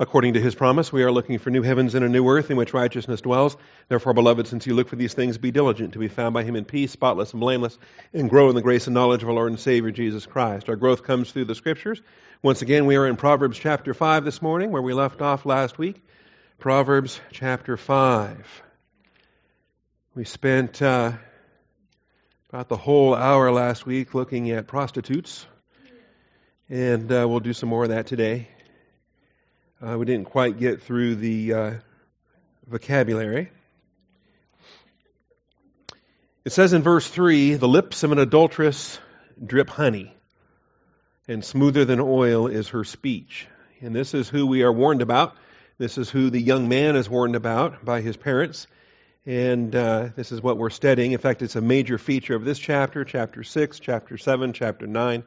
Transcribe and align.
According 0.00 0.32
to 0.32 0.40
his 0.40 0.54
promise, 0.54 0.90
we 0.90 1.02
are 1.02 1.12
looking 1.12 1.38
for 1.38 1.50
new 1.50 1.60
heavens 1.60 1.94
and 1.94 2.02
a 2.02 2.08
new 2.08 2.26
earth 2.26 2.50
in 2.50 2.56
which 2.56 2.72
righteousness 2.72 3.20
dwells. 3.20 3.54
Therefore, 3.88 4.14
beloved, 4.14 4.46
since 4.46 4.66
you 4.66 4.72
look 4.72 4.88
for 4.88 4.96
these 4.96 5.12
things, 5.12 5.36
be 5.36 5.50
diligent 5.50 5.92
to 5.92 5.98
be 5.98 6.08
found 6.08 6.32
by 6.32 6.42
him 6.42 6.56
in 6.56 6.64
peace, 6.64 6.90
spotless 6.90 7.32
and 7.32 7.40
blameless, 7.40 7.76
and 8.14 8.30
grow 8.30 8.48
in 8.48 8.54
the 8.54 8.62
grace 8.62 8.86
and 8.86 8.94
knowledge 8.94 9.22
of 9.22 9.28
our 9.28 9.34
Lord 9.34 9.50
and 9.50 9.60
Savior 9.60 9.90
Jesus 9.90 10.24
Christ. 10.24 10.70
Our 10.70 10.76
growth 10.76 11.02
comes 11.02 11.30
through 11.30 11.44
the 11.44 11.54
scriptures. 11.54 12.00
Once 12.42 12.62
again, 12.62 12.86
we 12.86 12.96
are 12.96 13.06
in 13.06 13.16
Proverbs 13.16 13.58
chapter 13.58 13.92
5 13.92 14.24
this 14.24 14.40
morning, 14.40 14.72
where 14.72 14.80
we 14.80 14.94
left 14.94 15.20
off 15.20 15.44
last 15.44 15.76
week. 15.76 16.02
Proverbs 16.58 17.20
chapter 17.30 17.76
5. 17.76 18.62
We 20.14 20.24
spent 20.24 20.80
uh, 20.80 21.12
about 22.48 22.70
the 22.70 22.78
whole 22.78 23.14
hour 23.14 23.52
last 23.52 23.84
week 23.84 24.14
looking 24.14 24.50
at 24.50 24.66
prostitutes, 24.66 25.46
and 26.70 27.12
uh, 27.12 27.26
we'll 27.28 27.40
do 27.40 27.52
some 27.52 27.68
more 27.68 27.82
of 27.82 27.90
that 27.90 28.06
today. 28.06 28.48
Uh, 29.82 29.96
we 29.96 30.04
didn't 30.04 30.26
quite 30.26 30.58
get 30.58 30.82
through 30.82 31.14
the 31.14 31.54
uh, 31.54 31.72
vocabulary. 32.66 33.50
It 36.44 36.52
says 36.52 36.74
in 36.74 36.82
verse 36.82 37.08
3 37.08 37.54
the 37.54 37.66
lips 37.66 38.02
of 38.02 38.12
an 38.12 38.18
adulteress 38.18 38.98
drip 39.42 39.70
honey, 39.70 40.14
and 41.26 41.42
smoother 41.42 41.86
than 41.86 41.98
oil 41.98 42.46
is 42.46 42.68
her 42.68 42.84
speech. 42.84 43.48
And 43.80 43.96
this 43.96 44.12
is 44.12 44.28
who 44.28 44.46
we 44.46 44.64
are 44.64 44.72
warned 44.72 45.00
about. 45.00 45.34
This 45.78 45.96
is 45.96 46.10
who 46.10 46.28
the 46.28 46.42
young 46.42 46.68
man 46.68 46.94
is 46.94 47.08
warned 47.08 47.34
about 47.34 47.82
by 47.82 48.02
his 48.02 48.18
parents. 48.18 48.66
And 49.24 49.74
uh, 49.74 50.08
this 50.14 50.30
is 50.30 50.42
what 50.42 50.58
we're 50.58 50.68
studying. 50.68 51.12
In 51.12 51.20
fact, 51.20 51.40
it's 51.40 51.56
a 51.56 51.62
major 51.62 51.96
feature 51.96 52.34
of 52.34 52.44
this 52.44 52.58
chapter, 52.58 53.02
chapter 53.06 53.42
6, 53.42 53.80
chapter 53.80 54.18
7, 54.18 54.52
chapter 54.52 54.86
9. 54.86 55.24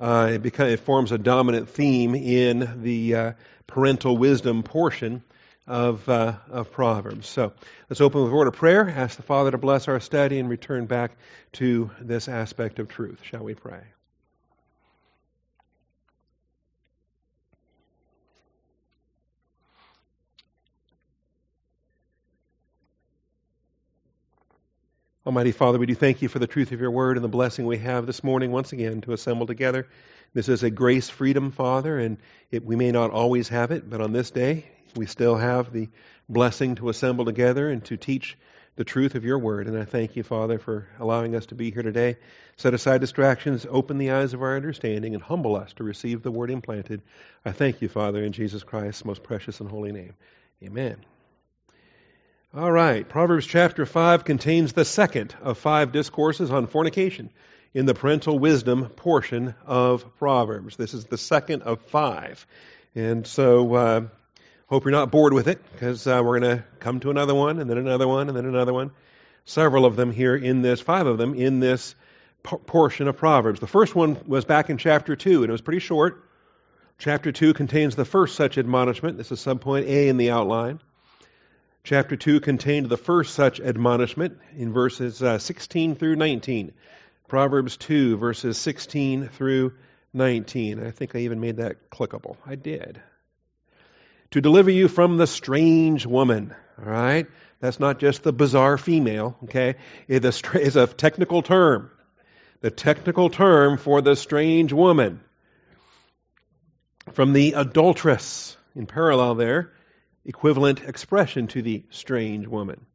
Uh, 0.00 0.30
it, 0.32 0.42
becomes, 0.42 0.72
it, 0.72 0.80
forms 0.80 1.12
a 1.12 1.18
dominant 1.18 1.68
theme 1.68 2.14
in 2.14 2.82
the 2.82 3.14
uh, 3.14 3.32
parental 3.66 4.16
wisdom 4.16 4.62
portion 4.62 5.22
of, 5.66 6.08
uh, 6.08 6.34
of 6.50 6.72
Proverbs. 6.72 7.28
So 7.28 7.52
let's 7.88 8.00
open 8.00 8.22
with 8.22 8.32
a 8.32 8.34
word 8.34 8.48
of 8.48 8.54
prayer, 8.54 8.88
ask 8.88 9.16
the 9.16 9.22
Father 9.22 9.50
to 9.50 9.58
bless 9.58 9.88
our 9.88 10.00
study, 10.00 10.38
and 10.38 10.48
return 10.48 10.86
back 10.86 11.12
to 11.52 11.90
this 12.00 12.28
aspect 12.28 12.78
of 12.78 12.88
truth. 12.88 13.20
Shall 13.22 13.44
we 13.44 13.54
pray? 13.54 13.82
Almighty 25.30 25.52
Father, 25.52 25.78
we 25.78 25.86
do 25.86 25.94
thank 25.94 26.22
you 26.22 26.28
for 26.28 26.40
the 26.40 26.48
truth 26.48 26.72
of 26.72 26.80
your 26.80 26.90
word 26.90 27.16
and 27.16 27.22
the 27.22 27.28
blessing 27.28 27.64
we 27.64 27.78
have 27.78 28.04
this 28.04 28.24
morning 28.24 28.50
once 28.50 28.72
again 28.72 29.00
to 29.02 29.12
assemble 29.12 29.46
together. 29.46 29.86
This 30.34 30.48
is 30.48 30.64
a 30.64 30.70
grace 30.70 31.08
freedom, 31.08 31.52
Father, 31.52 32.00
and 32.00 32.18
it, 32.50 32.64
we 32.64 32.74
may 32.74 32.90
not 32.90 33.12
always 33.12 33.48
have 33.50 33.70
it, 33.70 33.88
but 33.88 34.00
on 34.00 34.12
this 34.12 34.32
day 34.32 34.64
we 34.96 35.06
still 35.06 35.36
have 35.36 35.72
the 35.72 35.88
blessing 36.28 36.74
to 36.74 36.88
assemble 36.88 37.24
together 37.24 37.70
and 37.70 37.84
to 37.84 37.96
teach 37.96 38.36
the 38.74 38.82
truth 38.82 39.14
of 39.14 39.24
your 39.24 39.38
word. 39.38 39.68
And 39.68 39.78
I 39.78 39.84
thank 39.84 40.16
you, 40.16 40.24
Father, 40.24 40.58
for 40.58 40.88
allowing 40.98 41.36
us 41.36 41.46
to 41.46 41.54
be 41.54 41.70
here 41.70 41.84
today. 41.84 42.16
Set 42.56 42.74
aside 42.74 43.00
distractions, 43.00 43.64
open 43.70 43.98
the 43.98 44.10
eyes 44.10 44.34
of 44.34 44.42
our 44.42 44.56
understanding, 44.56 45.14
and 45.14 45.22
humble 45.22 45.54
us 45.54 45.72
to 45.74 45.84
receive 45.84 46.24
the 46.24 46.32
word 46.32 46.50
implanted. 46.50 47.02
I 47.44 47.52
thank 47.52 47.82
you, 47.82 47.88
Father, 47.88 48.20
in 48.24 48.32
Jesus 48.32 48.64
Christ's 48.64 49.04
most 49.04 49.22
precious 49.22 49.60
and 49.60 49.70
holy 49.70 49.92
name. 49.92 50.14
Amen. 50.60 50.96
All 52.52 52.72
right, 52.72 53.08
Proverbs 53.08 53.46
chapter 53.46 53.86
5 53.86 54.24
contains 54.24 54.72
the 54.72 54.84
second 54.84 55.36
of 55.40 55.56
five 55.56 55.92
discourses 55.92 56.50
on 56.50 56.66
fornication 56.66 57.30
in 57.74 57.86
the 57.86 57.94
parental 57.94 58.40
wisdom 58.40 58.88
portion 58.88 59.54
of 59.66 60.16
Proverbs. 60.18 60.74
This 60.74 60.92
is 60.92 61.04
the 61.04 61.16
second 61.16 61.62
of 61.62 61.80
five. 61.82 62.44
And 62.96 63.24
so, 63.24 63.72
uh, 63.76 64.00
hope 64.66 64.84
you're 64.84 64.90
not 64.90 65.12
bored 65.12 65.32
with 65.32 65.46
it 65.46 65.60
because 65.70 66.08
uh, 66.08 66.22
we're 66.24 66.40
going 66.40 66.58
to 66.58 66.64
come 66.80 66.98
to 66.98 67.10
another 67.10 67.36
one 67.36 67.60
and 67.60 67.70
then 67.70 67.78
another 67.78 68.08
one 68.08 68.26
and 68.26 68.36
then 68.36 68.46
another 68.46 68.72
one. 68.72 68.90
Several 69.44 69.86
of 69.86 69.94
them 69.94 70.10
here 70.10 70.34
in 70.34 70.60
this, 70.60 70.80
five 70.80 71.06
of 71.06 71.18
them 71.18 71.34
in 71.34 71.60
this 71.60 71.94
p- 72.42 72.56
portion 72.66 73.06
of 73.06 73.16
Proverbs. 73.16 73.60
The 73.60 73.68
first 73.68 73.94
one 73.94 74.18
was 74.26 74.44
back 74.44 74.70
in 74.70 74.76
chapter 74.76 75.14
2, 75.14 75.44
and 75.44 75.50
it 75.50 75.52
was 75.52 75.60
pretty 75.60 75.78
short. 75.78 76.24
Chapter 76.98 77.30
2 77.30 77.54
contains 77.54 77.94
the 77.94 78.04
first 78.04 78.34
such 78.34 78.58
admonishment. 78.58 79.18
This 79.18 79.30
is 79.30 79.38
subpoint 79.38 79.86
A 79.86 80.08
in 80.08 80.16
the 80.16 80.32
outline. 80.32 80.80
Chapter 81.82 82.16
2 82.16 82.40
contained 82.40 82.88
the 82.88 82.96
first 82.96 83.34
such 83.34 83.60
admonishment 83.60 84.38
in 84.56 84.72
verses 84.72 85.22
uh, 85.22 85.38
16 85.38 85.94
through 85.94 86.16
19. 86.16 86.72
Proverbs 87.26 87.76
2, 87.78 88.16
verses 88.16 88.58
16 88.58 89.28
through 89.28 89.72
19. 90.12 90.84
I 90.84 90.90
think 90.90 91.16
I 91.16 91.20
even 91.20 91.40
made 91.40 91.56
that 91.56 91.90
clickable. 91.90 92.36
I 92.46 92.54
did. 92.56 93.00
To 94.32 94.40
deliver 94.40 94.70
you 94.70 94.88
from 94.88 95.16
the 95.16 95.26
strange 95.26 96.06
woman. 96.06 96.54
All 96.78 96.90
right? 96.90 97.26
That's 97.60 97.80
not 97.80 97.98
just 97.98 98.22
the 98.22 98.32
bizarre 98.32 98.78
female, 98.78 99.36
okay? 99.44 99.76
It 100.06 100.24
is 100.24 100.76
a 100.76 100.86
technical 100.86 101.42
term. 101.42 101.90
The 102.60 102.70
technical 102.70 103.30
term 103.30 103.78
for 103.78 104.02
the 104.02 104.16
strange 104.16 104.72
woman. 104.72 105.20
From 107.12 107.32
the 107.32 107.54
adulteress, 107.54 108.56
in 108.74 108.86
parallel 108.86 109.34
there, 109.34 109.72
equivalent 110.24 110.82
expression 110.82 111.46
to 111.48 111.62
the 111.62 111.84
strange 111.90 112.46
woman. 112.46 112.86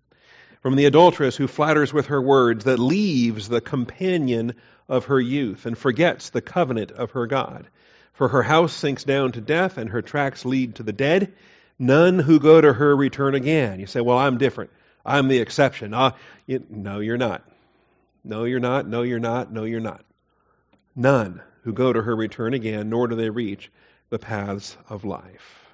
From 0.62 0.76
the 0.76 0.86
adulteress 0.86 1.36
who 1.36 1.48
flatters 1.48 1.94
with 1.94 2.08
her 2.08 2.22
words, 2.22 2.66
that 2.66 2.80
leaves 2.80 3.48
the 3.48 3.62
companion 3.62 4.56
of 4.90 5.06
her 5.06 5.20
youth 5.20 5.66
and 5.66 5.78
forgets 5.78 6.30
the 6.30 6.42
covenant 6.42 6.92
of 6.92 7.12
her 7.12 7.28
God. 7.28 7.68
For 8.14 8.30
her 8.30 8.44
house 8.44 8.74
sinks 8.74 9.04
down 9.04 9.34
to 9.34 9.42
death, 9.42 9.78
and 9.78 9.90
her 9.90 10.02
tracks 10.02 10.46
lead 10.46 10.76
to 10.76 10.84
the 10.84 10.94
dead. 10.94 11.34
None 11.78 12.18
who 12.18 12.40
go 12.40 12.62
to 12.62 12.72
her 12.72 12.96
return 12.96 13.36
again. 13.36 13.80
You 13.80 13.88
say, 13.88 14.02
Well, 14.02 14.18
I'm 14.18 14.38
different. 14.38 14.72
I'm 15.06 15.28
the 15.28 15.40
exception. 15.40 15.94
Uh, 15.94 16.12
you, 16.48 16.66
no, 16.70 17.00
you're 17.00 17.18
not. 17.18 17.44
No, 18.24 18.46
you're 18.46 18.60
not. 18.60 18.88
No, 18.88 19.04
you're 19.04 19.20
not. 19.20 19.52
No, 19.52 19.66
you're 19.66 19.80
not. 19.80 20.04
None 20.96 21.42
who 21.64 21.74
go 21.74 21.92
to 21.92 22.02
her 22.02 22.16
return 22.16 22.54
again, 22.54 22.90
nor 22.90 23.08
do 23.08 23.16
they 23.16 23.30
reach 23.30 23.72
the 24.10 24.20
paths 24.20 24.78
of 24.90 25.04
life. 25.04 25.65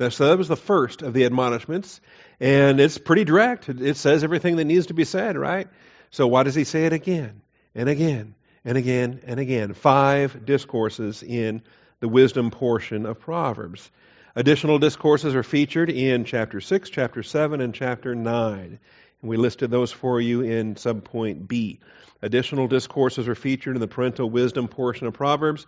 So 0.00 0.28
that 0.28 0.38
was 0.38 0.46
the 0.46 0.54
first 0.54 1.02
of 1.02 1.12
the 1.12 1.24
admonishments, 1.24 2.00
and 2.38 2.78
it's 2.78 2.98
pretty 2.98 3.24
direct. 3.24 3.68
It 3.68 3.96
says 3.96 4.22
everything 4.22 4.54
that 4.56 4.64
needs 4.64 4.86
to 4.86 4.94
be 4.94 5.02
said, 5.02 5.36
right? 5.36 5.66
So 6.12 6.28
why 6.28 6.44
does 6.44 6.54
he 6.54 6.62
say 6.62 6.86
it 6.86 6.92
again 6.92 7.40
and 7.74 7.88
again 7.88 8.36
and 8.64 8.78
again 8.78 9.20
and 9.26 9.40
again? 9.40 9.74
Five 9.74 10.46
discourses 10.46 11.24
in 11.24 11.62
the 11.98 12.06
wisdom 12.06 12.52
portion 12.52 13.06
of 13.06 13.18
Proverbs. 13.18 13.90
Additional 14.36 14.78
discourses 14.78 15.34
are 15.34 15.42
featured 15.42 15.90
in 15.90 16.24
chapter 16.24 16.60
6, 16.60 16.90
chapter 16.90 17.24
7, 17.24 17.60
and 17.60 17.74
chapter 17.74 18.14
9. 18.14 18.78
And 19.20 19.28
we 19.28 19.36
listed 19.36 19.68
those 19.68 19.90
for 19.90 20.20
you 20.20 20.42
in 20.42 20.76
subpoint 20.76 21.48
B. 21.48 21.80
Additional 22.22 22.68
discourses 22.68 23.26
are 23.26 23.34
featured 23.34 23.74
in 23.74 23.80
the 23.80 23.88
parental 23.88 24.30
wisdom 24.30 24.68
portion 24.68 25.08
of 25.08 25.14
Proverbs. 25.14 25.66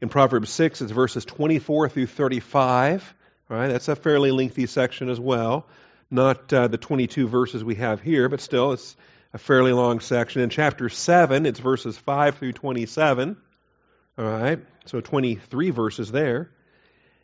In 0.00 0.08
Proverbs 0.08 0.50
6, 0.50 0.82
it's 0.82 0.92
verses 0.92 1.24
24 1.24 1.88
through 1.88 2.06
35. 2.06 3.14
Right, 3.48 3.68
that's 3.68 3.88
a 3.88 3.96
fairly 3.96 4.30
lengthy 4.30 4.66
section 4.66 5.08
as 5.10 5.20
well. 5.20 5.66
Not 6.10 6.52
uh, 6.52 6.68
the 6.68 6.78
22 6.78 7.28
verses 7.28 7.64
we 7.64 7.74
have 7.76 8.00
here, 8.00 8.28
but 8.28 8.40
still, 8.40 8.72
it's 8.72 8.96
a 9.32 9.38
fairly 9.38 9.72
long 9.72 10.00
section. 10.00 10.42
In 10.42 10.50
chapter 10.50 10.88
7, 10.88 11.46
it's 11.46 11.58
verses 11.58 11.96
5 11.96 12.38
through 12.38 12.52
27. 12.52 13.36
All 14.18 14.24
right, 14.24 14.60
so 14.86 15.00
23 15.00 15.70
verses 15.70 16.12
there. 16.12 16.50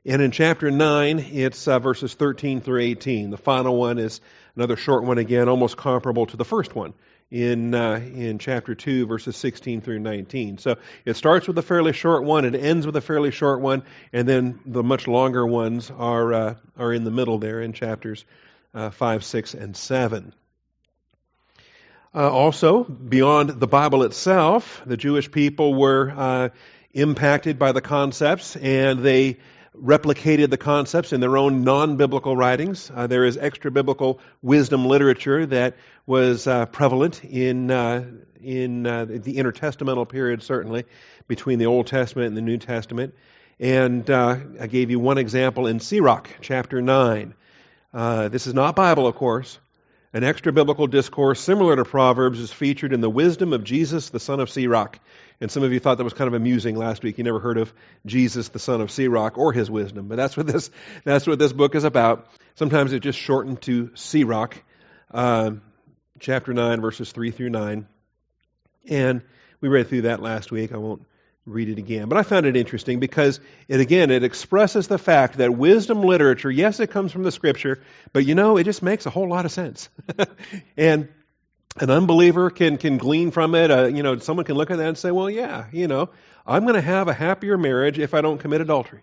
And 0.07 0.23
in 0.23 0.31
chapter 0.31 0.71
9, 0.71 1.19
it's 1.19 1.69
uh, 1.69 1.79
verses 1.79 2.15
13 2.15 2.61
through 2.61 2.81
18. 2.81 3.31
The 3.31 3.37
final 3.37 3.77
one 3.77 3.99
is 3.99 4.21
another 4.57 4.77
short 4.77 5.05
one 5.05 5.19
again, 5.19 5.49
almost 5.49 5.77
comparable 5.77 6.27
to 6.27 6.37
the 6.37 6.45
first 6.45 6.75
one 6.75 6.95
in 7.31 7.75
uh, 7.75 7.97
in 7.97 8.39
chapter 8.39 8.75
2 8.75 9.07
verses 9.07 9.37
16 9.37 9.83
through 9.83 9.99
19 9.99 10.57
so 10.59 10.77
it 11.05 11.15
starts 11.15 11.47
with 11.47 11.59
a 11.59 11.63
fairly 11.63 11.93
short 11.93 12.25
one 12.25 12.47
it 12.47 12.55
ends 12.55 12.87
with 12.87 12.97
a 12.97 13.03
fairly 13.03 13.31
short 13.31 13.61
one 13.61 13.83
and 14.15 14.27
then 14.27 14.59
the 14.65 14.83
much 14.83 15.07
longer 15.07 15.47
ones 15.47 15.91
are 15.91 16.33
uh, 16.33 16.55
are 16.79 16.93
in 16.93 17.05
the 17.05 17.11
middle 17.11 17.39
there 17.39 17.61
in 17.61 17.75
chapters 17.75 18.25
uh, 18.73 18.89
5 18.89 19.25
6 19.25 19.55
and 19.55 19.77
7 19.77 20.33
uh, 22.15 22.31
also 22.31 22.85
beyond 22.85 23.51
the 23.51 23.67
bible 23.67 24.05
itself 24.05 24.81
the 24.87 24.97
jewish 24.97 25.31
people 25.31 25.75
were 25.75 26.11
uh, 26.11 26.49
impacted 26.95 27.59
by 27.59 27.73
the 27.73 27.83
concepts 27.83 28.57
and 28.57 29.01
they 29.01 29.37
replicated 29.83 30.51
the 30.51 30.57
concepts 30.57 31.13
in 31.13 31.21
their 31.21 31.37
own 31.37 31.65
non 31.65 31.97
biblical 31.97 32.37
writings. 32.37 32.91
Uh, 32.95 33.07
there 33.07 33.25
is 33.25 33.37
extra 33.37 33.71
biblical 33.71 34.21
wisdom 34.43 34.87
literature 34.87 35.47
that 35.47 35.77
was 36.07 36.47
uh, 36.47 36.67
prevalent 36.67 37.25
in, 37.25 37.71
uh, 37.71 38.05
in 38.41 38.87
uh, 38.87 39.05
the 39.05 39.37
intertestamental 39.37 40.09
period, 40.09 40.43
certainly, 40.43 40.85
between 41.27 41.59
the 41.59 41.67
Old 41.67 41.87
Testament 41.87 42.29
and 42.29 42.37
the 42.37 42.43
New 42.43 42.59
Testament. 42.59 43.15
And 43.61 44.09
uh, 44.09 44.37
I 44.61 44.67
gave 44.67 44.91
you 44.91 44.99
one 44.99 45.19
example 45.19 45.67
in 45.67 45.81
Sirach, 45.81 46.29
chapter 46.41 46.81
9. 46.81 47.35
Uh, 47.93 48.29
this 48.29 48.47
is 48.47 48.55
not 48.55 48.77
Bible, 48.77 49.07
of 49.07 49.17
course. 49.17 49.59
An 50.19 50.25
extra 50.25 50.53
biblical 50.53 50.89
discourse 50.89 51.39
similar 51.41 51.77
to 51.77 51.85
Proverbs 51.85 52.41
is 52.41 52.53
featured 52.53 52.93
in 52.93 53.01
the 53.01 53.09
wisdom 53.09 53.53
of 53.53 53.63
Jesus, 53.63 54.11
the 54.11 54.19
son 54.19 54.41
of 54.41 54.51
Sirach. 54.51 54.99
And 55.41 55.49
some 55.49 55.63
of 55.63 55.73
you 55.73 55.79
thought 55.79 55.99
that 55.99 56.03
was 56.03 56.13
kind 56.13 56.27
of 56.27 56.35
amusing 56.35 56.75
last 56.75 57.05
week. 57.05 57.19
You 57.19 57.23
never 57.23 57.39
heard 57.39 57.57
of 57.57 57.73
Jesus, 58.05 58.49
the 58.49 58.59
son 58.59 58.81
of 58.81 58.91
Sirach, 58.91 59.39
or 59.39 59.53
his 59.53 59.71
wisdom. 59.71 60.09
But 60.09 60.17
that's 60.17 60.37
what 60.37 60.49
this, 60.49 60.73
that's 61.05 61.25
what 61.25 61.39
this 61.39 61.53
book 61.53 61.77
is 61.77 61.85
about. 61.85 62.27
Sometimes 62.57 62.93
it's 62.93 63.05
just 63.05 63.17
shortened 63.17 63.63
to 63.63 63.93
Sirach, 63.95 64.61
uh, 65.13 65.53
chapter 66.19 66.53
9, 66.53 66.81
verses 66.81 67.13
3 67.13 67.31
through 67.31 67.51
9. 67.51 67.87
And 68.89 69.23
we 69.61 69.69
read 69.69 69.87
through 69.87 70.03
that 70.03 70.21
last 70.21 70.51
week. 70.51 70.73
I 70.73 70.79
won't 70.79 71.03
read 71.49 71.69
it 71.69 71.79
again. 71.79 72.09
But 72.09 72.19
I 72.19 72.23
found 72.23 72.47
it 72.47 72.57
interesting 72.57 73.01
because 73.01 73.41
it 73.67 73.81
again 73.81 74.11
it 74.11 74.23
expresses 74.23 74.89
the 74.89 74.99
fact 74.99 75.39
that 75.39 75.57
wisdom 75.57 76.03
literature, 76.03 76.51
yes, 76.51 76.81
it 76.81 76.91
comes 76.91 77.13
from 77.13 77.23
the 77.23 77.33
scripture, 77.33 77.81
but 78.13 78.25
you 78.25 78.35
know, 78.35 78.57
it 78.57 78.65
just 78.65 78.83
makes 78.83 79.07
a 79.07 79.11
whole 79.11 79.29
lot 79.29 79.45
of 79.45 79.53
sense. 79.53 79.89
and 80.77 81.09
an 81.81 81.91
unbeliever 81.91 82.51
can 82.51 82.77
can 82.77 82.99
glean 82.99 83.31
from 83.31 83.55
it. 83.55 83.71
Uh, 83.71 83.87
you 83.87 84.03
know, 84.03 84.19
someone 84.19 84.45
can 84.45 84.57
look 84.57 84.71
at 84.71 84.79
that 84.79 84.89
and 84.89 84.99
say, 84.99 85.11
"Well, 85.11 85.31
yeah, 85.31 85.67
you 85.73 85.89
know, 85.89 86.11
I'm 86.47 86.63
going 86.63 86.75
to 86.75 86.81
have 86.81 87.09
a 87.09 87.15
happier 87.15 87.57
marriage 87.57 87.99
if 87.99 88.15
I 88.15 88.21
don't 88.21 88.39
commit 88.39 88.61
adultery." 88.61 89.01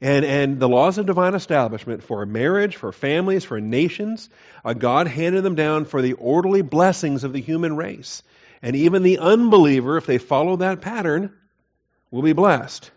And 0.00 0.24
and 0.24 0.60
the 0.60 0.68
laws 0.68 0.98
of 0.98 1.06
divine 1.06 1.34
establishment 1.34 2.04
for 2.04 2.24
marriage, 2.24 2.76
for 2.76 2.92
families, 2.92 3.44
for 3.44 3.60
nations, 3.60 4.28
uh, 4.64 4.74
God 4.74 5.08
handed 5.08 5.42
them 5.42 5.54
down 5.54 5.84
for 5.86 6.02
the 6.02 6.12
orderly 6.14 6.62
blessings 6.62 7.24
of 7.24 7.32
the 7.32 7.40
human 7.40 7.76
race. 7.76 8.22
And 8.62 8.74
even 8.76 9.02
the 9.02 9.18
unbeliever, 9.18 9.96
if 9.96 10.06
they 10.06 10.18
follow 10.18 10.56
that 10.56 10.80
pattern, 10.80 11.32
will 12.10 12.22
be 12.22 12.32
blessed. 12.32 12.90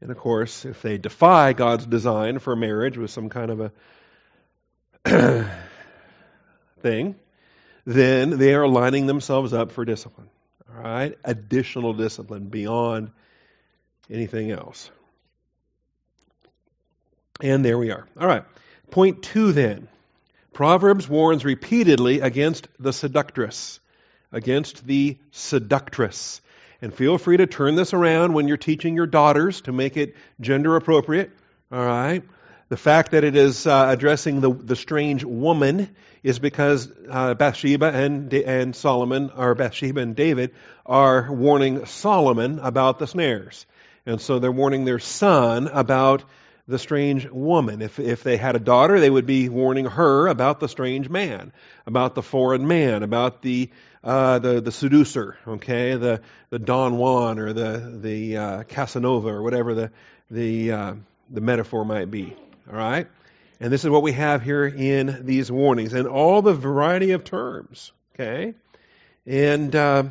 And 0.00 0.10
of 0.10 0.18
course, 0.18 0.64
if 0.64 0.82
they 0.82 0.98
defy 0.98 1.54
God's 1.54 1.86
design 1.86 2.38
for 2.38 2.54
marriage 2.54 2.98
with 2.98 3.10
some 3.10 3.30
kind 3.30 3.50
of 3.50 3.72
a 5.06 5.50
thing, 6.82 7.16
then 7.86 8.30
they 8.38 8.54
are 8.54 8.68
lining 8.68 9.06
themselves 9.06 9.52
up 9.52 9.72
for 9.72 9.84
discipline. 9.84 10.28
All 10.68 10.82
right? 10.82 11.16
Additional 11.24 11.94
discipline 11.94 12.48
beyond 12.48 13.10
anything 14.10 14.50
else. 14.50 14.90
And 17.40 17.64
there 17.64 17.78
we 17.78 17.90
are. 17.90 18.06
All 18.18 18.26
right. 18.26 18.44
Point 18.90 19.22
two 19.22 19.52
then. 19.52 19.88
Proverbs 20.52 21.08
warns 21.08 21.44
repeatedly 21.44 22.20
against 22.20 22.68
the 22.78 22.92
seductress. 22.92 23.80
Against 24.30 24.86
the 24.86 25.18
seductress. 25.32 26.40
And 26.84 26.92
feel 26.92 27.16
free 27.16 27.38
to 27.38 27.46
turn 27.46 27.76
this 27.76 27.94
around 27.94 28.34
when 28.34 28.46
you're 28.46 28.58
teaching 28.58 28.94
your 28.94 29.06
daughters 29.06 29.62
to 29.62 29.72
make 29.72 29.96
it 29.96 30.14
gender 30.38 30.76
appropriate. 30.76 31.30
All 31.72 31.82
right? 31.82 32.22
The 32.68 32.76
fact 32.76 33.12
that 33.12 33.24
it 33.24 33.36
is 33.36 33.66
uh, 33.66 33.86
addressing 33.88 34.42
the, 34.42 34.52
the 34.52 34.76
strange 34.76 35.24
woman 35.24 35.88
is 36.22 36.38
because 36.38 36.92
uh, 37.08 37.32
Bathsheba 37.32 37.86
and, 37.86 38.30
and 38.34 38.76
Solomon, 38.76 39.30
or 39.34 39.54
Bathsheba 39.54 40.00
and 40.00 40.14
David, 40.14 40.54
are 40.84 41.32
warning 41.32 41.86
Solomon 41.86 42.58
about 42.58 42.98
the 42.98 43.06
snares. 43.06 43.64
And 44.04 44.20
so 44.20 44.38
they're 44.38 44.52
warning 44.52 44.84
their 44.84 44.98
son 44.98 45.68
about 45.68 46.22
the 46.68 46.78
strange 46.78 47.26
woman. 47.30 47.80
If, 47.80 47.98
if 47.98 48.22
they 48.22 48.36
had 48.36 48.56
a 48.56 48.60
daughter, 48.60 49.00
they 49.00 49.08
would 49.08 49.26
be 49.26 49.48
warning 49.48 49.86
her 49.86 50.26
about 50.26 50.60
the 50.60 50.68
strange 50.68 51.08
man, 51.08 51.50
about 51.86 52.14
the 52.14 52.22
foreign 52.22 52.68
man, 52.68 53.02
about 53.02 53.40
the 53.40 53.70
uh, 54.04 54.38
the 54.38 54.60
the 54.60 54.70
seducer, 54.70 55.36
okay, 55.48 55.96
the 55.96 56.20
the 56.50 56.58
Don 56.58 56.98
Juan 56.98 57.38
or 57.38 57.52
the 57.52 57.98
the 58.02 58.36
uh, 58.36 58.62
Casanova 58.64 59.28
or 59.28 59.42
whatever 59.42 59.74
the 59.74 59.90
the 60.30 60.72
uh, 60.72 60.94
the 61.30 61.40
metaphor 61.40 61.84
might 61.84 62.10
be. 62.10 62.36
All 62.70 62.76
right, 62.76 63.08
and 63.60 63.72
this 63.72 63.82
is 63.84 63.90
what 63.90 64.02
we 64.02 64.12
have 64.12 64.42
here 64.42 64.66
in 64.66 65.24
these 65.24 65.50
warnings 65.50 65.94
and 65.94 66.06
all 66.06 66.42
the 66.42 66.52
variety 66.52 67.12
of 67.12 67.24
terms. 67.24 67.92
Okay, 68.14 68.54
and 69.26 69.74
uh, 69.74 70.04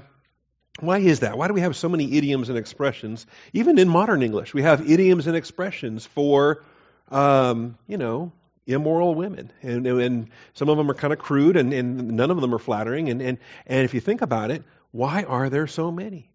why 0.79 0.97
is 0.97 1.19
that? 1.19 1.37
Why 1.37 1.47
do 1.47 1.53
we 1.53 1.61
have 1.61 1.75
so 1.75 1.87
many 1.87 2.17
idioms 2.17 2.49
and 2.49 2.57
expressions? 2.57 3.27
Even 3.53 3.77
in 3.77 3.87
modern 3.87 4.23
English, 4.23 4.55
we 4.55 4.63
have 4.63 4.89
idioms 4.89 5.27
and 5.27 5.35
expressions 5.35 6.05
for, 6.05 6.63
um, 7.11 7.77
you 7.87 7.97
know, 7.97 8.31
immoral 8.65 9.15
women. 9.15 9.51
And, 9.61 9.85
and 9.85 10.29
some 10.53 10.69
of 10.69 10.77
them 10.77 10.89
are 10.89 10.93
kind 10.93 11.13
of 11.13 11.19
crude 11.19 11.57
and, 11.57 11.73
and 11.73 12.11
none 12.11 12.31
of 12.31 12.39
them 12.39 12.53
are 12.53 12.59
flattering. 12.59 13.09
And, 13.09 13.21
and, 13.21 13.37
and 13.67 13.85
if 13.85 13.93
you 13.93 13.99
think 13.99 14.21
about 14.21 14.51
it, 14.51 14.63
why 14.91 15.23
are 15.23 15.49
there 15.49 15.67
so 15.67 15.91
many? 15.91 16.29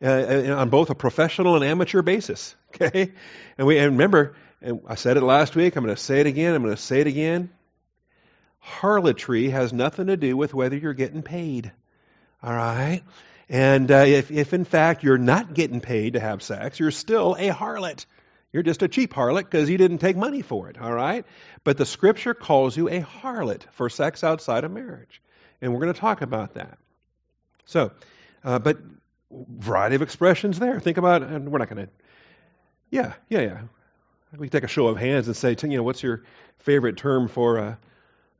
Uh, 0.00 0.06
uh 0.06 0.56
on 0.56 0.70
both 0.70 0.90
a 0.90 0.94
professional 0.94 1.56
and 1.56 1.64
amateur 1.64 2.02
basis. 2.02 2.54
Okay? 2.74 3.12
And 3.56 3.66
we 3.66 3.78
and 3.78 3.92
remember, 3.92 4.36
and 4.60 4.82
I 4.86 4.94
said 4.94 5.16
it 5.16 5.22
last 5.22 5.56
week, 5.56 5.74
I'm 5.74 5.84
going 5.84 5.96
to 5.96 6.00
say 6.00 6.20
it 6.20 6.26
again, 6.26 6.54
I'm 6.54 6.62
going 6.62 6.76
to 6.76 6.80
say 6.80 7.00
it 7.00 7.06
again. 7.06 7.50
Harlotry 8.62 9.50
has 9.50 9.72
nothing 9.72 10.08
to 10.08 10.16
do 10.16 10.36
with 10.36 10.52
whether 10.52 10.76
you're 10.76 10.92
getting 10.92 11.22
paid. 11.22 11.72
All 12.42 12.52
right? 12.52 13.02
And 13.48 13.90
uh, 13.90 14.04
if, 14.06 14.30
if 14.30 14.52
in 14.52 14.64
fact 14.64 15.02
you're 15.02 15.16
not 15.16 15.54
getting 15.54 15.80
paid 15.80 16.12
to 16.12 16.20
have 16.20 16.42
sex, 16.42 16.78
you're 16.78 16.90
still 16.90 17.34
a 17.38 17.48
harlot. 17.48 18.04
You're 18.52 18.62
just 18.62 18.82
a 18.82 18.88
cheap 18.88 19.12
harlot 19.12 19.44
because 19.44 19.68
you 19.68 19.76
didn't 19.76 19.98
take 19.98 20.16
money 20.16 20.42
for 20.42 20.68
it, 20.70 20.80
all 20.80 20.92
right? 20.92 21.26
But 21.64 21.76
the 21.76 21.84
scripture 21.84 22.34
calls 22.34 22.76
you 22.76 22.88
a 22.88 23.00
harlot 23.00 23.62
for 23.72 23.90
sex 23.90 24.24
outside 24.24 24.64
of 24.64 24.70
marriage. 24.70 25.20
And 25.60 25.72
we're 25.72 25.80
going 25.80 25.92
to 25.92 26.00
talk 26.00 26.22
about 26.22 26.54
that. 26.54 26.78
So, 27.66 27.92
uh, 28.44 28.58
but 28.58 28.78
variety 29.30 29.96
of 29.96 30.02
expressions 30.02 30.58
there. 30.58 30.80
Think 30.80 30.96
about, 30.96 31.22
and 31.22 31.50
we're 31.50 31.58
not 31.58 31.68
going 31.68 31.86
to, 31.86 31.92
yeah, 32.90 33.12
yeah, 33.28 33.40
yeah. 33.40 33.60
We 34.32 34.48
can 34.48 34.60
take 34.60 34.64
a 34.64 34.72
show 34.72 34.88
of 34.88 34.96
hands 34.96 35.26
and 35.26 35.36
say, 35.36 35.56
you 35.62 35.76
know, 35.76 35.82
what's 35.82 36.02
your 36.02 36.24
favorite 36.58 36.96
term 36.96 37.28
for 37.28 37.58
a 37.58 37.78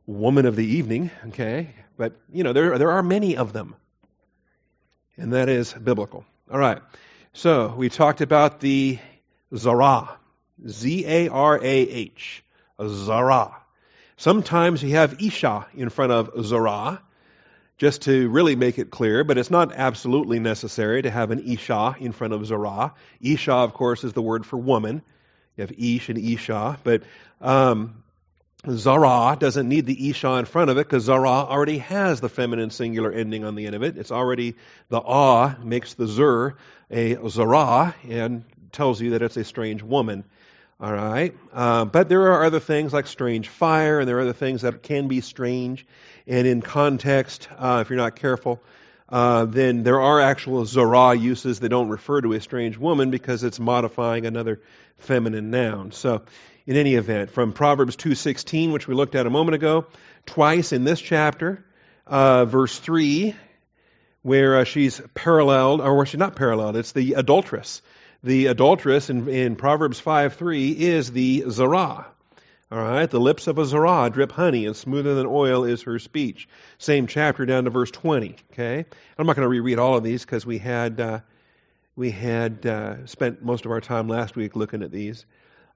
woman 0.06 0.46
of 0.46 0.56
the 0.56 0.64
evening? 0.64 1.10
Okay. 1.28 1.74
But, 1.96 2.14
you 2.32 2.44
know, 2.44 2.52
there, 2.52 2.78
there 2.78 2.92
are 2.92 3.02
many 3.02 3.36
of 3.36 3.52
them. 3.52 3.74
And 5.16 5.32
that 5.32 5.48
is 5.48 5.72
biblical. 5.72 6.24
All 6.50 6.58
right. 6.58 6.80
So 7.32 7.74
we 7.76 7.88
talked 7.88 8.20
about 8.20 8.60
the 8.60 8.98
Zarah. 9.56 10.10
Z 10.66 11.04
A 11.06 11.28
R 11.28 11.56
A 11.56 11.62
H. 11.64 12.44
Zarah. 12.86 13.56
Sometimes 14.16 14.82
you 14.82 14.96
have 14.96 15.22
Isha 15.22 15.66
in 15.74 15.90
front 15.90 16.10
of 16.10 16.44
Zarah, 16.44 17.00
just 17.76 18.02
to 18.02 18.28
really 18.28 18.56
make 18.56 18.78
it 18.78 18.90
clear, 18.90 19.22
but 19.22 19.38
it's 19.38 19.50
not 19.50 19.72
absolutely 19.72 20.40
necessary 20.40 21.02
to 21.02 21.10
have 21.10 21.30
an 21.30 21.48
Isha 21.48 21.96
in 22.00 22.10
front 22.10 22.34
of 22.34 22.44
Zarah. 22.44 22.94
Isha, 23.20 23.52
of 23.52 23.74
course, 23.74 24.02
is 24.02 24.12
the 24.12 24.22
word 24.22 24.44
for 24.44 24.56
woman. 24.56 25.02
You 25.56 25.62
have 25.62 25.72
Ish 25.72 26.08
and 26.08 26.18
Isha, 26.18 26.78
but 26.82 27.02
um, 27.40 28.02
Zarah 28.68 29.36
doesn't 29.38 29.68
need 29.68 29.86
the 29.86 30.10
Isha 30.10 30.34
in 30.34 30.44
front 30.44 30.70
of 30.70 30.78
it 30.78 30.88
because 30.88 31.04
Zarah 31.04 31.28
already 31.28 31.78
has 31.78 32.20
the 32.20 32.28
feminine 32.28 32.70
singular 32.70 33.12
ending 33.12 33.44
on 33.44 33.54
the 33.54 33.66
end 33.66 33.76
of 33.76 33.84
it. 33.84 33.96
It's 33.96 34.10
already, 34.10 34.56
the 34.88 35.00
Ah 35.00 35.56
makes 35.62 35.94
the 35.94 36.08
Zur 36.08 36.56
a 36.90 37.16
Zarah, 37.28 37.94
and 38.08 38.44
tells 38.72 39.00
you 39.00 39.10
that 39.10 39.22
it's 39.22 39.36
a 39.36 39.44
strange 39.44 39.82
woman. 39.82 40.24
All 40.80 40.92
right? 40.92 41.34
Uh, 41.52 41.84
but 41.84 42.08
there 42.08 42.32
are 42.32 42.44
other 42.44 42.60
things 42.60 42.92
like 42.92 43.08
strange 43.08 43.48
fire, 43.48 43.98
and 43.98 44.08
there 44.08 44.18
are 44.18 44.22
other 44.22 44.32
things 44.32 44.62
that 44.62 44.82
can 44.82 45.08
be 45.08 45.20
strange. 45.20 45.84
And 46.26 46.46
in 46.46 46.62
context, 46.62 47.48
uh, 47.56 47.78
if 47.80 47.90
you're 47.90 47.96
not 47.96 48.14
careful, 48.14 48.62
uh, 49.08 49.46
then 49.46 49.82
there 49.82 50.00
are 50.00 50.20
actual 50.20 50.64
Zorah 50.66 51.14
uses 51.14 51.60
that 51.60 51.70
don't 51.70 51.88
refer 51.88 52.20
to 52.20 52.32
a 52.34 52.40
strange 52.40 52.76
woman 52.76 53.10
because 53.10 53.42
it's 53.42 53.58
modifying 53.58 54.26
another 54.26 54.60
feminine 54.98 55.50
noun. 55.50 55.92
So, 55.92 56.22
in 56.66 56.76
any 56.76 56.94
event, 56.94 57.30
from 57.30 57.54
Proverbs 57.54 57.96
2.16, 57.96 58.72
which 58.72 58.86
we 58.86 58.94
looked 58.94 59.14
at 59.14 59.26
a 59.26 59.30
moment 59.30 59.54
ago, 59.54 59.86
twice 60.26 60.72
in 60.72 60.84
this 60.84 61.00
chapter, 61.00 61.64
uh, 62.06 62.44
verse 62.44 62.78
3, 62.78 63.34
where 64.20 64.58
uh, 64.58 64.64
she's 64.64 65.00
paralleled, 65.14 65.80
or 65.80 65.96
where 65.96 66.04
she's 66.04 66.18
not 66.18 66.36
paralleled, 66.36 66.76
it's 66.76 66.92
the 66.92 67.14
adulteress 67.14 67.80
the 68.22 68.46
adulteress 68.46 69.10
in, 69.10 69.28
in 69.28 69.56
Proverbs 69.56 70.00
5 70.00 70.34
3 70.34 70.70
is 70.70 71.12
the 71.12 71.44
Zarah. 71.48 72.06
All 72.70 72.78
right, 72.78 73.08
the 73.08 73.20
lips 73.20 73.46
of 73.46 73.56
a 73.56 73.64
Zarah 73.64 74.10
drip 74.10 74.30
honey, 74.30 74.66
and 74.66 74.76
smoother 74.76 75.14
than 75.14 75.26
oil 75.26 75.64
is 75.64 75.82
her 75.84 75.98
speech. 75.98 76.48
Same 76.76 77.06
chapter 77.06 77.46
down 77.46 77.64
to 77.64 77.70
verse 77.70 77.90
20. 77.90 78.36
Okay, 78.52 78.84
I'm 79.16 79.26
not 79.26 79.36
going 79.36 79.44
to 79.44 79.48
reread 79.48 79.78
all 79.78 79.96
of 79.96 80.04
these 80.04 80.22
because 80.22 80.44
we 80.44 80.58
had 80.58 81.00
uh, 81.00 81.20
we 81.96 82.10
had 82.10 82.66
uh, 82.66 83.06
spent 83.06 83.42
most 83.42 83.64
of 83.64 83.70
our 83.70 83.80
time 83.80 84.06
last 84.06 84.36
week 84.36 84.54
looking 84.54 84.82
at 84.82 84.90
these. 84.90 85.24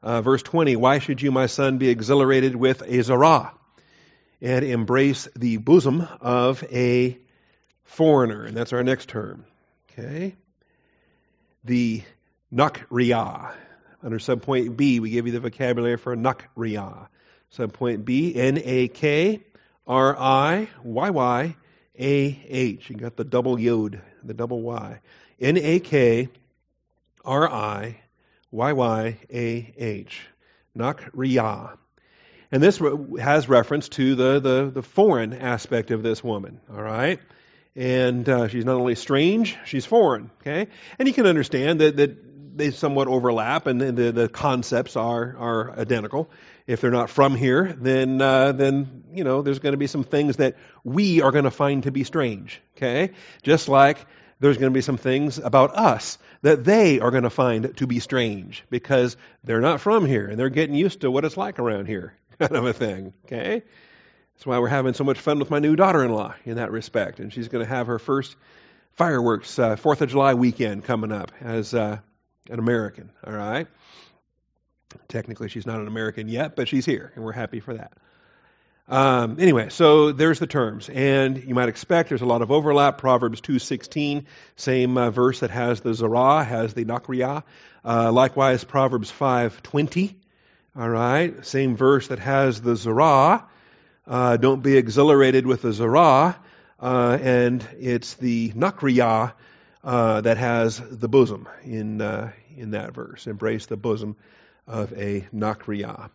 Uh, 0.03 0.21
verse 0.21 0.43
20: 0.43 0.77
Why 0.77 0.99
should 0.99 1.23
you, 1.23 1.33
my 1.33 1.47
son, 1.47 1.79
be 1.79 1.89
exhilarated 1.89 2.55
with 2.55 2.83
a 2.83 3.03
Zarah 3.03 3.55
and 4.43 4.65
embrace 4.65 5.29
the 5.35 5.57
bosom 5.57 6.07
of 6.21 6.63
a 6.71 7.17
foreigner? 7.85 8.45
And 8.45 8.55
that's 8.55 8.75
our 8.75 8.83
next 8.83 9.09
term. 9.09 9.47
Okay, 9.93 10.37
the 11.65 12.03
Nakriah. 12.53 13.55
Under 14.03 14.19
subpoint 14.19 14.77
B, 14.77 15.01
we 15.01 15.11
give 15.11 15.27
you 15.27 15.33
the 15.33 15.41
vocabulary 15.41 15.97
for 15.97 16.17
Nakriah. 16.17 17.09
Subpoint 17.57 18.05
B, 18.05 18.35
N 18.35 18.61
A 18.63 18.89
K 18.89 19.43
R 19.87 20.17
I 20.19 20.69
Y 20.83 21.11
Y 21.11 21.57
A 21.99 22.45
H. 22.49 22.91
You 22.91 22.97
got 22.97 23.17
the 23.17 23.25
double 23.25 23.59
yod, 23.59 24.01
the 24.25 24.35
double 24.35 24.61
Y. 24.63 25.01
N 25.41 25.57
A 25.57 25.81
K 25.81 26.29
R 27.25 27.51
I 27.51 28.01
Y 28.51 28.73
Y 28.73 29.19
A 29.33 29.75
H. 29.77 30.27
Nakriah. 30.77 31.77
And 32.51 32.63
this 32.63 32.81
has 33.19 33.49
reference 33.49 33.89
to 33.91 34.15
the, 34.15 34.41
the, 34.41 34.71
the 34.75 34.83
foreign 34.83 35.33
aspect 35.33 35.91
of 35.91 36.03
this 36.03 36.23
woman, 36.23 36.61
all 36.71 36.83
right? 36.83 37.19
And 37.75 38.29
uh, 38.29 38.49
she's 38.49 38.67
not 38.67 38.77
only 38.77 38.95
strange, 38.95 39.57
she's 39.65 39.87
foreign, 39.87 40.31
okay? 40.41 40.69
And 40.99 41.09
you 41.09 41.15
can 41.15 41.25
understand 41.27 41.81
that, 41.81 41.97
that 41.97 42.32
they 42.55 42.71
somewhat 42.71 43.09
overlap 43.09 43.67
and 43.67 43.81
the, 43.81 44.13
the 44.13 44.29
concepts 44.29 44.97
are, 44.97 45.37
are 45.39 45.79
identical. 45.79 46.31
If 46.67 46.81
they're 46.81 46.91
not 46.91 47.11
from 47.11 47.35
here, 47.35 47.75
then, 47.79 48.21
uh, 48.21 48.53
then, 48.53 49.05
you 49.13 49.25
know, 49.25 49.43
there's 49.43 49.59
going 49.59 49.73
to 49.73 49.79
be 49.79 49.87
some 49.87 50.05
things 50.05 50.37
that 50.37 50.57
we 50.85 51.23
are 51.23 51.33
going 51.33 51.45
to 51.45 51.51
find 51.51 51.83
to 51.85 51.91
be 51.91 52.05
strange, 52.05 52.61
okay? 52.77 53.13
Just 53.43 53.69
like 53.69 53.99
there's 54.39 54.59
going 54.59 54.73
to 54.73 54.75
be 54.75 54.83
some 54.83 54.97
things 54.97 55.39
about 55.39 55.75
us 55.77 56.19
that 56.43 56.65
they 56.65 57.01
are 57.01 57.11
going 57.11 57.23
to 57.25 57.31
find 57.31 57.77
to 57.79 57.87
be 57.87 58.01
strange 58.01 58.65
because 58.71 59.17
they're 59.45 59.61
not 59.61 59.81
from 59.81 60.05
here 60.05 60.27
and 60.27 60.39
they're 60.39 60.51
getting 60.51 60.75
used 60.75 61.01
to 61.01 61.11
what 61.11 61.25
it's 61.25 61.37
like 61.37 61.59
around 61.59 61.87
here, 61.87 62.15
kind 62.39 62.55
of 62.55 62.65
a 62.65 62.73
thing. 62.73 63.13
Okay? 63.27 63.63
That's 64.35 64.47
why 64.47 64.59
we're 64.59 64.69
having 64.69 64.95
so 64.95 65.05
much 65.05 65.19
fun 65.19 65.39
with 65.39 65.51
my 65.51 65.59
new 65.59 65.77
daughter 65.77 66.05
in 66.05 66.13
law 66.13 66.35
in 66.45 66.57
that 66.57 66.71
respect. 66.71 67.21
And 67.21 67.33
she's 67.33 67.49
going 67.49 67.65
to 67.65 67.69
have 67.69 67.87
her 67.87 67.99
first 67.99 68.37
fireworks, 68.93 69.59
uh, 69.59 69.77
4th 69.77 70.01
of 70.01 70.11
July 70.11 70.35
weekend 70.35 70.85
coming 70.85 71.13
up 71.13 71.33
as 71.41 71.75
uh, 71.75 71.99
an 72.51 72.59
American. 72.59 73.11
All 73.27 73.33
right? 73.33 73.67
Technically, 75.09 75.49
she's 75.49 75.67
not 75.67 75.81
an 75.81 75.87
American 75.87 76.29
yet, 76.29 76.57
but 76.57 76.69
she's 76.69 76.85
here, 76.85 77.13
and 77.15 77.25
we're 77.25 77.33
happy 77.33 77.61
for 77.61 77.75
that. 77.75 77.93
Um, 78.89 79.37
anyway, 79.39 79.69
so 79.71 80.13
there's 80.13 80.39
the 80.39 80.47
terms, 80.47 80.89
and 80.89 81.43
you 81.45 81.55
might 81.55 81.69
expect 81.69 82.09
there's 82.09 82.21
a 82.21 82.27
lot 82.27 82.43
of 82.43 82.51
overlap. 82.51 82.99
Proverbs 82.99 83.41
2:16, 83.41 84.27
same 84.57 84.99
uh, 84.99 85.11
verse 85.11 85.41
that 85.41 85.51
has 85.51 85.81
the 85.81 85.95
zarah, 85.95 86.45
has 86.45 86.75
the 86.75 86.85
nakriya. 86.85 87.45
Uh, 87.85 88.13
likewise, 88.13 88.65
Proverbs 88.65 89.11
5:20. 89.11 90.17
All 90.77 90.89
right, 90.89 91.45
same 91.47 91.77
verse 91.77 92.09
that 92.09 92.19
has 92.19 92.61
the 92.61 92.77
zarah. 92.77 93.47
Uh, 94.07 94.37
don't 94.37 94.63
be 94.63 94.77
exhilarated 94.77 95.47
with 95.47 95.63
the 95.63 95.73
zarah, 95.73 96.37
uh, 96.81 97.19
and 97.21 97.67
it's 97.79 98.15
the 98.15 98.51
nakriya 98.51 99.33
uh, 99.85 100.21
that 100.21 100.37
has 100.39 100.79
the 100.79 101.09
bosom 101.09 101.49
in 101.65 102.01
uh, 102.01 102.33
in 102.57 102.73
that 102.73 102.95
verse. 102.95 103.27
Embrace 103.27 103.67
the 103.67 103.77
bosom 103.77 104.17
of 104.67 104.93
a 104.93 105.27
nakriya. 105.35 106.11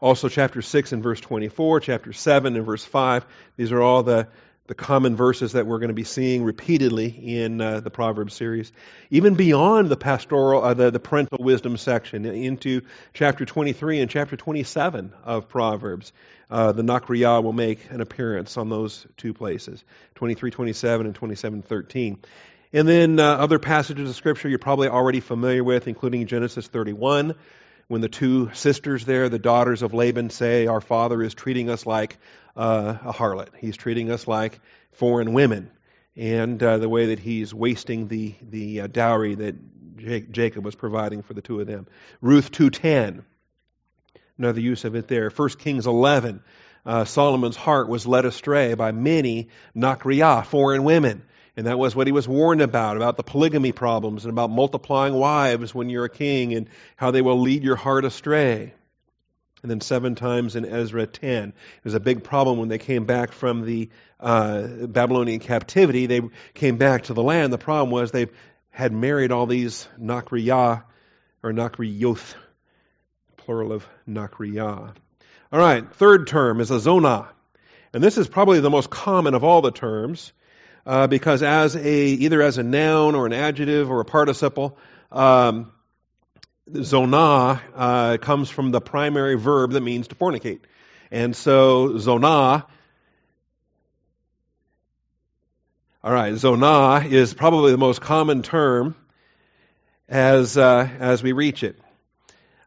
Also, 0.00 0.28
chapter 0.28 0.60
6 0.60 0.92
and 0.92 1.02
verse 1.02 1.20
24, 1.20 1.80
chapter 1.80 2.12
7 2.12 2.56
and 2.56 2.66
verse 2.66 2.84
5. 2.84 3.24
These 3.56 3.72
are 3.72 3.80
all 3.80 4.02
the, 4.02 4.28
the 4.66 4.74
common 4.74 5.16
verses 5.16 5.52
that 5.52 5.66
we're 5.66 5.78
going 5.78 5.88
to 5.88 5.94
be 5.94 6.04
seeing 6.04 6.44
repeatedly 6.44 7.08
in 7.08 7.60
uh, 7.60 7.80
the 7.80 7.90
Proverbs 7.90 8.34
series. 8.34 8.70
Even 9.10 9.34
beyond 9.34 9.88
the 9.88 9.96
pastoral, 9.96 10.62
uh, 10.62 10.74
the, 10.74 10.90
the 10.90 11.00
parental 11.00 11.38
wisdom 11.40 11.76
section, 11.76 12.26
into 12.26 12.82
chapter 13.14 13.46
23 13.46 14.00
and 14.00 14.10
chapter 14.10 14.36
27 14.36 15.12
of 15.24 15.48
Proverbs. 15.48 16.12
Uh, 16.50 16.72
the 16.72 16.82
Nakriya 16.82 17.42
will 17.42 17.54
make 17.54 17.90
an 17.90 18.02
appearance 18.02 18.58
on 18.58 18.68
those 18.68 19.06
two 19.16 19.32
places 19.32 19.82
23 20.16 20.50
27 20.50 21.06
and 21.06 21.14
27 21.14 21.62
13. 21.62 22.18
And 22.74 22.88
then 22.88 23.20
uh, 23.20 23.36
other 23.36 23.60
passages 23.60 24.10
of 24.10 24.16
Scripture 24.16 24.48
you're 24.48 24.58
probably 24.58 24.88
already 24.88 25.20
familiar 25.20 25.62
with, 25.62 25.86
including 25.86 26.26
Genesis 26.26 26.66
31 26.66 27.36
when 27.86 28.00
the 28.00 28.08
two 28.08 28.50
sisters 28.52 29.04
there, 29.04 29.28
the 29.28 29.38
daughters 29.38 29.82
of 29.82 29.94
Laban, 29.94 30.28
say, 30.28 30.66
Our 30.66 30.80
father 30.80 31.22
is 31.22 31.34
treating 31.34 31.70
us 31.70 31.86
like 31.86 32.18
uh, 32.56 32.96
a 33.04 33.12
harlot. 33.12 33.50
He's 33.58 33.76
treating 33.76 34.10
us 34.10 34.26
like 34.26 34.58
foreign 34.90 35.34
women. 35.34 35.70
And 36.16 36.60
uh, 36.60 36.78
the 36.78 36.88
way 36.88 37.06
that 37.06 37.20
he's 37.20 37.54
wasting 37.54 38.08
the, 38.08 38.34
the 38.42 38.80
uh, 38.80 38.86
dowry 38.88 39.36
that 39.36 40.32
Jacob 40.32 40.64
was 40.64 40.74
providing 40.74 41.22
for 41.22 41.32
the 41.32 41.42
two 41.42 41.60
of 41.60 41.68
them. 41.68 41.86
Ruth 42.20 42.50
2.10, 42.50 43.22
another 44.36 44.60
use 44.60 44.84
of 44.84 44.96
it 44.96 45.06
there. 45.06 45.30
1 45.30 45.48
Kings 45.50 45.86
11, 45.86 46.42
uh, 46.84 47.04
Solomon's 47.04 47.56
heart 47.56 47.88
was 47.88 48.04
led 48.04 48.24
astray 48.24 48.74
by 48.74 48.90
many 48.90 49.50
Nakriyah, 49.76 50.44
foreign 50.44 50.82
women. 50.82 51.22
And 51.56 51.66
that 51.66 51.78
was 51.78 51.94
what 51.94 52.08
he 52.08 52.12
was 52.12 52.26
warned 52.26 52.62
about, 52.62 52.96
about 52.96 53.16
the 53.16 53.22
polygamy 53.22 53.72
problems 53.72 54.24
and 54.24 54.32
about 54.32 54.50
multiplying 54.50 55.14
wives 55.14 55.74
when 55.74 55.88
you're 55.88 56.04
a 56.04 56.10
king 56.10 56.52
and 56.52 56.68
how 56.96 57.12
they 57.12 57.22
will 57.22 57.40
lead 57.40 57.62
your 57.62 57.76
heart 57.76 58.04
astray. 58.04 58.74
And 59.62 59.70
then 59.70 59.80
seven 59.80 60.14
times 60.14 60.56
in 60.56 60.66
Ezra 60.66 61.06
10. 61.06 61.48
It 61.48 61.54
was 61.84 61.94
a 61.94 62.00
big 62.00 62.24
problem 62.24 62.58
when 62.58 62.68
they 62.68 62.78
came 62.78 63.06
back 63.06 63.32
from 63.32 63.64
the 63.64 63.88
uh, 64.20 64.62
Babylonian 64.62 65.40
captivity. 65.40 66.06
They 66.06 66.22
came 66.54 66.76
back 66.76 67.04
to 67.04 67.14
the 67.14 67.22
land. 67.22 67.52
The 67.52 67.58
problem 67.58 67.90
was 67.90 68.10
they 68.10 68.26
had 68.70 68.92
married 68.92 69.30
all 69.30 69.46
these 69.46 69.88
Nakriyah 69.98 70.82
or 71.42 71.52
Nakriyoth, 71.52 72.34
plural 73.36 73.72
of 73.72 73.86
Nakriyah. 74.08 74.94
All 75.52 75.58
right, 75.58 75.88
third 75.94 76.26
term 76.26 76.60
is 76.60 76.72
a 76.72 76.78
zonah. 76.78 77.28
And 77.92 78.02
this 78.02 78.18
is 78.18 78.26
probably 78.26 78.58
the 78.58 78.70
most 78.70 78.90
common 78.90 79.34
of 79.34 79.44
all 79.44 79.62
the 79.62 79.70
terms 79.70 80.32
uh, 80.86 81.06
because 81.06 81.42
as 81.42 81.76
a 81.76 82.06
either 82.06 82.42
as 82.42 82.58
a 82.58 82.62
noun 82.62 83.14
or 83.14 83.26
an 83.26 83.32
adjective 83.32 83.90
or 83.90 84.00
a 84.00 84.04
participle, 84.04 84.76
um, 85.10 85.72
zonah 86.70 87.60
uh, 87.74 88.16
comes 88.18 88.50
from 88.50 88.70
the 88.70 88.80
primary 88.80 89.36
verb 89.36 89.72
that 89.72 89.80
means 89.80 90.08
to 90.08 90.14
fornicate, 90.14 90.60
and 91.10 91.34
so 91.34 91.90
zonah. 91.94 92.66
All 96.02 96.12
right, 96.12 96.34
zonah 96.34 97.10
is 97.10 97.32
probably 97.32 97.72
the 97.72 97.78
most 97.78 98.00
common 98.00 98.42
term 98.42 98.94
as 100.08 100.58
uh, 100.58 100.88
as 100.98 101.22
we 101.22 101.32
reach 101.32 101.62
it. 101.62 101.78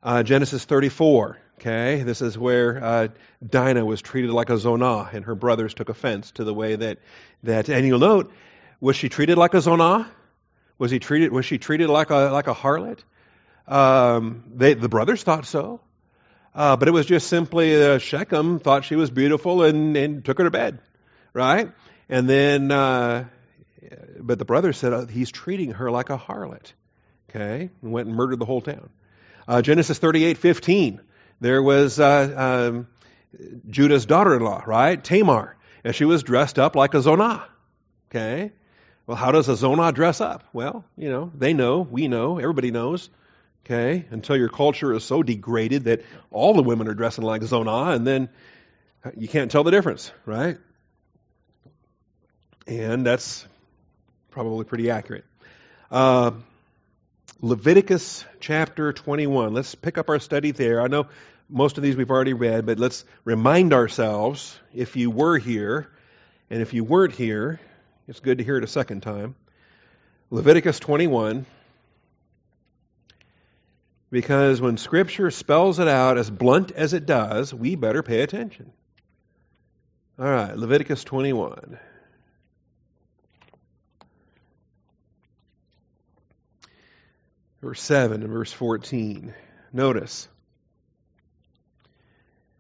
Uh, 0.01 0.23
Genesis 0.23 0.65
34. 0.65 1.37
Okay, 1.59 2.03
this 2.03 2.21
is 2.21 2.37
where 2.37 2.83
uh, 2.83 3.07
Dinah 3.43 3.83
was 3.83 3.99
treated 4.03 4.29
like 4.29 4.51
a 4.51 4.57
zonah, 4.57 5.11
and 5.11 5.25
her 5.25 5.33
brothers 5.33 5.73
took 5.73 5.89
offense 5.89 6.29
to 6.33 6.43
the 6.43 6.53
way 6.53 6.75
that 6.75 6.99
that. 7.43 7.67
And 7.67 7.85
you'll 7.87 7.97
note, 7.97 8.31
was 8.79 8.95
she 8.95 9.09
treated 9.09 9.39
like 9.39 9.55
a 9.55 9.57
zonah? 9.57 10.07
Was 10.77 10.91
he 10.91 10.99
treated? 10.99 11.31
Was 11.31 11.45
she 11.47 11.57
treated 11.57 11.89
like 11.89 12.11
a 12.11 12.29
like 12.31 12.45
a 12.45 12.53
harlot? 12.53 12.99
Um, 13.67 14.43
they, 14.53 14.75
the 14.75 14.87
brothers 14.87 15.23
thought 15.23 15.47
so, 15.47 15.81
uh, 16.53 16.77
but 16.77 16.87
it 16.87 16.91
was 16.91 17.07
just 17.07 17.27
simply 17.27 17.75
uh, 17.83 17.97
Shechem 17.97 18.59
thought 18.59 18.85
she 18.85 18.95
was 18.95 19.09
beautiful 19.09 19.63
and, 19.63 19.97
and 19.97 20.23
took 20.23 20.37
her 20.37 20.43
to 20.43 20.51
bed, 20.51 20.77
right? 21.33 21.71
And 22.07 22.29
then, 22.29 22.71
uh, 22.71 23.25
but 24.19 24.37
the 24.37 24.45
brothers 24.45 24.77
said 24.77 24.93
oh, 24.93 25.05
he's 25.07 25.31
treating 25.31 25.71
her 25.71 25.89
like 25.89 26.11
a 26.11 26.19
harlot. 26.19 26.71
Okay, 27.29 27.71
and 27.81 27.91
went 27.91 28.07
and 28.07 28.15
murdered 28.15 28.37
the 28.37 28.45
whole 28.45 28.61
town. 28.61 28.91
Uh, 29.47 29.63
Genesis 29.63 29.97
thirty-eight 29.97 30.37
fifteen. 30.37 31.01
There 31.39 31.61
was 31.61 31.99
uh, 31.99 32.69
um, 32.71 32.87
Judah's 33.69 34.05
daughter-in-law, 34.05 34.63
right, 34.65 35.03
Tamar, 35.03 35.55
and 35.83 35.93
she 35.93 36.05
was 36.05 36.23
dressed 36.23 36.57
up 36.57 36.75
like 36.75 36.93
a 36.93 36.97
zonah. 36.97 37.43
Okay, 38.09 38.51
well, 39.05 39.17
how 39.17 39.31
does 39.31 39.49
a 39.49 39.53
zonah 39.53 39.93
dress 39.93 40.21
up? 40.21 40.43
Well, 40.53 40.85
you 40.97 41.09
know, 41.09 41.31
they 41.35 41.53
know, 41.53 41.81
we 41.81 42.07
know, 42.07 42.39
everybody 42.39 42.71
knows. 42.71 43.09
Okay, 43.65 44.05
until 44.11 44.37
your 44.37 44.47
culture 44.47 44.93
is 44.93 45.03
so 45.03 45.21
degraded 45.23 45.85
that 45.85 46.01
all 46.31 46.53
the 46.53 46.63
women 46.63 46.87
are 46.87 46.93
dressing 46.93 47.25
like 47.25 47.41
zonah, 47.41 47.93
and 47.93 48.07
then 48.07 48.29
you 49.17 49.27
can't 49.27 49.51
tell 49.51 49.63
the 49.63 49.71
difference, 49.71 50.11
right? 50.25 50.57
And 52.65 53.05
that's 53.05 53.45
probably 54.31 54.65
pretty 54.65 54.89
accurate. 54.89 55.25
Uh, 55.91 56.31
Leviticus 57.41 58.25
chapter 58.39 58.91
21. 58.91 59.53
Let's 59.53 59.75
pick 59.75 59.99
up 59.99 60.09
our 60.09 60.19
study 60.19 60.51
there. 60.51 60.81
I 60.81 60.87
know 60.87 61.05
most 61.47 61.77
of 61.77 61.83
these 61.83 61.95
we've 61.95 62.09
already 62.09 62.33
read, 62.33 62.65
but 62.65 62.79
let's 62.79 63.05
remind 63.25 63.73
ourselves 63.73 64.59
if 64.73 64.95
you 64.95 65.11
were 65.11 65.37
here, 65.37 65.87
and 66.49 66.63
if 66.63 66.73
you 66.73 66.83
weren't 66.83 67.13
here, 67.13 67.59
it's 68.07 68.21
good 68.21 68.39
to 68.39 68.43
hear 68.43 68.57
it 68.57 68.63
a 68.63 68.67
second 68.67 69.01
time. 69.01 69.35
Leviticus 70.31 70.79
21. 70.79 71.45
Because 74.09 74.59
when 74.59 74.77
Scripture 74.77 75.29
spells 75.29 75.77
it 75.77 75.87
out 75.87 76.17
as 76.17 76.31
blunt 76.31 76.71
as 76.71 76.93
it 76.93 77.05
does, 77.05 77.53
we 77.53 77.75
better 77.75 78.01
pay 78.01 78.21
attention. 78.21 78.71
All 80.17 80.25
right, 80.25 80.57
Leviticus 80.57 81.03
21. 81.03 81.77
Verse 87.61 87.81
7 87.81 88.21
and 88.23 88.31
verse 88.31 88.51
14. 88.51 89.33
Notice. 89.73 90.27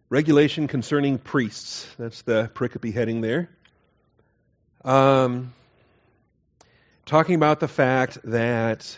Regulation 0.09 0.67
concerning 0.67 1.17
priests. 1.17 1.87
That's 1.99 2.21
the 2.21 2.49
pericope 2.53 2.93
heading 2.93 3.21
there. 3.21 3.49
Um, 4.83 5.53
talking 7.05 7.35
about 7.35 7.59
the 7.59 7.67
fact 7.67 8.19
that 8.23 8.97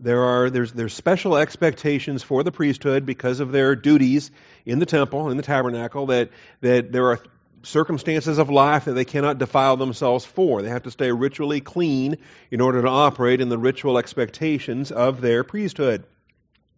there 0.00 0.22
are 0.22 0.50
there's 0.50 0.72
there's 0.72 0.92
special 0.92 1.36
expectations 1.36 2.22
for 2.22 2.42
the 2.42 2.52
priesthood 2.52 3.06
because 3.06 3.40
of 3.40 3.52
their 3.52 3.74
duties 3.74 4.30
in 4.66 4.78
the 4.78 4.86
temple 4.86 5.30
in 5.30 5.36
the 5.36 5.42
tabernacle 5.42 6.06
that 6.06 6.30
that 6.60 6.92
there 6.92 7.10
are 7.10 7.20
circumstances 7.64 8.38
of 8.38 8.48
life 8.50 8.84
that 8.84 8.92
they 8.92 9.04
cannot 9.04 9.38
defile 9.38 9.76
themselves 9.76 10.24
for. 10.24 10.62
They 10.62 10.70
have 10.70 10.84
to 10.84 10.90
stay 10.90 11.10
ritually 11.10 11.60
clean 11.60 12.18
in 12.50 12.60
order 12.60 12.82
to 12.82 12.88
operate 12.88 13.40
in 13.40 13.48
the 13.48 13.58
ritual 13.58 13.98
expectations 13.98 14.92
of 14.92 15.20
their 15.20 15.44
priesthood. 15.44 16.04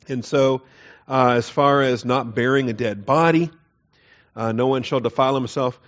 And 0.09 0.25
so, 0.25 0.62
uh, 1.09 1.35
as 1.37 1.49
far 1.49 1.83
as 1.83 2.05
not 2.05 2.35
bearing 2.35 2.71
a 2.71 2.73
dead 2.73 3.05
body, 3.05 3.50
Uh, 4.37 4.52
no 4.52 4.66
one 4.66 4.83
shall 4.83 5.00
defile 5.00 5.35
himself 5.35 5.81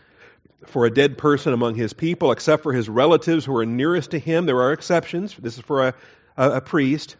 for 0.64 0.86
a 0.86 0.90
dead 0.90 1.18
person 1.18 1.52
among 1.52 1.74
his 1.74 1.92
people, 1.92 2.32
except 2.32 2.62
for 2.62 2.72
his 2.72 2.88
relatives 2.88 3.44
who 3.44 3.54
are 3.58 3.66
nearest 3.66 4.12
to 4.12 4.18
him. 4.18 4.46
There 4.46 4.62
are 4.62 4.72
exceptions. 4.72 5.36
This 5.36 5.58
is 5.58 5.64
for 5.64 5.88
a, 5.88 5.94
a, 6.38 6.50
a 6.52 6.60
priest. 6.62 7.16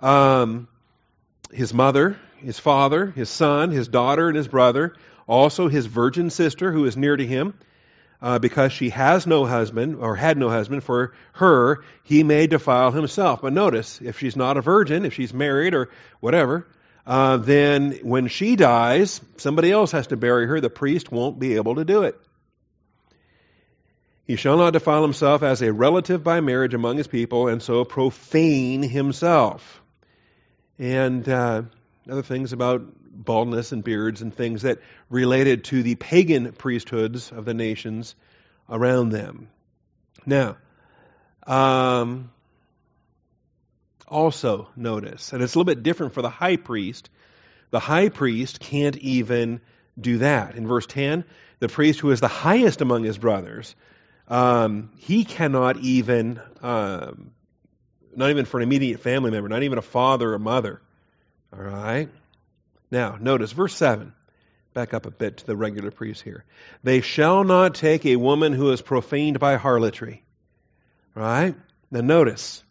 Um, 0.00 0.68
his 1.52 1.74
mother, 1.74 2.16
his 2.38 2.58
father, 2.58 3.12
his 3.14 3.28
son, 3.28 3.72
his 3.72 3.88
daughter, 3.88 4.28
and 4.28 4.36
his 4.36 4.48
brother. 4.48 4.94
Also, 5.26 5.68
his 5.68 5.86
virgin 5.86 6.30
sister 6.30 6.72
who 6.72 6.84
is 6.84 6.96
near 6.96 7.16
to 7.16 7.26
him. 7.26 7.54
Uh, 8.22 8.38
because 8.38 8.72
she 8.72 8.88
has 8.88 9.26
no 9.26 9.44
husband 9.44 9.96
or 9.96 10.16
had 10.16 10.38
no 10.38 10.48
husband, 10.48 10.82
for 10.82 11.12
her 11.34 11.84
he 12.04 12.22
may 12.22 12.46
defile 12.46 12.90
himself. 12.90 13.42
But 13.42 13.52
notice, 13.52 14.00
if 14.00 14.18
she's 14.18 14.34
not 14.34 14.56
a 14.56 14.62
virgin, 14.62 15.04
if 15.04 15.12
she's 15.12 15.34
married 15.34 15.74
or 15.74 15.90
whatever, 16.20 16.66
uh, 17.06 17.36
then 17.36 17.98
when 18.02 18.28
she 18.28 18.56
dies, 18.56 19.20
somebody 19.36 19.70
else 19.70 19.92
has 19.92 20.06
to 20.06 20.16
bury 20.16 20.46
her. 20.46 20.60
The 20.60 20.70
priest 20.70 21.12
won't 21.12 21.38
be 21.38 21.56
able 21.56 21.74
to 21.74 21.84
do 21.84 22.04
it. 22.04 22.18
He 24.26 24.36
shall 24.36 24.56
not 24.56 24.72
defile 24.72 25.02
himself 25.02 25.42
as 25.42 25.60
a 25.60 25.70
relative 25.70 26.24
by 26.24 26.40
marriage 26.40 26.72
among 26.72 26.96
his 26.96 27.06
people, 27.06 27.48
and 27.48 27.62
so 27.62 27.84
profane 27.84 28.82
himself. 28.82 29.82
And 30.78 31.28
uh, 31.28 31.64
other 32.08 32.22
things 32.22 32.54
about 32.54 32.86
baldness 33.14 33.72
and 33.72 33.84
beards 33.84 34.22
and 34.22 34.34
things 34.34 34.62
that 34.62 34.80
related 35.08 35.64
to 35.64 35.82
the 35.82 35.94
pagan 35.94 36.52
priesthoods 36.52 37.32
of 37.32 37.44
the 37.44 37.54
nations 37.54 38.14
around 38.68 39.10
them. 39.10 39.48
Now, 40.26 40.56
um, 41.46 42.30
also 44.08 44.68
notice, 44.76 45.32
and 45.32 45.42
it's 45.42 45.54
a 45.54 45.58
little 45.58 45.72
bit 45.72 45.82
different 45.82 46.14
for 46.14 46.22
the 46.22 46.30
high 46.30 46.56
priest. 46.56 47.10
The 47.70 47.80
high 47.80 48.08
priest 48.08 48.60
can't 48.60 48.96
even 48.96 49.60
do 50.00 50.18
that. 50.18 50.56
In 50.56 50.66
verse 50.66 50.86
10, 50.86 51.24
the 51.58 51.68
priest 51.68 52.00
who 52.00 52.10
is 52.10 52.20
the 52.20 52.28
highest 52.28 52.80
among 52.80 53.04
his 53.04 53.18
brothers, 53.18 53.74
um, 54.28 54.90
he 54.96 55.24
cannot 55.24 55.78
even, 55.78 56.40
um, 56.62 57.32
not 58.14 58.30
even 58.30 58.44
for 58.44 58.58
an 58.58 58.62
immediate 58.62 59.00
family 59.00 59.30
member, 59.30 59.48
not 59.48 59.62
even 59.62 59.78
a 59.78 59.82
father 59.82 60.32
or 60.32 60.38
mother. 60.38 60.80
All 61.52 61.62
right? 61.62 62.08
Now, 62.94 63.18
notice 63.20 63.50
verse 63.50 63.74
7. 63.74 64.14
Back 64.72 64.94
up 64.94 65.04
a 65.04 65.10
bit 65.10 65.38
to 65.38 65.46
the 65.46 65.56
regular 65.56 65.90
priest 65.90 66.22
here. 66.22 66.44
They 66.84 67.00
shall 67.00 67.42
not 67.42 67.74
take 67.74 68.06
a 68.06 68.14
woman 68.14 68.52
who 68.52 68.70
is 68.70 68.82
profaned 68.82 69.40
by 69.40 69.56
harlotry. 69.56 70.22
Right? 71.12 71.56
Now, 71.90 72.02
notice 72.02 72.62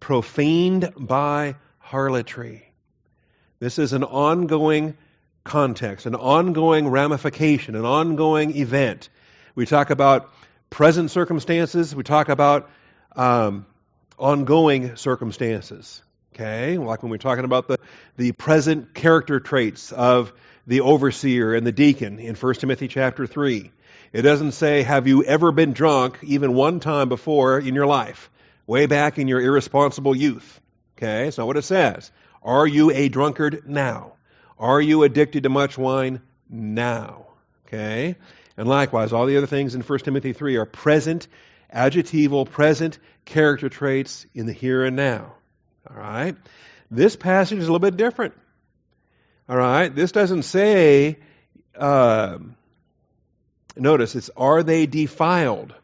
profaned 0.00 0.94
by 0.96 1.56
harlotry. 1.80 2.72
This 3.60 3.78
is 3.78 3.92
an 3.92 4.04
ongoing 4.04 4.96
context, 5.44 6.06
an 6.06 6.14
ongoing 6.14 6.88
ramification, 6.88 7.74
an 7.74 7.84
ongoing 7.84 8.56
event. 8.56 9.10
We 9.54 9.66
talk 9.66 9.90
about 9.90 10.32
present 10.70 11.10
circumstances, 11.10 11.94
we 11.94 12.04
talk 12.04 12.30
about 12.30 12.70
um, 13.14 13.66
ongoing 14.18 14.96
circumstances. 14.96 16.02
Okay, 16.34 16.78
like 16.78 17.02
when 17.02 17.10
we're 17.10 17.18
talking 17.18 17.44
about 17.44 17.68
the, 17.68 17.78
the 18.16 18.32
present 18.32 18.94
character 18.94 19.40
traits 19.40 19.92
of 19.92 20.32
the 20.66 20.82
overseer 20.82 21.54
and 21.54 21.66
the 21.66 21.72
deacon 21.72 22.18
in 22.18 22.34
1 22.34 22.54
Timothy 22.54 22.88
chapter 22.88 23.26
3. 23.26 23.70
It 24.12 24.22
doesn't 24.22 24.52
say, 24.52 24.82
Have 24.82 25.06
you 25.06 25.24
ever 25.24 25.52
been 25.52 25.72
drunk 25.72 26.18
even 26.22 26.54
one 26.54 26.80
time 26.80 27.08
before 27.08 27.58
in 27.58 27.74
your 27.74 27.86
life? 27.86 28.30
way 28.68 28.86
back 28.86 29.18
in 29.18 29.26
your 29.26 29.40
irresponsible 29.40 30.14
youth. 30.14 30.60
Okay, 30.96 31.24
that's 31.24 31.38
not 31.38 31.48
what 31.48 31.56
it 31.56 31.62
says. 31.62 32.12
Are 32.42 32.66
you 32.66 32.92
a 32.92 33.08
drunkard 33.08 33.64
now? 33.66 34.12
Are 34.58 34.80
you 34.80 35.02
addicted 35.02 35.42
to 35.44 35.48
much 35.48 35.76
wine 35.76 36.20
now? 36.48 37.26
Okay? 37.66 38.16
And 38.56 38.68
likewise, 38.68 39.12
all 39.12 39.26
the 39.26 39.38
other 39.38 39.46
things 39.46 39.74
in 39.74 39.80
1 39.80 39.98
Timothy 40.00 40.32
3 40.32 40.56
are 40.56 40.66
present, 40.66 41.26
adjectival, 41.70 42.44
present 42.44 42.98
character 43.24 43.68
traits 43.68 44.26
in 44.34 44.46
the 44.46 44.52
here 44.52 44.84
and 44.84 44.96
now. 44.96 45.34
All 45.90 45.96
right? 45.96 46.36
This 46.90 47.16
passage 47.16 47.58
is 47.58 47.68
a 47.68 47.72
little 47.72 47.78
bit 47.78 47.96
different. 47.96 48.34
All 49.48 49.56
right? 49.56 49.94
This 49.94 50.12
doesn't 50.12 50.42
say, 50.42 51.18
uh, 51.76 52.38
notice, 53.76 54.14
it's 54.14 54.30
are 54.36 54.62
they 54.62 54.86
defiled? 54.86 55.74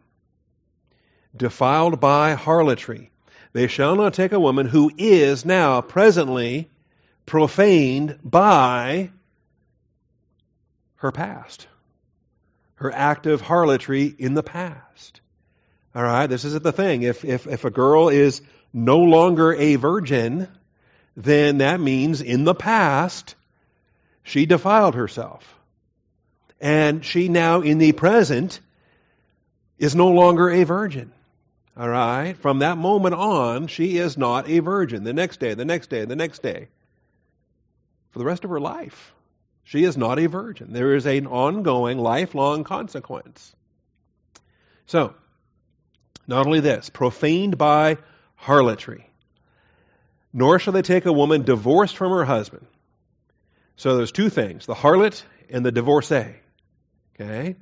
defiled 1.36 2.00
by 2.00 2.34
harlotry. 2.34 3.10
They 3.52 3.66
shall 3.68 3.96
not 3.96 4.14
take 4.14 4.32
a 4.32 4.40
woman 4.40 4.66
who 4.66 4.90
is 4.96 5.44
now 5.44 5.80
presently 5.80 6.68
profaned 7.26 8.18
by 8.24 9.10
her 10.96 11.12
past, 11.12 11.66
her 12.76 12.92
act 12.92 13.26
of 13.26 13.40
harlotry 13.40 14.14
in 14.18 14.34
the 14.34 14.42
past. 14.42 15.20
All 15.94 16.02
right, 16.02 16.26
this 16.26 16.44
isn't 16.44 16.64
the 16.64 16.72
thing. 16.72 17.02
If, 17.02 17.24
if, 17.24 17.46
if 17.46 17.64
a 17.64 17.70
girl 17.70 18.08
is 18.08 18.42
no 18.74 18.98
longer 18.98 19.54
a 19.54 19.76
virgin, 19.76 20.48
then 21.16 21.58
that 21.58 21.80
means 21.80 22.20
in 22.20 22.42
the 22.44 22.54
past 22.54 23.36
she 24.24 24.44
defiled 24.44 24.96
herself. 24.96 25.48
And 26.60 27.04
she 27.04 27.28
now, 27.28 27.60
in 27.60 27.78
the 27.78 27.92
present, 27.92 28.58
is 29.78 29.94
no 29.94 30.08
longer 30.08 30.50
a 30.50 30.64
virgin. 30.64 31.12
All 31.76 31.88
right? 31.88 32.36
From 32.36 32.60
that 32.60 32.76
moment 32.76 33.14
on, 33.14 33.68
she 33.68 33.96
is 33.98 34.18
not 34.18 34.48
a 34.48 34.58
virgin. 34.58 35.04
The 35.04 35.12
next 35.12 35.40
day, 35.40 35.54
the 35.54 35.64
next 35.64 35.88
day, 35.88 36.04
the 36.04 36.16
next 36.16 36.42
day. 36.42 36.68
For 38.10 38.18
the 38.18 38.24
rest 38.24 38.44
of 38.44 38.50
her 38.50 38.60
life, 38.60 39.12
she 39.64 39.84
is 39.84 39.96
not 39.96 40.18
a 40.18 40.26
virgin. 40.26 40.72
There 40.72 40.94
is 40.94 41.06
an 41.06 41.26
ongoing, 41.26 41.98
lifelong 41.98 42.64
consequence. 42.64 43.54
So, 44.86 45.14
not 46.26 46.46
only 46.46 46.60
this, 46.60 46.90
profaned 46.90 47.58
by 47.58 47.98
harlotry, 48.44 49.08
nor 50.32 50.58
shall 50.58 50.74
they 50.74 50.82
take 50.82 51.06
a 51.06 51.12
woman 51.12 51.42
divorced 51.42 51.96
from 51.96 52.12
her 52.12 52.24
husband. 52.24 52.66
So 53.76 53.96
there's 53.96 54.12
two 54.12 54.28
things 54.28 54.66
the 54.66 54.74
harlot 54.74 55.22
and 55.48 55.64
the 55.64 55.72
divorcee. 55.72 56.34
Okay? 57.14 57.56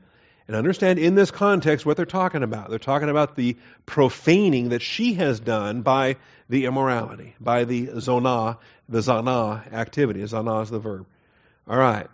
And 0.48 0.56
understand 0.56 0.98
in 0.98 1.14
this 1.14 1.30
context 1.30 1.86
what 1.86 1.96
they're 1.96 2.04
talking 2.04 2.42
about. 2.42 2.68
They're 2.68 2.80
talking 2.80 3.08
about 3.08 3.36
the 3.36 3.56
profaning 3.86 4.70
that 4.70 4.82
she 4.82 5.14
has 5.14 5.38
done 5.38 5.82
by 5.82 6.16
the 6.48 6.64
immorality, 6.64 7.36
by 7.40 7.64
the 7.64 7.86
zonah, 7.86 8.58
the 8.88 8.98
zana 8.98 9.72
activity. 9.72 10.20
Zana 10.22 10.64
is 10.64 10.70
the 10.70 10.80
verb. 10.80 11.06
All 11.68 11.78
right. 11.78 12.08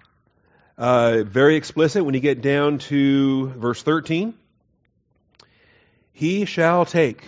Uh, 0.77 1.23
very 1.25 1.57
explicit 1.57 2.05
when 2.05 2.15
you 2.15 2.21
get 2.21 2.43
down 2.43 2.79
to 2.79 3.49
verse 3.49 3.83
13. 3.83 4.35
He 6.13 6.45
shall 6.45 6.85
take 6.85 7.25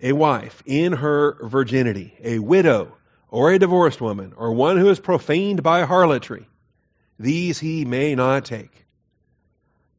a 0.00 0.12
wife 0.12 0.62
in 0.66 0.92
her 0.92 1.36
virginity, 1.42 2.14
a 2.22 2.38
widow, 2.38 2.96
or 3.28 3.50
a 3.50 3.58
divorced 3.58 4.00
woman, 4.00 4.32
or 4.36 4.52
one 4.52 4.76
who 4.76 4.88
is 4.90 5.00
profaned 5.00 5.62
by 5.62 5.84
harlotry. 5.84 6.46
These 7.18 7.58
he 7.58 7.84
may 7.84 8.14
not 8.14 8.44
take. 8.44 8.86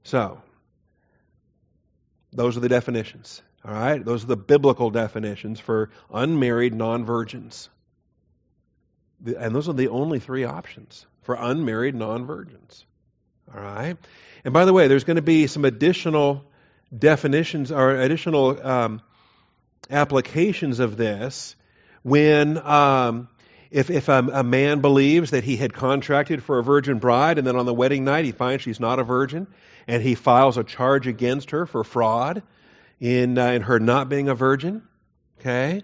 So, 0.03 0.41
those 2.31 2.57
are 2.57 2.59
the 2.61 2.69
definitions. 2.69 3.41
All 3.65 3.73
right? 3.73 4.03
Those 4.03 4.23
are 4.23 4.27
the 4.27 4.37
biblical 4.37 4.91
definitions 4.91 5.59
for 5.59 5.89
unmarried 6.13 6.73
non 6.73 7.05
virgins. 7.05 7.69
And 9.25 9.55
those 9.55 9.67
are 9.67 9.73
the 9.73 9.87
only 9.87 10.19
three 10.19 10.43
options 10.43 11.05
for 11.23 11.35
unmarried 11.35 11.95
non 11.95 12.25
virgins. 12.25 12.85
All 13.53 13.61
right? 13.61 13.97
And 14.43 14.53
by 14.53 14.65
the 14.65 14.73
way, 14.73 14.87
there's 14.87 15.03
going 15.03 15.15
to 15.15 15.23
be 15.23 15.47
some 15.47 15.65
additional 15.65 16.45
definitions 16.95 17.71
or 17.71 17.91
additional 17.95 18.65
um, 18.65 19.01
applications 19.89 20.79
of 20.79 20.97
this 20.97 21.55
when 22.03 22.57
um, 22.57 23.27
if, 23.71 23.89
if 23.89 24.09
a, 24.09 24.19
a, 24.31 24.43
man 24.43 24.81
believes 24.81 25.31
that 25.31 25.43
he 25.43 25.57
had 25.57 25.73
contracted 25.73 26.43
for 26.43 26.59
a 26.59 26.63
virgin 26.63 26.99
bride 26.99 27.37
and 27.37 27.45
then 27.45 27.55
on 27.55 27.65
the 27.65 27.73
wedding 27.73 28.03
night 28.03 28.25
he 28.25 28.31
finds 28.31 28.63
she's 28.63 28.79
not 28.79 28.99
a 28.99 29.03
virgin 29.03 29.47
and 29.87 30.01
he 30.01 30.15
files 30.15 30.57
a 30.57 30.63
charge 30.63 31.07
against 31.07 31.51
her 31.51 31.65
for 31.65 31.83
fraud 31.83 32.43
in, 32.99 33.37
uh, 33.37 33.47
in 33.47 33.61
her 33.61 33.79
not 33.79 34.09
being 34.09 34.29
a 34.29 34.35
virgin, 34.35 34.83
okay? 35.39 35.81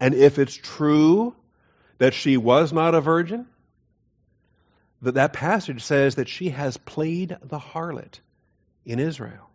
And 0.00 0.14
if 0.14 0.38
it's 0.38 0.54
true 0.54 1.34
that 1.98 2.14
she 2.14 2.36
was 2.36 2.72
not 2.72 2.94
a 2.94 3.00
virgin, 3.00 3.46
that 5.02 5.14
that 5.14 5.32
passage 5.32 5.82
says 5.82 6.16
that 6.16 6.28
she 6.28 6.50
has 6.50 6.76
played 6.76 7.36
the 7.42 7.58
harlot 7.58 8.20
in 8.84 8.98
Israel. 8.98 9.50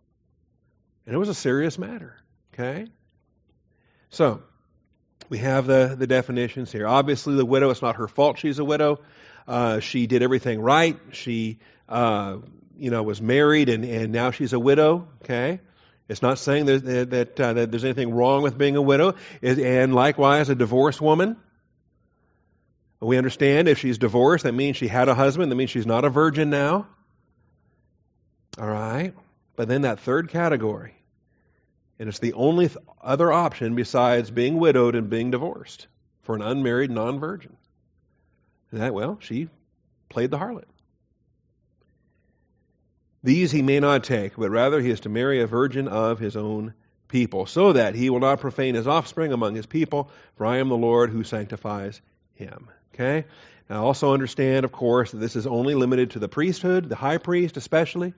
And 1.06 1.16
it 1.16 1.18
was 1.18 1.30
a 1.30 1.34
serious 1.34 1.78
matter, 1.78 2.18
okay? 2.54 2.88
So, 4.10 4.42
we 5.30 5.40
have 5.40 5.68
the, 5.68 5.96
the 5.98 6.08
definitions 6.08 6.72
here. 6.72 6.88
Obviously, 6.88 7.36
the 7.36 7.46
widow, 7.46 7.70
it's 7.70 7.82
not 7.82 7.98
her 7.98 8.08
fault 8.08 8.38
she's 8.40 8.60
a 8.60 8.66
widow. 8.66 9.00
Uh, 9.48 9.80
she 9.80 10.08
did 10.08 10.24
everything 10.24 10.62
right. 10.62 10.98
She, 11.12 11.60
uh, 11.90 12.38
you 12.78 12.92
know, 12.92 13.04
was 13.04 13.22
married 13.22 13.70
and, 13.70 13.84
and 13.84 14.12
now 14.12 14.32
she's 14.32 14.54
a 14.54 14.60
widow. 14.60 15.08
Okay. 15.24 15.60
It's 16.10 16.22
not 16.22 16.40
saying 16.40 16.66
that, 16.66 17.10
that, 17.10 17.40
uh, 17.40 17.54
that 17.54 17.72
there's 17.72 17.84
anything 17.84 18.14
wrong 18.14 18.42
with 18.42 18.58
being 18.58 18.78
a 18.78 18.82
widow. 18.82 19.16
And 19.42 19.94
likewise, 19.94 20.50
a 20.50 20.56
divorced 20.56 21.02
woman. 21.02 21.36
We 23.00 23.18
understand 23.18 23.68
if 23.68 23.78
she's 23.78 23.98
divorced, 23.98 24.46
that 24.46 24.54
means 24.54 24.78
she 24.78 24.88
had 24.88 25.10
a 25.10 25.16
husband, 25.16 25.52
that 25.52 25.56
means 25.56 25.70
she's 25.70 25.86
not 25.86 26.06
a 26.06 26.10
virgin 26.10 26.50
now. 26.50 26.88
All 28.58 28.68
right? 28.68 29.14
But 29.56 29.68
then 29.68 29.82
that 29.82 30.00
third 30.00 30.30
category, 30.30 30.97
and 32.00 32.10
it's 32.10 32.20
the 32.20 32.34
only 32.34 32.68
th- 32.68 32.78
other 33.02 33.32
option 33.32 33.76
besides 33.76 34.32
being 34.32 34.60
widowed 34.60 34.96
and 34.96 35.10
being 35.10 35.32
divorced 35.32 35.88
for 36.24 36.36
an 36.36 36.42
unmarried 36.42 36.92
non 36.92 37.20
virgin. 37.20 37.56
That, 38.72 38.94
well, 38.94 39.18
she 39.22 39.50
played 40.10 40.32
the 40.32 40.38
harlot. 40.38 40.66
These 43.24 43.52
he 43.52 43.62
may 43.62 43.80
not 43.80 44.04
take, 44.04 44.36
but 44.36 44.50
rather 44.50 44.80
he 44.80 44.90
is 44.90 45.02
to 45.02 45.10
marry 45.10 45.42
a 45.42 45.48
virgin 45.48 45.88
of 45.88 46.20
his 46.20 46.38
own 46.38 46.74
people, 47.08 47.46
so 47.46 47.74
that 47.74 47.96
he 47.96 48.10
will 48.10 48.20
not 48.20 48.40
profane 48.40 48.76
his 48.76 48.88
offspring 48.88 49.34
among 49.34 49.56
his 49.56 49.66
people, 49.66 50.12
for 50.36 50.46
I 50.46 50.58
am 50.58 50.70
the 50.70 50.78
Lord 50.78 51.10
who 51.10 51.24
sanctifies 51.24 52.02
him. 52.36 52.70
Okay? 52.94 53.26
Now 53.70 53.86
also 53.86 54.14
understand, 54.14 54.66
of 54.66 54.72
course, 54.72 55.12
that 55.12 55.18
this 55.18 55.36
is 55.36 55.48
only 55.48 55.76
limited 55.76 56.12
to 56.12 56.20
the 56.20 56.30
priesthood, 56.30 56.90
the 56.90 56.96
high 56.96 57.18
priest 57.18 57.58
especially. 57.58 58.14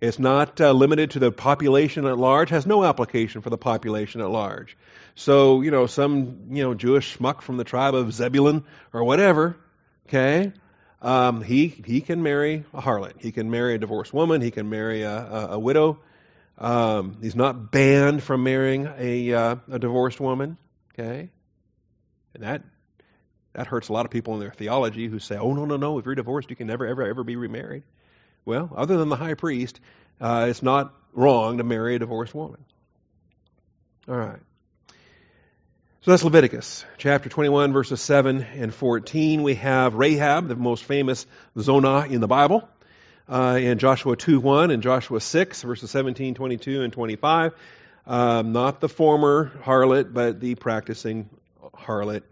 It's 0.00 0.18
not 0.18 0.60
uh, 0.60 0.72
limited 0.72 1.12
to 1.12 1.18
the 1.18 1.32
population 1.32 2.06
at 2.06 2.18
large, 2.18 2.50
has 2.50 2.66
no 2.66 2.84
application 2.84 3.40
for 3.40 3.50
the 3.50 3.56
population 3.56 4.20
at 4.20 4.28
large. 4.28 4.76
So, 5.14 5.62
you 5.62 5.70
know, 5.70 5.86
some, 5.86 6.48
you 6.50 6.62
know, 6.62 6.74
Jewish 6.74 7.16
schmuck 7.16 7.40
from 7.40 7.56
the 7.56 7.64
tribe 7.64 7.94
of 7.94 8.12
Zebulun 8.12 8.64
or 8.92 9.04
whatever, 9.04 9.56
okay, 10.06 10.52
um, 11.00 11.42
he, 11.42 11.68
he 11.68 12.02
can 12.02 12.22
marry 12.22 12.64
a 12.74 12.82
harlot. 12.82 13.20
He 13.20 13.32
can 13.32 13.50
marry 13.50 13.74
a 13.74 13.78
divorced 13.78 14.12
woman. 14.12 14.42
He 14.42 14.50
can 14.50 14.68
marry 14.68 15.02
a, 15.02 15.16
a, 15.16 15.46
a 15.52 15.58
widow. 15.58 15.98
Um, 16.58 17.18
he's 17.22 17.36
not 17.36 17.70
banned 17.70 18.22
from 18.22 18.42
marrying 18.42 18.88
a, 18.98 19.32
uh, 19.32 19.56
a 19.70 19.78
divorced 19.78 20.20
woman, 20.20 20.58
okay? 20.94 21.30
And 22.34 22.42
that, 22.42 22.62
that 23.54 23.66
hurts 23.66 23.88
a 23.88 23.92
lot 23.92 24.04
of 24.04 24.10
people 24.10 24.34
in 24.34 24.40
their 24.40 24.52
theology 24.52 25.06
who 25.06 25.18
say, 25.18 25.36
oh, 25.36 25.54
no, 25.54 25.64
no, 25.64 25.76
no, 25.76 25.98
if 25.98 26.04
you're 26.04 26.14
divorced, 26.14 26.50
you 26.50 26.56
can 26.56 26.66
never, 26.66 26.86
ever, 26.86 27.02
ever 27.02 27.24
be 27.24 27.36
remarried. 27.36 27.82
Well, 28.46 28.70
other 28.76 28.96
than 28.96 29.08
the 29.08 29.16
high 29.16 29.34
priest, 29.34 29.80
uh, 30.20 30.46
it's 30.48 30.62
not 30.62 30.94
wrong 31.12 31.58
to 31.58 31.64
marry 31.64 31.96
a 31.96 31.98
divorced 31.98 32.32
woman. 32.32 32.64
All 34.08 34.16
right. 34.16 34.38
So 36.02 36.12
that's 36.12 36.22
Leviticus 36.22 36.84
chapter 36.96 37.28
21, 37.28 37.72
verses 37.72 38.00
7 38.00 38.46
and 38.54 38.72
14. 38.72 39.42
We 39.42 39.56
have 39.56 39.94
Rahab, 39.94 40.46
the 40.46 40.54
most 40.54 40.84
famous 40.84 41.26
Zonah 41.56 42.08
in 42.08 42.20
the 42.20 42.28
Bible, 42.28 42.68
uh, 43.28 43.58
in 43.60 43.78
Joshua 43.78 44.14
2 44.16 44.38
1 44.38 44.70
and 44.70 44.80
Joshua 44.80 45.20
6, 45.20 45.62
verses 45.62 45.90
17, 45.90 46.34
22, 46.34 46.82
and 46.82 46.92
25. 46.92 47.52
Um, 48.06 48.52
not 48.52 48.78
the 48.78 48.88
former 48.88 49.50
harlot, 49.64 50.14
but 50.14 50.38
the 50.38 50.54
practicing 50.54 51.28
harlot 51.74 52.22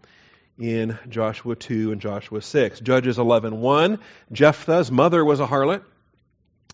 in 0.57 0.97
Joshua 1.09 1.57
2 1.57 1.91
and 1.91 1.99
Joshua 1.99 2.41
6. 2.41 2.79
Judges 2.79 3.19
11 3.19 3.59
1. 3.59 3.99
Jephthah's 4.31 4.89
mother 4.89 5.25
was 5.25 5.41
a 5.41 5.45
harlot 5.45 5.83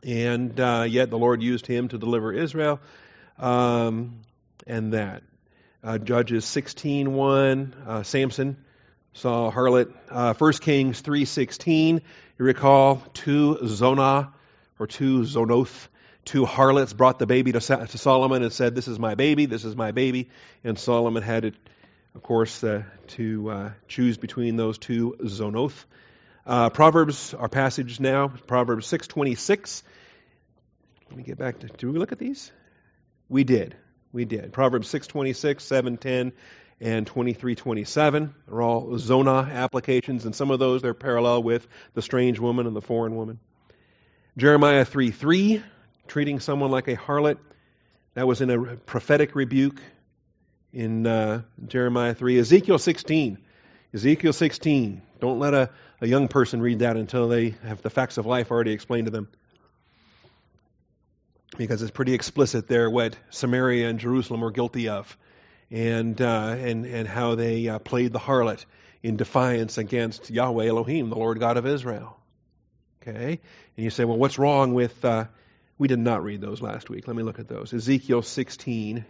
and 0.04 0.60
uh, 0.60 0.86
yet 0.88 1.10
the 1.10 1.18
Lord 1.18 1.42
used 1.42 1.68
him 1.68 1.88
to 1.90 1.98
deliver 1.98 2.34
Israel, 2.34 2.80
um, 3.38 4.22
and 4.68 4.94
that. 4.94 5.24
Uh, 5.84 5.98
Judges 5.98 6.46
16.1, 6.46 7.88
uh, 7.88 8.04
Samson 8.04 8.58
saw 9.14 9.52
harlot. 9.52 9.92
Uh, 10.10 10.34
1 10.36 10.54
Kings 10.54 11.02
3.16, 11.02 12.02
you 12.38 12.46
recall, 12.46 13.04
two 13.14 13.58
Zonah, 13.64 14.32
or 14.78 14.88
two 14.88 15.22
Zonoth, 15.22 15.88
two 16.26 16.46
harlots 16.46 16.94
brought 16.94 17.20
the 17.20 17.26
baby 17.26 17.52
to, 17.52 17.60
to, 17.60 17.98
Solomon 17.98 18.44
and 18.44 18.54
said, 18.54 18.76
this 18.76 18.88
is 18.88 19.00
my 19.00 19.16
baby, 19.16 19.46
this 19.46 19.66
is 19.66 19.76
my 19.76 19.92
baby. 19.92 20.30
And 20.64 20.78
Solomon 20.78 21.24
had, 21.24 21.46
it, 21.46 21.56
of 22.16 22.24
course, 22.24 22.64
uh, 22.64 22.84
to 23.10 23.50
uh, 23.50 23.72
choose 23.88 24.18
between 24.18 24.56
those 24.58 24.78
two 24.78 25.16
Zonoth. 25.24 25.86
Uh, 26.46 26.70
Proverbs, 26.70 27.36
our 27.36 27.48
passage 27.48 28.00
now, 28.00 28.28
Proverbs 28.28 28.88
6.26. 28.88 29.84
Let 31.10 31.18
me 31.18 31.24
get 31.24 31.38
back 31.38 31.60
to, 31.60 31.68
did 31.68 31.84
we 31.84 32.00
look 32.00 32.12
at 32.12 32.18
these? 32.18 32.52
We 33.30 33.44
did. 33.44 33.76
We 34.12 34.26
did. 34.26 34.52
Proverbs 34.52 34.92
6.26, 34.92 35.58
7.10, 36.00 36.32
and 36.80 37.06
23.27 37.06 38.34
are 38.52 38.62
all 38.62 38.98
zona 38.98 39.50
applications, 39.54 40.26
and 40.26 40.36
some 40.36 40.50
of 40.50 40.58
those 40.58 40.82
they're 40.82 40.96
parallel 40.96 41.44
with 41.44 41.68
the 41.94 42.02
strange 42.02 42.40
woman 42.40 42.66
and 42.66 42.76
the 42.76 42.82
foreign 42.82 43.16
woman. 43.16 43.40
Jeremiah 44.36 44.86
3.3, 44.86 45.62
treating 46.08 46.40
someone 46.40 46.72
like 46.72 46.88
a 46.88 46.96
harlot. 46.96 47.38
That 48.16 48.28
was 48.28 48.42
in 48.42 48.50
a 48.50 48.76
prophetic 48.78 49.36
rebuke 49.36 49.80
in 50.74 51.06
uh, 51.06 51.44
Jeremiah 51.68 52.16
3. 52.16 52.40
Ezekiel 52.40 52.80
16. 52.80 53.38
Ezekiel 53.94 54.34
16. 54.34 55.02
Don't 55.20 55.40
let 55.40 55.54
a 55.54 55.70
a 56.02 56.08
young 56.08 56.28
person 56.28 56.62
read 56.62 56.80
that 56.80 56.98
until 56.98 57.28
they 57.28 57.56
have 57.64 57.82
the 57.84 57.90
facts 57.90 58.18
of 58.18 58.26
life 58.26 58.52
already 58.52 58.72
explained 58.72 59.06
to 59.06 59.12
them. 59.12 59.28
Because 61.58 61.82
it's 61.82 61.92
pretty 61.92 62.14
explicit 62.14 62.68
there 62.68 62.90
what 62.90 63.16
Samaria 63.30 63.88
and 63.88 64.00
Jerusalem 64.00 64.42
were 64.42 64.52
guilty 64.52 64.90
of, 64.90 65.16
and 65.70 66.20
uh, 66.20 66.56
and 66.58 66.86
and 66.86 67.08
how 67.08 67.36
they 67.36 67.68
uh, 67.68 67.80
played 67.80 68.14
the 68.14 68.20
harlot 68.20 68.66
in 69.04 69.18
defiance 69.18 69.78
against 69.78 70.32
Yahweh 70.32 70.68
Elohim, 70.68 71.10
the 71.10 71.16
Lord 71.16 71.40
God 71.40 71.58
of 71.58 71.68
Israel. 71.68 72.18
Okay, 73.02 73.40
and 73.78 73.84
you 73.84 73.90
say, 73.90 74.06
well, 74.06 74.18
what's 74.18 74.40
wrong 74.40 74.74
with? 74.74 75.04
Uh, 75.06 75.26
we 75.78 75.88
did 75.88 76.00
not 76.00 76.24
read 76.24 76.42
those 76.42 76.62
last 76.62 76.90
week. 76.90 77.08
Let 77.08 77.16
me 77.16 77.24
look 77.24 77.40
at 77.40 77.48
those. 77.48 77.74
Ezekiel 77.74 78.22
16 78.22 79.04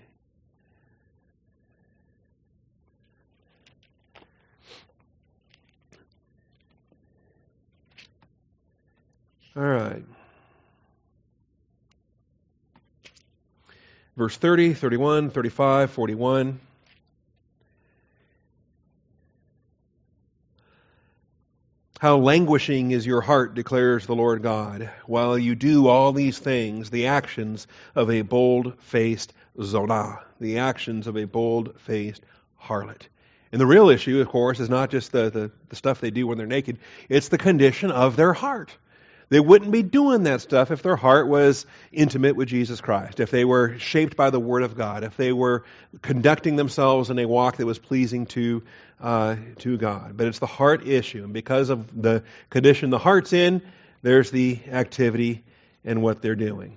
All 9.56 9.64
right. 9.64 10.04
Verse 14.16 14.38
30, 14.38 14.74
31, 14.74 15.30
35, 15.30 15.92
41. 15.92 16.60
How 22.00 22.18
languishing 22.18 22.92
is 22.92 23.06
your 23.06 23.22
heart, 23.22 23.54
declares 23.54 24.06
the 24.06 24.16
Lord 24.16 24.42
God, 24.42 24.90
while 25.06 25.38
you 25.38 25.54
do 25.54 25.88
all 25.88 26.14
these 26.14 26.40
things, 26.40 26.90
the 26.90 27.08
actions 27.08 27.68
of 27.94 28.10
a 28.10 28.22
bold 28.22 28.74
faced 28.80 29.34
zonah, 29.58 30.24
the 30.40 30.60
actions 30.60 31.08
of 31.08 31.18
a 31.18 31.26
bold 31.26 31.80
faced 31.82 32.24
harlot. 32.60 33.02
And 33.52 33.60
the 33.60 33.68
real 33.68 33.90
issue, 33.90 34.22
of 34.22 34.30
course, 34.30 34.60
is 34.60 34.70
not 34.70 34.90
just 34.90 35.12
the, 35.12 35.30
the, 35.30 35.52
the 35.70 35.76
stuff 35.76 36.02
they 36.02 36.10
do 36.10 36.26
when 36.26 36.38
they're 36.38 36.48
naked, 36.48 36.80
it's 37.10 37.28
the 37.28 37.38
condition 37.38 37.92
of 37.92 38.16
their 38.16 38.34
heart. 38.34 38.76
They 39.32 39.40
wouldn't 39.40 39.72
be 39.72 39.82
doing 39.82 40.24
that 40.24 40.42
stuff 40.42 40.72
if 40.72 40.84
their 40.84 40.98
heart 40.98 41.26
was 41.26 41.66
intimate 41.94 42.36
with 42.36 42.50
Jesus 42.50 42.82
Christ, 42.82 43.22
if 43.22 43.32
they 43.32 43.46
were 43.46 43.80
shaped 43.80 44.18
by 44.18 44.30
the 44.30 44.42
Word 44.42 44.62
of 44.62 44.76
God, 44.76 45.06
if 45.06 45.16
they 45.16 45.32
were 45.32 45.64
conducting 46.02 46.58
themselves 46.58 47.10
in 47.10 47.18
a 47.18 47.26
walk 47.26 47.56
that 47.56 47.66
was 47.66 47.80
pleasing 47.80 48.26
to, 48.26 48.62
uh, 49.00 49.38
to 49.60 49.78
God. 49.78 50.18
But 50.18 50.28
it's 50.28 50.40
the 50.40 50.48
heart 50.48 50.86
issue. 50.86 51.24
And 51.24 51.32
because 51.32 51.70
of 51.70 52.02
the 52.02 52.24
condition 52.50 52.90
the 52.90 52.98
heart's 52.98 53.32
in, 53.32 53.62
there's 54.02 54.32
the 54.32 54.60
activity 54.70 55.46
and 55.86 56.04
what 56.04 56.22
they're 56.22 56.36
doing. 56.36 56.76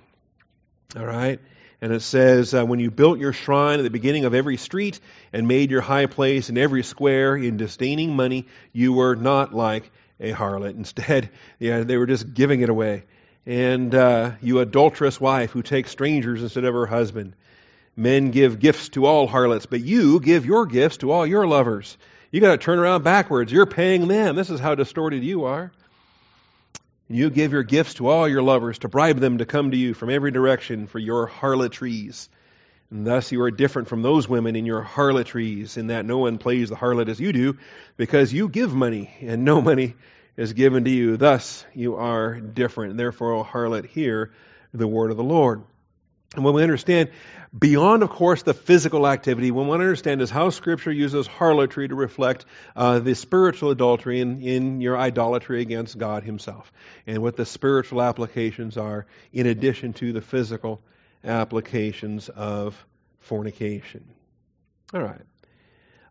All 0.96 1.04
right? 1.04 1.40
And 1.80 1.92
it 1.92 2.02
says, 2.02 2.54
uh, 2.54 2.64
when 2.64 2.78
you 2.78 2.92
built 2.92 3.18
your 3.18 3.32
shrine 3.32 3.80
at 3.80 3.82
the 3.82 3.90
beginning 3.90 4.26
of 4.26 4.32
every 4.32 4.58
street 4.58 5.00
and 5.32 5.48
made 5.48 5.72
your 5.72 5.80
high 5.80 6.06
place 6.06 6.50
in 6.50 6.56
every 6.56 6.84
square 6.84 7.34
in 7.34 7.56
disdaining 7.56 8.14
money, 8.14 8.46
you 8.72 8.92
were 8.92 9.16
not 9.16 9.52
like 9.52 9.90
a 10.20 10.32
harlot. 10.32 10.76
Instead, 10.76 11.30
yeah, 11.58 11.82
they 11.82 11.96
were 11.96 12.06
just 12.06 12.32
giving 12.32 12.60
it 12.60 12.68
away. 12.68 13.04
And 13.46 13.94
uh, 13.94 14.32
you 14.40 14.60
adulterous 14.60 15.20
wife 15.20 15.50
who 15.50 15.62
takes 15.62 15.90
strangers 15.90 16.42
instead 16.42 16.64
of 16.64 16.74
her 16.74 16.86
husband. 16.86 17.34
Men 17.96 18.30
give 18.30 18.58
gifts 18.58 18.88
to 18.90 19.06
all 19.06 19.26
harlots, 19.26 19.66
but 19.66 19.80
you 19.80 20.18
give 20.18 20.46
your 20.46 20.66
gifts 20.66 20.98
to 20.98 21.12
all 21.12 21.26
your 21.26 21.46
lovers. 21.46 21.96
You 22.32 22.40
got 22.40 22.52
to 22.52 22.58
turn 22.58 22.78
around 22.78 23.04
backwards. 23.04 23.52
You're 23.52 23.66
paying 23.66 24.08
them. 24.08 24.34
This 24.34 24.50
is 24.50 24.58
how 24.58 24.74
distorted 24.74 25.22
you 25.22 25.44
are. 25.44 25.70
You 27.08 27.30
give 27.30 27.52
your 27.52 27.62
gifts 27.62 27.94
to 27.94 28.08
all 28.08 28.26
your 28.26 28.42
lovers 28.42 28.78
to 28.78 28.88
bribe 28.88 29.20
them 29.20 29.38
to 29.38 29.46
come 29.46 29.70
to 29.70 29.76
you 29.76 29.94
from 29.94 30.10
every 30.10 30.30
direction 30.30 30.86
for 30.86 30.98
your 30.98 31.26
harlotries. 31.26 32.28
And 32.90 33.06
thus 33.06 33.32
you 33.32 33.42
are 33.42 33.50
different 33.50 33.88
from 33.88 34.02
those 34.02 34.28
women 34.28 34.56
in 34.56 34.66
your 34.66 34.82
harlotries, 34.82 35.76
in 35.76 35.88
that 35.88 36.04
no 36.04 36.18
one 36.18 36.38
plays 36.38 36.68
the 36.68 36.76
harlot 36.76 37.08
as 37.08 37.18
you 37.18 37.32
do, 37.32 37.58
because 37.96 38.32
you 38.32 38.48
give 38.48 38.74
money, 38.74 39.10
and 39.20 39.44
no 39.44 39.60
money 39.60 39.94
is 40.36 40.52
given 40.52 40.84
to 40.84 40.90
you. 40.90 41.16
Thus 41.16 41.64
you 41.74 41.96
are 41.96 42.38
different. 42.38 42.96
Therefore, 42.96 43.32
O 43.32 43.44
harlot, 43.44 43.86
hear 43.86 44.32
the 44.72 44.86
word 44.86 45.10
of 45.10 45.16
the 45.16 45.24
Lord. 45.24 45.62
And 46.34 46.44
when 46.44 46.54
we 46.54 46.64
understand, 46.64 47.10
beyond, 47.56 48.02
of 48.02 48.10
course, 48.10 48.42
the 48.42 48.54
physical 48.54 49.06
activity, 49.06 49.52
what 49.52 49.66
we 49.66 49.72
understand 49.72 50.20
is 50.20 50.30
how 50.30 50.50
Scripture 50.50 50.90
uses 50.90 51.28
harlotry 51.28 51.86
to 51.86 51.94
reflect 51.94 52.44
uh, 52.74 52.98
the 52.98 53.14
spiritual 53.14 53.70
adultery 53.70 54.20
in, 54.20 54.42
in 54.42 54.80
your 54.80 54.98
idolatry 54.98 55.62
against 55.62 55.96
God 55.96 56.24
Himself, 56.24 56.72
and 57.06 57.22
what 57.22 57.36
the 57.36 57.46
spiritual 57.46 58.02
applications 58.02 58.76
are 58.76 59.06
in 59.32 59.46
addition 59.46 59.92
to 59.94 60.12
the 60.12 60.20
physical 60.20 60.80
applications 61.24 62.28
of 62.28 62.84
fornication. 63.20 64.04
All 64.92 65.02
right. 65.02 65.20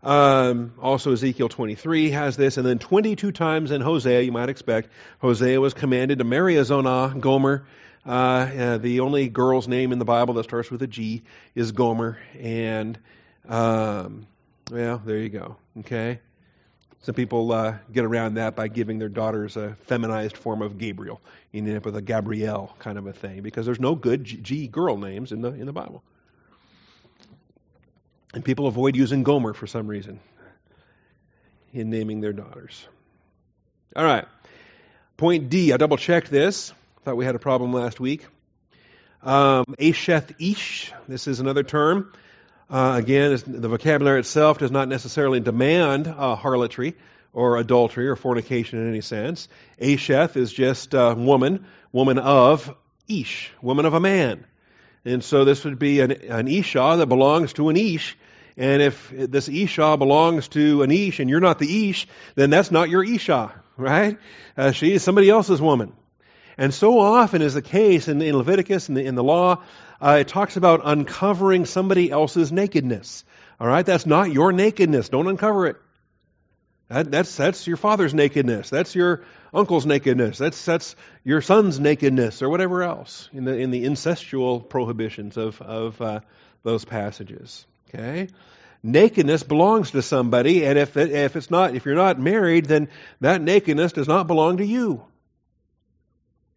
Um, 0.03 0.73
also, 0.81 1.13
Ezekiel 1.13 1.47
23 1.47 2.09
has 2.11 2.35
this, 2.35 2.57
and 2.57 2.65
then 2.65 2.79
22 2.79 3.31
times 3.31 3.71
in 3.71 3.79
Hosea, 3.79 4.21
you 4.21 4.33
might 4.33 4.49
expect, 4.49 4.89
Hosea 5.19 5.61
was 5.61 5.73
commanded 5.73 6.17
to 6.17 6.25
marry 6.25 6.57
a 6.57 6.61
Zonah, 6.61 7.17
Gomer. 7.17 7.65
Uh, 8.05 8.09
uh, 8.09 8.77
the 8.79 8.99
only 8.99 9.29
girl's 9.29 9.67
name 9.69 9.93
in 9.93 9.99
the 9.99 10.05
Bible 10.05 10.33
that 10.33 10.43
starts 10.43 10.69
with 10.69 10.81
a 10.81 10.87
G 10.87 11.23
is 11.55 11.71
Gomer. 11.71 12.17
And, 12.37 12.99
um, 13.47 14.27
well, 14.69 15.01
there 15.05 15.19
you 15.19 15.29
go. 15.29 15.55
Okay? 15.79 16.19
Some 17.03 17.15
people 17.15 17.51
uh, 17.51 17.75
get 17.91 18.05
around 18.05 18.35
that 18.35 18.55
by 18.55 18.69
giving 18.69 18.97
their 18.97 19.09
daughters 19.09 19.57
a 19.57 19.75
feminized 19.87 20.37
form 20.37 20.61
of 20.61 20.77
Gabriel. 20.77 21.21
You 21.51 21.61
end 21.61 21.75
up 21.75 21.85
with 21.85 21.97
a 21.97 22.01
Gabrielle 22.01 22.73
kind 22.79 22.97
of 22.97 23.05
a 23.07 23.13
thing 23.13 23.41
because 23.41 23.65
there's 23.65 23.79
no 23.79 23.93
good 23.93 24.23
G, 24.23 24.37
G 24.37 24.67
girl 24.67 24.97
names 24.97 25.33
in 25.33 25.41
the 25.41 25.49
in 25.49 25.65
the 25.65 25.73
Bible. 25.73 26.01
And 28.33 28.43
people 28.43 28.67
avoid 28.67 28.95
using 28.95 29.23
Gomer 29.23 29.53
for 29.53 29.67
some 29.67 29.87
reason 29.87 30.21
in 31.73 31.89
naming 31.89 32.21
their 32.21 32.33
daughters. 32.33 32.87
All 33.95 34.05
right. 34.05 34.25
Point 35.17 35.49
D. 35.49 35.73
I 35.73 35.77
double 35.77 35.97
checked 35.97 36.31
this. 36.31 36.73
Thought 37.03 37.17
we 37.17 37.25
had 37.25 37.35
a 37.35 37.39
problem 37.39 37.73
last 37.73 37.99
week. 37.99 38.25
Um, 39.21 39.65
Asheth 39.77 40.33
Ish. 40.39 40.93
This 41.09 41.27
is 41.27 41.41
another 41.41 41.63
term. 41.63 42.13
Uh, 42.69 42.95
again, 42.97 43.37
the 43.45 43.69
vocabulary 43.69 44.19
itself 44.19 44.57
does 44.57 44.71
not 44.71 44.87
necessarily 44.87 45.39
demand 45.39 46.07
uh, 46.07 46.35
harlotry 46.35 46.95
or 47.33 47.57
adultery 47.57 48.07
or 48.07 48.15
fornication 48.15 48.79
in 48.79 48.89
any 48.89 49.01
sense. 49.01 49.47
Asheth 49.79 50.37
is 50.37 50.51
just 50.53 50.95
uh, 50.95 51.13
woman, 51.17 51.65
woman 51.91 52.19
of 52.19 52.73
Ish, 53.07 53.51
woman 53.61 53.85
of 53.85 53.93
a 53.93 53.99
man. 53.99 54.45
And 55.05 55.23
so 55.23 55.43
this 55.43 55.65
would 55.65 55.79
be 55.79 55.99
an, 55.99 56.11
an 56.11 56.47
Isha 56.47 56.95
that 56.99 57.07
belongs 57.07 57.53
to 57.53 57.69
an 57.69 57.75
Ish. 57.75 58.17
And 58.55 58.81
if 58.81 59.09
this 59.11 59.49
Isha 59.49 59.97
belongs 59.97 60.47
to 60.49 60.83
an 60.83 60.91
Ish 60.91 61.19
and 61.19 61.29
you're 61.29 61.41
not 61.41 61.59
the 61.59 61.89
Ish, 61.89 62.07
then 62.35 62.49
that's 62.49 62.71
not 62.71 62.89
your 62.89 63.03
Isha, 63.03 63.53
right? 63.77 64.17
Uh, 64.55 64.71
she 64.71 64.93
is 64.93 65.03
somebody 65.03 65.29
else's 65.29 65.61
woman. 65.61 65.93
And 66.57 66.73
so 66.73 66.99
often 66.99 67.41
is 67.41 67.53
the 67.53 67.61
case 67.61 68.07
in, 68.07 68.21
in 68.21 68.37
Leviticus 68.37 68.89
and 68.89 68.97
in, 68.97 69.07
in 69.07 69.15
the 69.15 69.23
law, 69.23 69.63
uh, 70.01 70.17
it 70.19 70.27
talks 70.27 70.57
about 70.57 70.81
uncovering 70.83 71.65
somebody 71.65 72.11
else's 72.11 72.51
nakedness. 72.51 73.23
All 73.59 73.67
right, 73.67 73.85
that's 73.85 74.05
not 74.05 74.31
your 74.31 74.51
nakedness. 74.51 75.09
Don't 75.09 75.27
uncover 75.27 75.67
it. 75.67 75.77
That, 76.89 77.09
that's 77.09 77.35
that's 77.35 77.65
your 77.65 77.77
father's 77.77 78.13
nakedness. 78.13 78.69
That's 78.69 78.93
your 78.93 79.23
uncle's 79.53 79.85
nakedness. 79.85 80.37
That's 80.37 80.63
that's 80.65 80.95
your 81.23 81.41
son's 81.41 81.79
nakedness, 81.79 82.41
or 82.41 82.49
whatever 82.49 82.83
else 82.83 83.29
in 83.33 83.45
the 83.45 83.57
in 83.57 83.71
the 83.71 83.85
incestual 83.85 84.67
prohibitions 84.67 85.37
of 85.37 85.61
of 85.61 86.01
uh, 86.01 86.19
those 86.63 86.85
passages. 86.85 87.65
Okay, 87.89 88.27
nakedness 88.83 89.43
belongs 89.43 89.91
to 89.91 90.01
somebody, 90.01 90.65
and 90.65 90.77
if 90.77 90.97
it, 90.97 91.11
if 91.11 91.35
it's 91.35 91.49
not 91.49 91.73
if 91.75 91.85
you're 91.85 91.95
not 91.95 92.19
married, 92.19 92.65
then 92.65 92.89
that 93.21 93.41
nakedness 93.41 93.93
does 93.93 94.07
not 94.07 94.27
belong 94.27 94.57
to 94.57 94.65
you. 94.65 95.03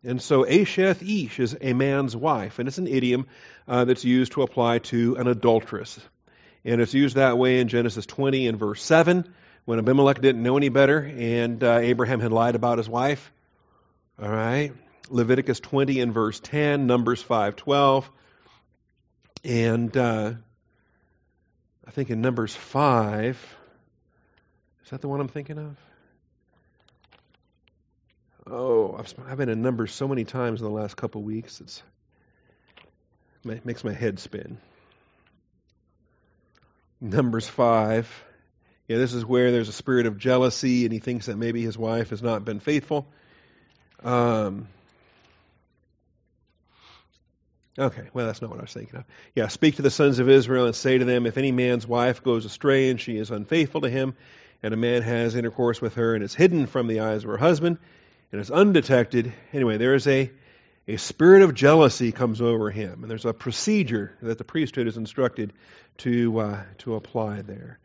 And 0.07 0.23
so 0.23 0.45
Asheth 0.45 1.03
Ish 1.03 1.41
is 1.41 1.57
a 1.61 1.73
man's 1.73 2.15
wife, 2.15 2.61
and 2.61 2.69
it's 2.69 2.79
an 2.79 2.87
idiom 2.87 3.27
uh, 3.67 3.85
that's 3.87 4.05
used 4.05 4.33
to 4.33 4.43
apply 4.43 4.79
to 4.79 5.17
an 5.17 5.27
adulteress. 5.27 5.99
And 6.65 6.81
it's 6.81 6.95
used 6.95 7.17
that 7.17 7.37
way 7.37 7.59
in 7.59 7.67
Genesis 7.67 8.07
20 8.07 8.47
and 8.47 8.57
verse 8.57 8.81
7 8.85 9.29
when 9.65 9.81
Abimelech 9.81 10.21
didn't 10.21 10.45
know 10.45 10.57
any 10.57 10.69
better 10.69 10.99
and 10.99 11.63
uh, 11.63 11.79
Abraham 11.79 12.21
had 12.21 12.31
lied 12.33 12.55
about 12.55 12.79
his 12.79 12.89
wife. 12.89 13.33
All 14.23 14.31
right. 14.31 14.73
Leviticus 15.11 15.59
20 15.59 16.01
and 16.01 16.15
verse 16.15 16.39
10, 16.39 16.87
Numbers 16.87 17.23
5:12. 17.23 18.05
And 19.45 19.97
uh, 19.97 20.35
I 21.87 21.91
think 21.91 22.11
in 22.11 22.21
Numbers 22.21 22.55
5 22.55 23.57
is 24.85 24.91
that 24.91 25.01
the 25.01 25.09
one 25.09 25.21
I'm 25.21 25.29
thinking 25.29 25.59
of? 25.59 25.77
Oh, 28.49 28.95
I've, 28.97 29.13
I've 29.29 29.39
been 29.39 29.49
in 29.49 29.63
Numbers 29.63 29.93
so 29.93 30.07
many 30.07 30.25
times 30.25 30.61
in 30.61 30.67
the 30.67 30.73
last 30.73 30.97
couple 30.97 31.21
of 31.21 31.27
weeks. 31.27 31.61
It's, 31.61 31.83
it 33.45 33.67
makes 33.67 33.83
my 33.83 33.93
head 33.93 34.21
spin. 34.21 34.59
Numbers 37.01 37.49
5. 37.49 38.25
Yeah, 38.87 38.99
this 38.99 39.15
is 39.15 39.25
where 39.25 39.51
there's 39.51 39.69
a 39.69 39.73
spirit 39.73 40.07
of 40.07 40.17
jealousy, 40.17 40.85
and 40.85 40.93
he 40.93 41.01
thinks 41.01 41.27
that 41.27 41.37
maybe 41.37 41.61
his 41.61 41.77
wife 41.77 42.11
has 42.11 42.23
not 42.23 42.45
been 42.45 42.61
faithful. 42.61 43.09
Um, 44.05 44.69
okay, 47.77 48.09
well, 48.15 48.27
that's 48.27 48.41
not 48.41 48.51
what 48.51 48.61
I 48.61 48.63
was 48.63 48.73
thinking 48.73 49.01
of. 49.01 49.05
Yeah, 49.35 49.49
speak 49.49 49.77
to 49.77 49.83
the 49.83 49.91
sons 49.91 50.21
of 50.21 50.29
Israel 50.29 50.67
and 50.67 50.75
say 50.75 50.99
to 50.99 51.05
them, 51.05 51.27
If 51.27 51.37
any 51.37 51.51
man's 51.51 51.85
wife 51.85 52.23
goes 52.23 52.45
astray 52.45 52.91
and 52.91 53.01
she 53.01 53.17
is 53.17 53.33
unfaithful 53.33 53.81
to 53.81 53.91
him, 53.91 54.15
and 54.63 54.73
a 54.73 54.77
man 54.77 55.03
has 55.03 55.35
intercourse 55.35 55.81
with 55.81 55.95
her 55.95 56.15
and 56.15 56.23
is 56.23 56.35
hidden 56.35 56.67
from 56.67 56.87
the 56.87 57.01
eyes 57.01 57.25
of 57.25 57.31
her 57.31 57.39
husband, 57.39 57.79
and 58.33 58.41
is 58.41 58.51
undetected. 58.51 59.33
Anyway, 59.53 59.77
there 59.77 59.95
is 59.95 60.07
a, 60.07 60.31
a 60.89 60.97
spirit 60.97 61.43
of 61.43 61.55
jealousy 61.55 62.13
comes 62.13 62.41
over 62.41 62.71
him, 62.71 63.03
and 63.03 63.11
there's 63.11 63.25
a 63.25 63.33
procedure 63.33 64.17
that 64.23 64.39
the 64.39 64.45
priesthood 64.45 64.87
is 64.87 64.97
instructed 64.97 65.53
to, 65.99 66.39
uh, 66.39 66.63
to 66.79 66.95
apply 66.95 67.43
there. 67.43 67.79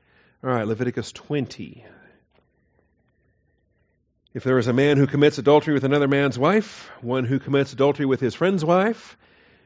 All 0.44 0.50
right, 0.50 0.68
Leviticus 0.68 1.12
20. 1.12 1.86
If 4.34 4.44
there 4.44 4.58
is 4.58 4.68
a 4.68 4.74
man 4.74 4.98
who 4.98 5.08
commits 5.08 5.38
adultery 5.38 5.74
with 5.74 5.84
another 5.84 6.08
man's 6.08 6.40
wife, 6.40 6.90
one 7.02 7.26
who 7.26 7.38
commits 7.38 7.74
adultery 7.74 8.06
with 8.06 8.22
his 8.22 8.34
friend's 8.34 8.64
wife, 8.64 9.18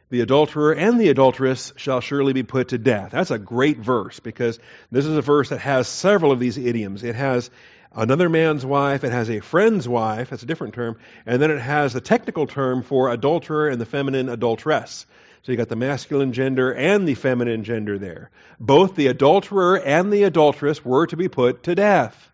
the 0.09 0.21
adulterer 0.21 0.73
and 0.73 0.99
the 0.99 1.09
adulteress 1.09 1.73
shall 1.77 1.99
surely 1.99 2.33
be 2.33 2.43
put 2.43 2.69
to 2.69 2.77
death. 2.77 3.11
That's 3.11 3.31
a 3.31 3.39
great 3.39 3.77
verse 3.77 4.19
because 4.19 4.59
this 4.91 5.05
is 5.05 5.15
a 5.15 5.21
verse 5.21 5.49
that 5.49 5.59
has 5.59 5.88
several 5.88 6.31
of 6.31 6.39
these 6.39 6.57
idioms. 6.57 7.03
It 7.03 7.15
has 7.15 7.49
another 7.95 8.29
man's 8.29 8.65
wife, 8.65 9.03
it 9.03 9.12
has 9.12 9.29
a 9.29 9.39
friend's 9.39 9.88
wife, 9.88 10.29
that's 10.29 10.43
a 10.43 10.47
different 10.47 10.73
term, 10.73 10.97
and 11.25 11.41
then 11.41 11.51
it 11.51 11.60
has 11.60 11.93
the 11.93 12.01
technical 12.01 12.47
term 12.47 12.84
for 12.84 13.10
adulterer 13.10 13.69
and 13.69 13.79
the 13.79 13.86
feminine 13.86 14.29
adulteress. 14.29 15.05
So 15.43 15.51
you 15.51 15.58
got 15.58 15.69
the 15.69 15.75
masculine 15.75 16.34
gender 16.34 16.73
and 16.73 17.08
the 17.08 17.13
feminine 17.13 17.63
gender 17.63 17.99
there. 17.99 18.31
Both 18.60 18.95
the 18.95 19.08
adulterer 19.08 19.79
and 19.79 20.12
the 20.12 20.23
adulteress 20.23 20.84
were 20.84 21.05
to 21.08 21.17
be 21.17 21.27
put 21.27 21.63
to 21.63 21.75
death. 21.75 22.31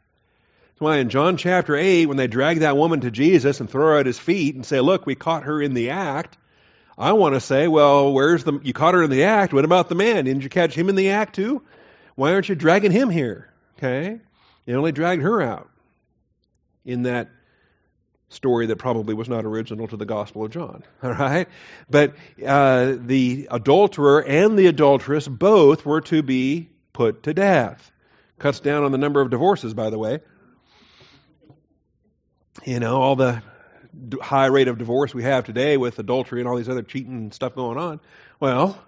That's 0.69 0.81
why 0.81 0.97
in 0.97 1.09
John 1.09 1.35
chapter 1.35 1.75
8, 1.75 2.05
when 2.05 2.15
they 2.15 2.27
drag 2.27 2.59
that 2.59 2.77
woman 2.77 3.01
to 3.01 3.11
Jesus 3.11 3.59
and 3.59 3.69
throw 3.69 3.87
her 3.87 3.99
at 3.99 4.05
his 4.05 4.17
feet 4.17 4.55
and 4.55 4.65
say, 4.65 4.79
Look, 4.79 5.05
we 5.05 5.15
caught 5.15 5.43
her 5.43 5.61
in 5.61 5.73
the 5.73 5.89
act, 5.89 6.37
I 6.97 7.11
want 7.13 7.35
to 7.35 7.41
say, 7.41 7.67
Well, 7.67 8.13
where's 8.13 8.45
the, 8.45 8.59
you 8.63 8.71
caught 8.71 8.93
her 8.93 9.03
in 9.03 9.11
the 9.11 9.25
act, 9.25 9.51
what 9.51 9.65
about 9.65 9.89
the 9.89 9.95
man? 9.95 10.23
Didn't 10.23 10.43
you 10.43 10.49
catch 10.49 10.73
him 10.73 10.87
in 10.87 10.95
the 10.95 11.09
act 11.09 11.35
too? 11.35 11.61
Why 12.15 12.31
aren't 12.31 12.47
you 12.47 12.55
dragging 12.55 12.91
him 12.91 13.09
here? 13.09 13.49
Okay? 13.77 14.21
They 14.65 14.73
only 14.73 14.91
dragged 14.91 15.21
her 15.21 15.41
out 15.41 15.69
in 16.85 17.03
that 17.03 17.29
story 18.29 18.67
that 18.67 18.77
probably 18.77 19.13
was 19.13 19.27
not 19.27 19.45
original 19.45 19.87
to 19.87 19.97
the 19.97 20.05
Gospel 20.05 20.45
of 20.45 20.51
John. 20.51 20.83
All 21.03 21.11
right? 21.11 21.47
But 21.89 22.15
uh, 22.45 22.95
the 22.97 23.47
adulterer 23.51 24.23
and 24.23 24.57
the 24.57 24.67
adulteress 24.67 25.27
both 25.27 25.85
were 25.85 26.01
to 26.01 26.23
be 26.23 26.69
put 26.93 27.23
to 27.23 27.33
death. 27.33 27.91
Cuts 28.39 28.59
down 28.59 28.83
on 28.83 28.91
the 28.91 28.97
number 28.97 29.21
of 29.21 29.29
divorces, 29.29 29.73
by 29.73 29.89
the 29.89 29.99
way. 29.99 30.19
You 32.65 32.79
know, 32.79 33.01
all 33.01 33.15
the 33.15 33.41
high 34.21 34.47
rate 34.47 34.67
of 34.67 34.77
divorce 34.77 35.13
we 35.13 35.23
have 35.23 35.45
today 35.45 35.77
with 35.77 35.99
adultery 35.99 36.39
and 36.39 36.47
all 36.47 36.55
these 36.55 36.69
other 36.69 36.81
cheating 36.81 37.31
stuff 37.31 37.55
going 37.55 37.77
on. 37.77 37.99
Well, 38.39 38.81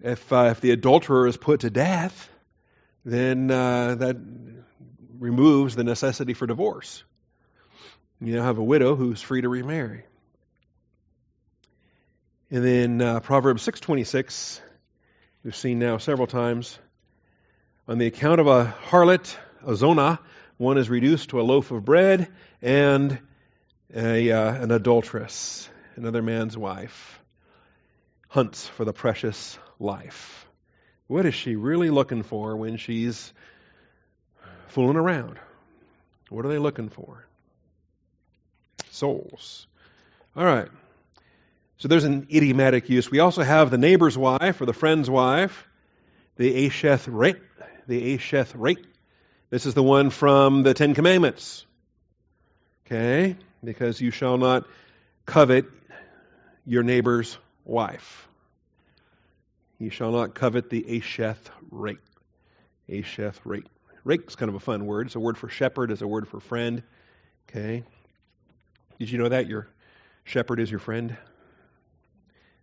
if, 0.00 0.32
uh, 0.32 0.48
if 0.50 0.60
the 0.60 0.70
adulterer 0.70 1.26
is 1.26 1.36
put 1.36 1.60
to 1.60 1.70
death, 1.70 2.30
then 3.04 3.50
uh, 3.50 3.96
that 3.96 4.16
removes 5.18 5.76
the 5.76 5.84
necessity 5.84 6.34
for 6.34 6.46
divorce. 6.46 7.04
You 8.20 8.36
now 8.36 8.44
have 8.44 8.58
a 8.58 8.64
widow 8.64 8.96
who's 8.96 9.20
free 9.20 9.42
to 9.42 9.48
remarry. 9.48 10.04
And 12.50 12.64
then 12.64 13.02
uh, 13.02 13.20
Proverbs 13.20 13.66
6:26, 13.66 14.60
we've 15.44 15.56
seen 15.56 15.78
now 15.78 15.98
several 15.98 16.26
times. 16.26 16.78
On 17.88 17.98
the 17.98 18.06
account 18.06 18.40
of 18.40 18.46
a 18.46 18.74
harlot, 18.88 19.36
a 19.62 19.72
zonah, 19.72 20.18
one 20.56 20.78
is 20.78 20.88
reduced 20.88 21.30
to 21.30 21.40
a 21.40 21.42
loaf 21.42 21.70
of 21.70 21.84
bread, 21.84 22.28
and 22.62 23.18
a, 23.94 24.30
uh, 24.30 24.54
an 24.54 24.70
adulteress, 24.70 25.68
another 25.96 26.22
man's 26.22 26.56
wife, 26.56 27.20
hunts 28.28 28.66
for 28.66 28.84
the 28.84 28.92
precious 28.92 29.58
life. 29.78 30.46
What 31.06 31.26
is 31.26 31.34
she 31.34 31.56
really 31.56 31.90
looking 31.90 32.22
for 32.22 32.56
when 32.56 32.78
she's 32.78 33.32
fooling 34.76 34.98
around. 34.98 35.38
What 36.28 36.44
are 36.44 36.48
they 36.48 36.58
looking 36.58 36.90
for? 36.90 37.24
Souls. 38.90 39.66
All 40.36 40.44
right. 40.44 40.68
So 41.78 41.88
there's 41.88 42.04
an 42.04 42.26
idiomatic 42.30 42.90
use. 42.90 43.10
We 43.10 43.20
also 43.20 43.42
have 43.42 43.70
the 43.70 43.78
neighbor's 43.78 44.18
wife 44.18 44.60
or 44.60 44.66
the 44.66 44.74
friend's 44.74 45.08
wife, 45.08 45.66
the 46.36 46.66
Asheth 46.66 47.08
Rate. 47.08 47.38
The 47.88 48.18
Asheth 48.18 48.52
Rate. 48.54 48.84
This 49.48 49.64
is 49.64 49.72
the 49.72 49.82
one 49.82 50.10
from 50.10 50.62
the 50.62 50.74
Ten 50.74 50.92
Commandments. 50.92 51.64
Okay? 52.84 53.36
Because 53.64 53.98
you 53.98 54.10
shall 54.10 54.36
not 54.36 54.66
covet 55.24 55.64
your 56.66 56.82
neighbor's 56.82 57.38
wife. 57.64 58.28
You 59.78 59.88
shall 59.88 60.12
not 60.12 60.34
covet 60.34 60.68
the 60.68 60.98
Asheth 60.98 61.48
Rate. 61.70 61.96
Asheth 62.90 63.40
rake. 63.46 63.64
Rake 64.06 64.28
is 64.28 64.36
kind 64.36 64.48
of 64.48 64.54
a 64.54 64.60
fun 64.60 64.86
word. 64.86 65.08
It's 65.08 65.16
a 65.16 65.20
word 65.20 65.36
for 65.36 65.48
shepherd, 65.48 65.90
it's 65.90 66.00
a 66.00 66.06
word 66.06 66.28
for 66.28 66.38
friend. 66.38 66.84
Okay. 67.50 67.82
Did 69.00 69.10
you 69.10 69.18
know 69.18 69.28
that? 69.28 69.48
Your 69.48 69.66
shepherd 70.22 70.60
is 70.60 70.70
your 70.70 70.78
friend? 70.78 71.16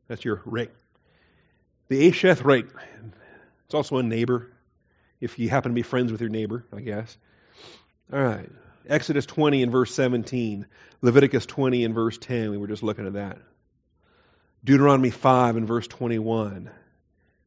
That's 0.07 0.23
your 0.23 0.41
rake. 0.45 0.71
The 1.89 2.09
Asheth 2.09 2.45
rake. 2.45 2.67
It's 3.65 3.73
also 3.73 3.97
a 3.97 4.03
neighbor, 4.03 4.53
if 5.19 5.37
you 5.37 5.49
happen 5.49 5.71
to 5.71 5.75
be 5.75 5.81
friends 5.81 6.13
with 6.13 6.21
your 6.21 6.29
neighbor, 6.29 6.65
I 6.73 6.79
guess. 6.79 7.17
All 8.11 8.23
right. 8.23 8.49
Exodus 8.87 9.25
20 9.25 9.63
and 9.63 9.71
verse 9.71 9.93
17. 9.93 10.65
Leviticus 11.01 11.45
20 11.45 11.83
and 11.83 11.93
verse 11.93 12.17
10. 12.19 12.51
We 12.51 12.57
were 12.57 12.67
just 12.67 12.83
looking 12.83 13.05
at 13.05 13.13
that. 13.13 13.37
Deuteronomy 14.63 15.09
5 15.09 15.57
and 15.57 15.67
verse 15.67 15.87
21. 15.87 16.69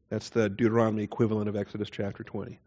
That's 0.09 0.29
the 0.29 0.49
Deuteronomy 0.49 1.03
equivalent 1.03 1.49
of 1.49 1.55
Exodus 1.55 1.89
chapter 1.89 2.23
20. 2.23 2.59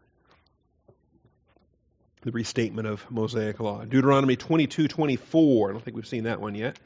The 2.21 2.31
restatement 2.31 2.87
of 2.87 3.09
Mosaic 3.09 3.59
law. 3.59 3.83
Deuteronomy 3.83 4.35
22, 4.35 4.87
24. 4.87 5.69
I 5.69 5.73
don't 5.73 5.83
think 5.83 5.95
we've 5.95 6.07
seen 6.07 6.25
that 6.25 6.39
one 6.39 6.53
yet. 6.53 6.77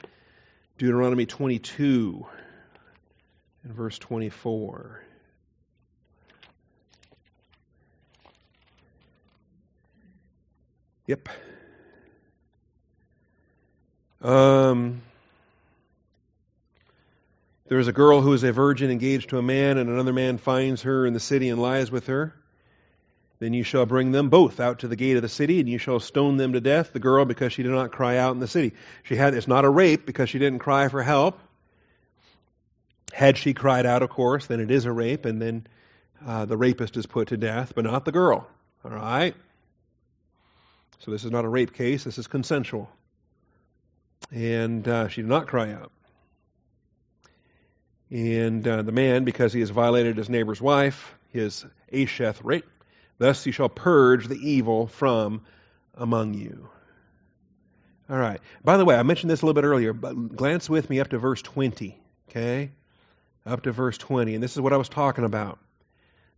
Deuteronomy 0.78 1.26
22 1.26 2.26
and 3.64 3.74
verse 3.74 3.98
24. 3.98 5.02
Yep. 11.06 11.28
Um, 14.22 15.02
there 17.68 17.78
is 17.78 17.88
a 17.88 17.92
girl 17.92 18.22
who 18.22 18.32
is 18.32 18.42
a 18.42 18.52
virgin 18.52 18.90
engaged 18.90 19.30
to 19.30 19.38
a 19.38 19.42
man, 19.42 19.78
and 19.78 19.88
another 19.90 20.12
man 20.12 20.38
finds 20.38 20.82
her 20.82 21.06
in 21.06 21.12
the 21.12 21.20
city 21.20 21.48
and 21.48 21.60
lies 21.60 21.90
with 21.90 22.06
her. 22.06 22.34
Then 23.38 23.52
you 23.52 23.64
shall 23.64 23.84
bring 23.84 24.12
them 24.12 24.30
both 24.30 24.60
out 24.60 24.78
to 24.78 24.88
the 24.88 24.96
gate 24.96 25.16
of 25.16 25.22
the 25.22 25.28
city, 25.28 25.60
and 25.60 25.68
you 25.68 25.78
shall 25.78 26.00
stone 26.00 26.38
them 26.38 26.54
to 26.54 26.60
death, 26.60 26.92
the 26.92 26.98
girl 26.98 27.24
because 27.24 27.52
she 27.52 27.62
did 27.62 27.72
not 27.72 27.92
cry 27.92 28.16
out 28.16 28.32
in 28.32 28.40
the 28.40 28.48
city. 28.48 28.74
She 29.02 29.16
had 29.16 29.34
it's 29.34 29.48
not 29.48 29.64
a 29.64 29.70
rape 29.70 30.06
because 30.06 30.30
she 30.30 30.38
didn't 30.38 30.60
cry 30.60 30.88
for 30.88 31.02
help. 31.02 31.38
Had 33.12 33.36
she 33.36 33.54
cried 33.54 33.86
out, 33.86 34.02
of 34.02 34.10
course, 34.10 34.46
then 34.46 34.60
it 34.60 34.70
is 34.70 34.84
a 34.84 34.92
rape, 34.92 35.26
and 35.26 35.40
then 35.40 35.66
uh, 36.26 36.44
the 36.46 36.56
rapist 36.56 36.96
is 36.96 37.06
put 37.06 37.28
to 37.28 37.36
death, 37.36 37.72
but 37.74 37.84
not 37.84 38.04
the 38.04 38.12
girl. 38.12 38.48
All 38.84 38.90
right? 38.90 39.34
So 41.00 41.10
this 41.10 41.24
is 41.24 41.30
not 41.30 41.44
a 41.44 41.48
rape 41.48 41.72
case, 41.74 42.04
this 42.04 42.18
is 42.18 42.26
consensual. 42.26 42.90
And 44.32 44.86
uh, 44.88 45.08
she 45.08 45.20
did 45.20 45.28
not 45.28 45.46
cry 45.46 45.72
out. 45.72 45.92
And 48.10 48.66
uh, 48.66 48.82
the 48.82 48.92
man, 48.92 49.24
because 49.24 49.52
he 49.52 49.60
has 49.60 49.70
violated 49.70 50.16
his 50.16 50.28
neighbor's 50.28 50.60
wife, 50.60 51.14
his 51.32 51.64
Asheth 51.92 52.40
rape, 52.42 52.66
thus 53.18 53.46
you 53.46 53.52
shall 53.52 53.68
purge 53.68 54.26
the 54.28 54.36
evil 54.36 54.86
from 54.86 55.42
among 55.94 56.34
you. 56.34 56.68
All 58.08 58.16
right. 58.16 58.40
By 58.62 58.76
the 58.76 58.84
way, 58.84 58.94
I 58.94 59.02
mentioned 59.02 59.30
this 59.30 59.42
a 59.42 59.46
little 59.46 59.60
bit 59.60 59.66
earlier, 59.66 59.92
but 59.92 60.36
glance 60.36 60.70
with 60.70 60.88
me 60.88 61.00
up 61.00 61.08
to 61.08 61.18
verse 61.18 61.42
20. 61.42 61.98
Okay? 62.30 62.70
Up 63.44 63.62
to 63.62 63.72
verse 63.72 63.98
20. 63.98 64.34
And 64.34 64.42
this 64.42 64.52
is 64.52 64.60
what 64.60 64.72
I 64.72 64.76
was 64.76 64.88
talking 64.88 65.24
about. 65.24 65.58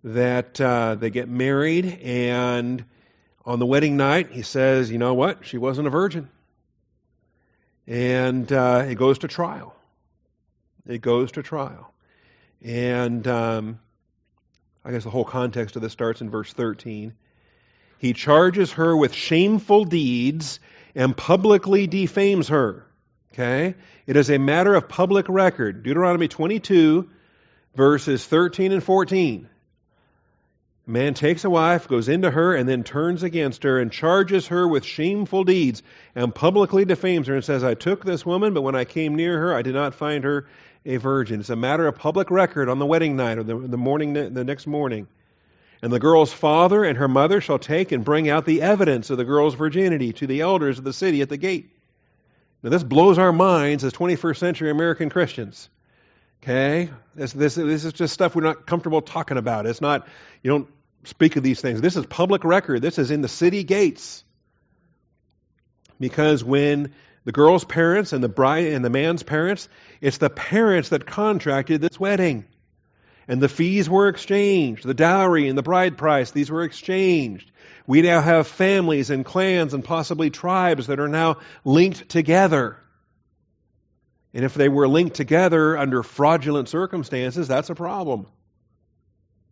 That 0.05 0.61
uh, 0.61 0.95
they 0.95 1.11
get 1.11 1.29
married, 1.29 2.01
and 2.03 2.85
on 3.45 3.59
the 3.59 3.67
wedding 3.67 3.97
night, 3.97 4.31
he 4.31 4.43
says, 4.43 4.91
you 4.91 4.99
know 4.99 5.15
what? 5.15 5.45
She 5.45 5.59
wasn't 5.59 5.89
a 5.89 5.91
virgin. 5.91 6.31
And 7.87 8.51
uh, 8.53 8.85
it 8.89 8.95
goes 8.95 9.19
to 9.19 9.29
trial. 9.29 9.75
It 10.87 11.01
goes 11.01 11.33
to 11.33 11.43
trial. 11.43 11.93
And 12.63 13.27
um, 13.27 13.81
I 14.85 14.93
guess 14.93 15.05
the 15.05 15.11
whole 15.11 15.25
context 15.25 15.77
of 15.77 15.83
this 15.83 15.93
starts 15.93 16.21
in 16.21 16.31
verse 16.31 16.53
13. 16.53 17.15
He 17.99 18.13
charges 18.13 18.73
her 18.73 18.97
with 18.97 19.13
shameful 19.13 19.85
deeds 19.85 20.61
and 20.95 21.17
publicly 21.17 21.87
defames 21.87 22.49
her. 22.49 22.87
Okay? 23.33 23.75
It 24.07 24.17
is 24.17 24.31
a 24.31 24.39
matter 24.39 24.75
of 24.75 24.89
public 24.89 25.29
record. 25.29 25.83
Deuteronomy 25.83 26.29
22, 26.29 27.09
verses 27.75 28.25
13 28.25 28.73
and 28.73 28.83
14. 28.83 29.49
A 30.87 30.91
man 30.91 31.13
takes 31.13 31.45
a 31.45 31.51
wife, 31.51 31.87
goes 31.87 32.09
into 32.09 32.31
her, 32.31 32.55
and 32.55 32.67
then 32.69 32.83
turns 32.83 33.23
against 33.23 33.65
her 33.65 33.79
and 33.79 33.93
charges 33.93 34.47
her 34.47 34.67
with 34.67 34.85
shameful 34.85 35.45
deeds 35.45 35.83
and 36.15 36.35
publicly 36.35 36.87
defames 36.87 37.27
her 37.27 37.35
and 37.35 37.45
says, 37.45 37.63
I 37.63 37.75
took 37.75 38.05
this 38.05 38.25
woman, 38.25 38.55
but 38.55 38.63
when 38.63 38.75
I 38.75 38.87
came 38.87 39.15
near 39.15 39.39
her, 39.39 39.55
I 39.55 39.63
did 39.63 39.75
not 39.75 39.95
find 39.95 40.25
her 40.25 40.47
a 40.89 40.97
virgin. 40.97 41.41
It's 41.41 41.51
a 41.51 41.57
matter 41.57 41.87
of 41.87 41.97
public 41.97 42.31
record 42.31 42.69
on 42.69 42.79
the 42.79 42.87
wedding 42.87 43.15
night 43.15 43.39
or 43.39 43.43
the, 43.43 43.57
the 43.57 43.77
morning, 43.77 44.15
the 44.15 44.43
next 44.43 44.67
morning. 44.67 45.07
And 45.83 45.93
the 45.93 46.01
girl's 46.01 46.33
father 46.33 46.83
and 46.83 46.99
her 46.99 47.07
mother 47.07 47.41
shall 47.41 47.59
take 47.59 47.93
and 47.93 48.05
bring 48.05 48.29
out 48.29 48.47
the 48.47 48.63
evidence 48.63 49.11
of 49.11 49.19
the 49.19 49.25
girl's 49.25 49.55
virginity 49.55 50.15
to 50.15 50.27
the 50.27 50.41
elders 50.41 50.79
of 50.79 50.85
the 50.85 50.95
city 50.95 51.21
at 51.21 51.29
the 51.29 51.37
gate. 51.37 51.71
Now, 52.63 52.71
this 52.71 52.83
blows 52.83 53.19
our 53.19 53.33
minds 53.33 53.85
as 53.85 53.93
21st 53.93 54.39
century 54.39 54.71
American 54.71 55.11
Christians. 55.11 55.69
Okay? 56.43 56.91
This, 57.15 57.33
this, 57.33 57.55
this 57.55 57.85
is 57.85 57.93
just 57.93 58.15
stuff 58.15 58.35
we're 58.35 58.43
not 58.43 58.67
comfortable 58.67 59.03
talking 59.03 59.37
about. 59.37 59.67
It's 59.67 59.83
not, 59.83 60.09
you 60.43 60.51
don't 60.51 60.69
speak 61.05 61.37
of 61.37 61.43
these 61.43 61.61
things. 61.61 61.83
This 61.83 61.97
is 61.97 62.07
public 62.07 62.45
record. 62.45 62.81
This 62.81 62.99
is 62.99 63.11
in 63.11 63.21
the 63.21 63.29
city 63.29 63.63
gates. 63.63 64.25
Because 66.01 66.43
when 66.43 66.95
the 67.29 67.33
girl's 67.33 67.63
parents 67.63 68.15
and 68.15 68.25
the 68.25 68.29
bride 68.31 68.69
and 68.69 68.83
the 68.83 68.89
man's 68.89 69.23
parents, 69.23 69.69
it's 70.01 70.17
the 70.17 70.31
parents 70.31 70.89
that 70.89 71.05
contracted 71.05 71.79
this 71.79 72.01
wedding. 72.01 72.47
And 73.29 73.39
the 73.43 73.51
fees 73.51 73.87
were 73.87 74.09
exchanged. 74.09 74.83
The 74.83 74.95
dowry 74.95 75.47
and 75.47 75.59
the 75.59 75.63
bride 75.63 75.99
price, 75.99 76.31
these 76.31 76.51
were 76.51 76.63
exchanged. 76.63 77.53
We 77.87 78.01
now 78.01 78.23
have 78.23 78.47
families 78.47 79.11
and 79.11 79.27
clans 79.27 79.75
and 79.75 79.85
possibly 79.85 80.31
tribes 80.31 80.87
that 80.87 81.01
are 81.01 81.09
now 81.09 81.37
linked 81.67 82.09
together. 82.09 82.79
And 84.33 84.43
if 84.43 84.55
they 84.55 84.71
were 84.71 84.89
linked 84.89 85.17
together 85.17 85.77
under 85.77 86.03
fraudulent 86.03 86.71
circumstances, 86.71 87.47
that's 87.47 87.69
a 87.69 87.75
problem. 87.75 88.27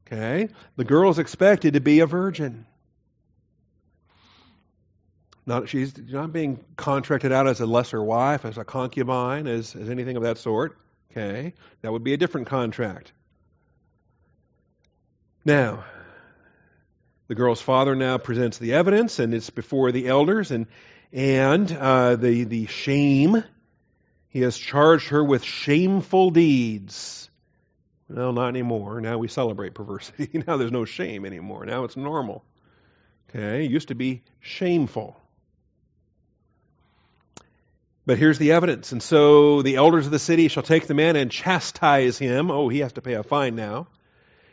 Okay? 0.07 0.49
The 0.77 0.85
girl 0.85 1.11
is 1.11 1.19
expected 1.19 1.75
to 1.75 1.81
be 1.81 2.01
a 2.01 2.07
virgin. 2.07 2.65
Not, 5.47 5.69
she's 5.69 5.97
not 5.97 6.33
being 6.33 6.65
contracted 6.77 7.31
out 7.31 7.47
as 7.47 7.61
a 7.61 7.67
lesser 7.67 8.03
wife, 8.03 8.45
as 8.45 8.59
a 8.59 8.65
concubine, 8.65 9.47
as, 9.47 9.77
as 9.77 9.89
anything 9.89 10.17
of 10.17 10.25
that 10.25 10.39
sort. 10.39 10.77
Okay? 11.13 11.55
That 11.83 11.93
would 11.93 12.03
be 12.03 12.13
a 12.13 12.17
different 12.17 12.49
contract. 12.49 13.13
Now, 15.45 15.85
the 17.29 17.37
girl's 17.37 17.61
father 17.61 17.95
now 17.95 18.19
presents 18.19 18.59
the 18.59 18.75
evidence, 18.75 19.21
and 19.21 19.33
it's 19.33 19.51
before 19.51 19.93
the 19.93 20.09
elders, 20.09 20.51
and 20.51 20.67
and 21.13 21.71
uh, 21.73 22.17
the 22.17 22.45
the 22.45 22.67
shame. 22.67 23.43
He 24.29 24.43
has 24.43 24.59
charged 24.59 25.09
her 25.09 25.25
with 25.25 25.45
shameful 25.45 26.31
deeds. 26.31 27.31
Well, 28.09 28.33
not 28.33 28.49
anymore. 28.49 29.01
Now 29.01 29.19
we 29.19 29.29
celebrate 29.29 29.75
perversity. 29.75 30.43
now 30.47 30.57
there's 30.57 30.73
no 30.73 30.85
shame 30.85 31.25
anymore. 31.25 31.65
Now 31.65 31.85
it's 31.85 31.97
normal. 31.97 32.45
Okay, 33.31 33.65
it 33.65 33.71
used 33.71 33.89
to 33.89 33.95
be 33.95 34.23
shameful. 34.41 35.17
But 38.07 38.19
here's 38.19 38.39
the 38.39 38.53
evidence. 38.53 38.93
And 38.93 39.03
so 39.03 39.63
the 39.63 39.77
elders 39.77 40.07
of 40.07 40.13
the 40.13 40.21
city 40.21 40.47
shall 40.47 40.63
take 40.63 40.87
the 40.87 40.95
man 40.95 41.17
and 41.17 41.31
chastise 41.31 42.17
him. 42.17 42.53
Oh, 42.53 42.69
he 42.69 42.79
has 42.79 42.93
to 42.93 43.03
pay 43.03 43.15
a 43.15 43.25
fine 43.25 43.57
now. 43.57 43.89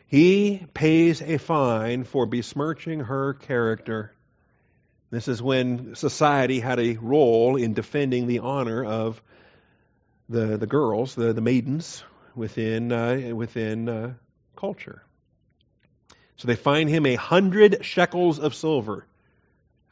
He 0.08 0.66
pays 0.74 1.22
a 1.22 1.38
fine 1.38 2.04
for 2.04 2.26
besmirching 2.26 3.00
her 3.00 3.34
character. 3.34 4.12
This 5.10 5.28
is 5.28 5.40
when 5.40 5.94
society 5.94 6.58
had 6.58 6.80
a 6.80 6.96
role 6.96 7.54
in 7.54 7.74
defending 7.74 8.26
the 8.26 8.40
honor 8.40 8.84
of 8.84 9.22
the, 10.28 10.56
the 10.56 10.66
girls, 10.66 11.14
the, 11.14 11.32
the 11.32 11.40
maidens 11.40 12.02
within, 12.34 12.90
uh, 12.90 13.34
within 13.34 13.88
uh, 13.88 14.14
culture. 14.56 15.02
So 16.36 16.48
they 16.48 16.56
fine 16.56 16.88
him 16.88 17.06
a 17.06 17.14
hundred 17.14 17.84
shekels 17.84 18.40
of 18.40 18.54
silver. 18.54 19.06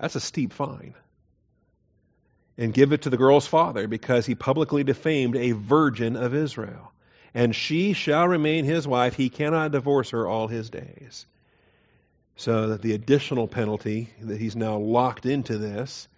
That's 0.00 0.16
a 0.16 0.20
steep 0.20 0.52
fine. 0.52 0.94
And 2.58 2.74
give 2.74 2.92
it 2.92 3.02
to 3.02 3.10
the 3.10 3.16
girl's 3.16 3.46
father 3.46 3.88
because 3.88 4.26
he 4.26 4.34
publicly 4.34 4.84
defamed 4.84 5.36
a 5.36 5.52
virgin 5.52 6.16
of 6.16 6.34
Israel. 6.34 6.92
And 7.34 7.54
she 7.54 7.94
shall 7.94 8.28
remain 8.28 8.64
his 8.64 8.86
wife. 8.86 9.14
He 9.14 9.30
cannot 9.30 9.72
divorce 9.72 10.10
her 10.10 10.26
all 10.28 10.48
his 10.48 10.68
days. 10.68 11.26
So 12.36 12.68
that 12.68 12.82
the 12.82 12.92
additional 12.92 13.48
penalty 13.48 14.10
that 14.20 14.38
he's 14.38 14.56
now 14.56 14.76
locked 14.76 15.24
into 15.26 15.56
this 15.56 16.08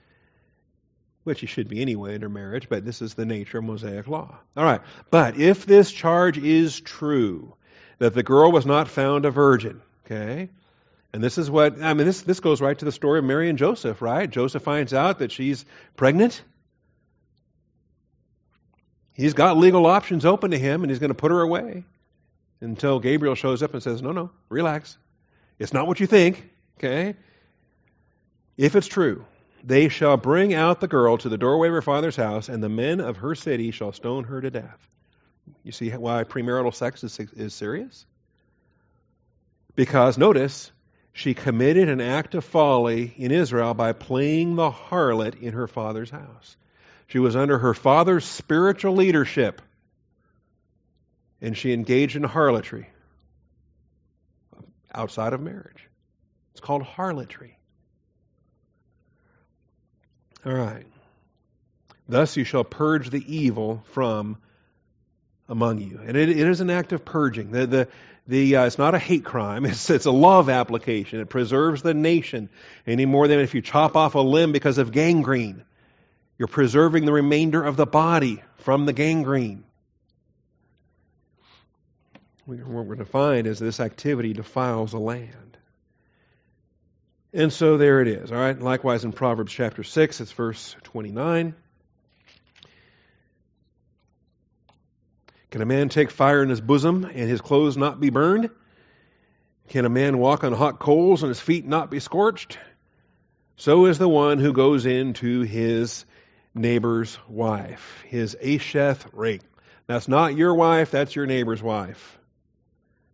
which 1.24 1.40
he 1.40 1.46
should 1.46 1.68
be 1.68 1.80
anyway 1.80 2.14
under 2.14 2.28
marriage, 2.28 2.68
but 2.68 2.84
this 2.84 3.02
is 3.02 3.14
the 3.14 3.24
nature 3.24 3.58
of 3.58 3.64
Mosaic 3.64 4.06
law. 4.06 4.38
All 4.56 4.64
right. 4.64 4.82
But 5.10 5.38
if 5.38 5.66
this 5.66 5.90
charge 5.90 6.38
is 6.38 6.78
true, 6.80 7.54
that 7.98 8.14
the 8.14 8.22
girl 8.22 8.52
was 8.52 8.66
not 8.66 8.88
found 8.88 9.24
a 9.24 9.30
virgin, 9.30 9.80
okay? 10.04 10.50
And 11.14 11.22
this 11.22 11.38
is 11.38 11.48
what, 11.48 11.80
I 11.80 11.94
mean, 11.94 12.08
this, 12.08 12.22
this 12.22 12.40
goes 12.40 12.60
right 12.60 12.76
to 12.76 12.84
the 12.84 12.90
story 12.90 13.20
of 13.20 13.24
Mary 13.24 13.48
and 13.48 13.56
Joseph, 13.56 14.02
right? 14.02 14.28
Joseph 14.28 14.64
finds 14.64 14.92
out 14.92 15.20
that 15.20 15.30
she's 15.30 15.64
pregnant. 15.94 16.42
He's 19.12 19.32
got 19.32 19.56
legal 19.56 19.86
options 19.86 20.24
open 20.24 20.50
to 20.50 20.58
him, 20.58 20.82
and 20.82 20.90
he's 20.90 20.98
going 20.98 21.12
to 21.12 21.14
put 21.14 21.30
her 21.30 21.40
away 21.40 21.84
until 22.60 22.98
Gabriel 22.98 23.36
shows 23.36 23.62
up 23.62 23.74
and 23.74 23.80
says, 23.80 24.02
No, 24.02 24.10
no, 24.10 24.32
relax. 24.48 24.98
It's 25.60 25.72
not 25.72 25.86
what 25.86 26.00
you 26.00 26.08
think. 26.08 26.50
Okay? 26.78 27.14
If 28.56 28.74
it's 28.74 28.88
true, 28.88 29.24
they 29.62 29.90
shall 29.90 30.16
bring 30.16 30.52
out 30.52 30.80
the 30.80 30.88
girl 30.88 31.16
to 31.18 31.28
the 31.28 31.38
doorway 31.38 31.68
of 31.68 31.74
her 31.74 31.82
father's 31.82 32.16
house, 32.16 32.48
and 32.48 32.60
the 32.60 32.68
men 32.68 32.98
of 32.98 33.18
her 33.18 33.36
city 33.36 33.70
shall 33.70 33.92
stone 33.92 34.24
her 34.24 34.40
to 34.40 34.50
death. 34.50 34.88
You 35.62 35.70
see 35.70 35.90
why 35.90 36.24
premarital 36.24 36.74
sex 36.74 37.04
is, 37.04 37.20
is 37.36 37.54
serious? 37.54 38.04
Because, 39.76 40.18
notice, 40.18 40.72
she 41.14 41.32
committed 41.32 41.88
an 41.88 42.00
act 42.00 42.34
of 42.34 42.44
folly 42.44 43.14
in 43.16 43.30
Israel 43.30 43.72
by 43.72 43.92
playing 43.92 44.56
the 44.56 44.68
harlot 44.68 45.40
in 45.40 45.52
her 45.52 45.68
father's 45.68 46.10
house. 46.10 46.56
She 47.06 47.20
was 47.20 47.36
under 47.36 47.56
her 47.56 47.72
father's 47.72 48.24
spiritual 48.24 48.96
leadership, 48.96 49.62
and 51.40 51.56
she 51.56 51.72
engaged 51.72 52.16
in 52.16 52.24
harlotry 52.24 52.88
outside 54.92 55.32
of 55.32 55.40
marriage. 55.40 55.88
It's 56.50 56.60
called 56.60 56.82
harlotry. 56.82 57.58
All 60.44 60.52
right. 60.52 60.86
Thus 62.08 62.36
you 62.36 62.42
shall 62.42 62.64
purge 62.64 63.10
the 63.10 63.24
evil 63.36 63.84
from 63.92 64.36
among 65.48 65.78
you. 65.78 66.00
And 66.04 66.16
it, 66.16 66.28
it 66.28 66.48
is 66.48 66.60
an 66.60 66.70
act 66.70 66.92
of 66.92 67.04
purging. 67.04 67.52
The, 67.52 67.66
the, 67.66 67.88
the, 68.26 68.56
uh, 68.56 68.64
it's 68.64 68.78
not 68.78 68.94
a 68.94 68.98
hate 68.98 69.24
crime, 69.24 69.64
it's, 69.66 69.90
it's 69.90 70.06
a 70.06 70.10
love 70.10 70.48
application. 70.48 71.20
It 71.20 71.28
preserves 71.28 71.82
the 71.82 71.94
nation 71.94 72.48
any 72.86 73.06
more 73.06 73.28
than 73.28 73.40
if 73.40 73.54
you 73.54 73.62
chop 73.62 73.96
off 73.96 74.14
a 74.14 74.20
limb 74.20 74.52
because 74.52 74.78
of 74.78 74.92
gangrene. 74.92 75.64
You're 76.38 76.48
preserving 76.48 77.04
the 77.04 77.12
remainder 77.12 77.62
of 77.62 77.76
the 77.76 77.86
body 77.86 78.42
from 78.58 78.86
the 78.86 78.92
gangrene. 78.92 79.64
What 82.46 82.58
we're 82.58 82.84
going 82.84 82.98
to 82.98 83.04
find 83.04 83.46
is 83.46 83.58
this 83.58 83.80
activity 83.80 84.32
defiles 84.32 84.90
the 84.90 84.98
land. 84.98 85.56
And 87.32 87.52
so 87.52 87.78
there 87.78 88.00
it 88.00 88.08
is. 88.08 88.30
All 88.30 88.38
right. 88.38 88.58
Likewise 88.58 89.04
in 89.04 89.12
Proverbs 89.12 89.52
chapter 89.52 89.82
6, 89.82 90.20
it's 90.20 90.32
verse 90.32 90.76
29. 90.84 91.54
Can 95.54 95.62
a 95.62 95.66
man 95.66 95.88
take 95.88 96.10
fire 96.10 96.42
in 96.42 96.48
his 96.48 96.60
bosom 96.60 97.04
and 97.04 97.30
his 97.30 97.40
clothes 97.40 97.76
not 97.76 98.00
be 98.00 98.10
burned? 98.10 98.50
Can 99.68 99.84
a 99.84 99.88
man 99.88 100.18
walk 100.18 100.42
on 100.42 100.52
hot 100.52 100.80
coals 100.80 101.22
and 101.22 101.28
his 101.28 101.38
feet 101.38 101.64
not 101.64 101.92
be 101.92 102.00
scorched? 102.00 102.58
So 103.54 103.86
is 103.86 103.96
the 103.96 104.08
one 104.08 104.40
who 104.40 104.52
goes 104.52 104.84
into 104.84 105.42
his 105.42 106.06
neighbor's 106.56 107.16
wife, 107.28 108.02
his 108.08 108.36
Asheth 108.42 109.06
rake. 109.12 109.42
That's 109.86 110.08
not 110.08 110.36
your 110.36 110.56
wife, 110.56 110.90
that's 110.90 111.14
your 111.14 111.26
neighbor's 111.26 111.62
wife. 111.62 112.18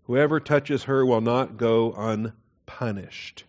Whoever 0.04 0.40
touches 0.40 0.84
her 0.84 1.04
will 1.04 1.20
not 1.20 1.58
go 1.58 1.92
unpunished. 1.92 3.44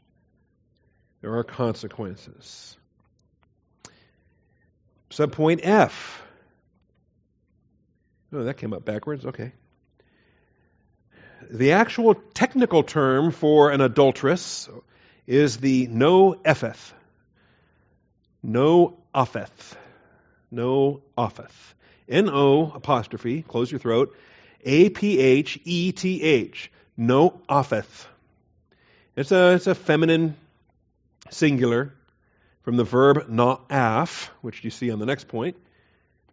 There 1.22 1.38
are 1.38 1.46
consequences. 1.46 2.76
Subpoint 5.12 5.62
F. 5.64 6.22
Oh, 8.34 8.44
that 8.44 8.58
came 8.58 8.74
up 8.74 8.86
backwards. 8.86 9.26
Okay. 9.26 9.52
The 11.50 11.74
actual 11.74 12.16
technical 12.34 12.84
term 12.84 13.32
for 13.32 13.72
an 13.72 13.82
adulteress 13.82 14.70
is 15.28 15.58
the 15.58 15.88
no 15.88 16.36
epheth. 16.46 16.94
No 18.44 18.98
offeth. 19.14 19.78
No 20.50 21.02
offeth. 21.18 21.76
N 22.08 22.30
O 22.30 22.72
apostrophe, 22.72 23.42
close 23.42 23.72
your 23.72 23.80
throat, 23.80 24.16
A 24.66 24.90
P 24.90 25.20
H 25.20 25.60
E 25.64 25.92
T 25.92 26.22
H. 26.22 26.72
Noapheth. 26.98 28.06
It's 29.16 29.32
a, 29.32 29.54
it's 29.54 29.68
a 29.68 29.76
feminine 29.76 30.36
singular 31.30 31.94
from 32.64 32.78
the 32.78 32.84
verb 32.84 33.28
na'af, 33.30 34.28
which 34.42 34.64
you 34.64 34.70
see 34.70 34.92
on 34.92 35.00
the 35.00 35.06
next 35.06 35.28
point. 35.28 35.58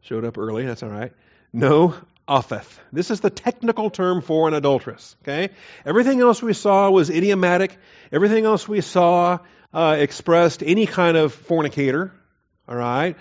Showed 0.03 0.25
up 0.25 0.37
early, 0.37 0.67
that's 0.67 0.83
all 0.83 0.91
right. 0.91 1.13
No 1.53 1.95
offeth. 2.27 2.81
This 2.93 3.11
is 3.11 3.21
the 3.21 3.31
technical 3.31 3.91
term 3.91 4.21
for 4.21 4.49
an 4.49 4.55
adulteress. 4.55 5.17
Okay? 5.23 5.51
Everything 5.87 6.21
else 6.21 6.43
we 6.43 6.53
saw 6.53 6.91
was 6.91 7.11
idiomatic. 7.11 7.77
Everything 8.13 8.45
else 8.45 8.69
we 8.69 8.83
saw 8.83 9.39
uh, 9.73 9.97
expressed 9.99 10.63
any 10.63 10.87
kind 10.87 11.17
of 11.17 11.33
fornicator. 11.33 12.13
All 12.69 12.77
right? 12.77 13.17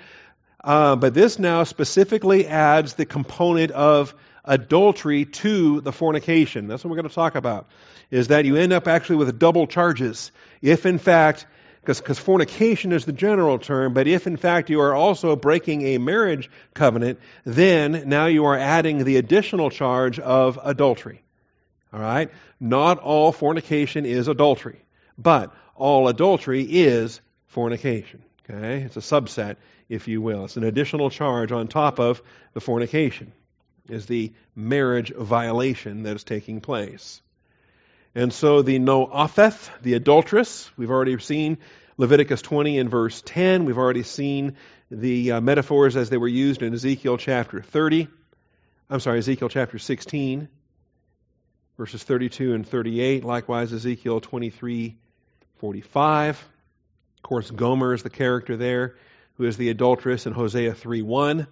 Uh, 0.63 0.97
but 0.97 1.13
this 1.13 1.39
now 1.39 1.63
specifically 1.63 2.47
adds 2.47 2.95
the 2.95 3.05
component 3.05 3.71
of 3.71 4.13
adultery 4.43 5.25
to 5.25 5.81
the 5.81 5.91
fornication. 5.91 6.67
That's 6.67 6.83
what 6.83 6.91
we're 6.91 6.97
going 6.97 7.09
to 7.09 7.15
talk 7.15 7.35
about. 7.35 7.67
Is 8.11 8.29
that 8.29 8.45
you 8.45 8.55
end 8.55 8.73
up 8.73 8.87
actually 8.87 9.17
with 9.17 9.39
double 9.39 9.67
charges. 9.67 10.31
If 10.61 10.85
in 10.85 10.97
fact 10.97 11.45
because 11.87 12.19
fornication 12.19 12.91
is 12.91 13.05
the 13.05 13.13
general 13.13 13.59
term, 13.59 13.93
but 13.93 14.07
if 14.07 14.27
in 14.27 14.37
fact 14.37 14.69
you 14.69 14.81
are 14.81 14.93
also 14.93 15.35
breaking 15.35 15.83
a 15.83 15.97
marriage 15.97 16.49
covenant, 16.73 17.19
then 17.45 18.03
now 18.07 18.25
you 18.25 18.45
are 18.45 18.57
adding 18.57 19.03
the 19.03 19.17
additional 19.17 19.69
charge 19.69 20.19
of 20.19 20.59
adultery. 20.61 21.21
All 21.93 21.99
right? 21.99 22.29
Not 22.59 22.99
all 22.99 23.31
fornication 23.31 24.05
is 24.05 24.27
adultery, 24.27 24.81
but 25.17 25.55
all 25.75 26.07
adultery 26.07 26.63
is 26.63 27.21
fornication. 27.47 28.21
Okay? 28.49 28.81
It's 28.81 28.97
a 28.97 28.99
subset, 28.99 29.55
if 29.87 30.07
you 30.07 30.21
will. 30.21 30.45
It's 30.45 30.57
an 30.57 30.63
additional 30.63 31.09
charge 31.09 31.51
on 31.51 31.67
top 31.67 31.99
of 31.99 32.21
the 32.53 32.61
fornication, 32.61 33.31
is 33.89 34.05
the 34.05 34.33
marriage 34.55 35.13
violation 35.13 36.03
that 36.03 36.17
is 36.17 36.23
taking 36.23 36.59
place. 36.59 37.21
And 38.17 38.33
so 38.33 38.63
the 38.63 38.79
Noapheth, 38.79 39.69
the 39.83 39.93
adulteress, 39.93 40.71
we've 40.75 40.89
already 40.89 41.19
seen 41.19 41.59
Leviticus 41.97 42.41
20 42.41 42.79
and 42.79 42.89
verse 42.89 43.21
10. 43.23 43.65
We've 43.65 43.77
already 43.77 44.01
seen 44.01 44.57
the 44.89 45.33
uh, 45.33 45.41
metaphors 45.41 45.95
as 45.95 46.09
they 46.09 46.17
were 46.17 46.27
used 46.27 46.63
in 46.63 46.73
Ezekiel 46.73 47.17
chapter 47.17 47.61
30. 47.61 48.07
I'm 48.89 49.01
sorry, 49.01 49.19
Ezekiel 49.19 49.49
chapter 49.49 49.77
16, 49.77 50.49
verses 51.77 52.03
32 52.03 52.55
and 52.55 52.67
38. 52.67 53.23
Likewise, 53.23 53.71
Ezekiel 53.71 54.19
23, 54.19 54.97
45. 55.59 56.43
Of 57.17 57.21
course, 57.21 57.51
Gomer 57.51 57.93
is 57.93 58.01
the 58.01 58.09
character 58.09 58.57
there, 58.57 58.95
who 59.35 59.43
is 59.43 59.57
the 59.57 59.69
adulteress 59.69 60.25
in 60.25 60.33
Hosea 60.33 60.73
3, 60.73 61.03
1. 61.03 61.45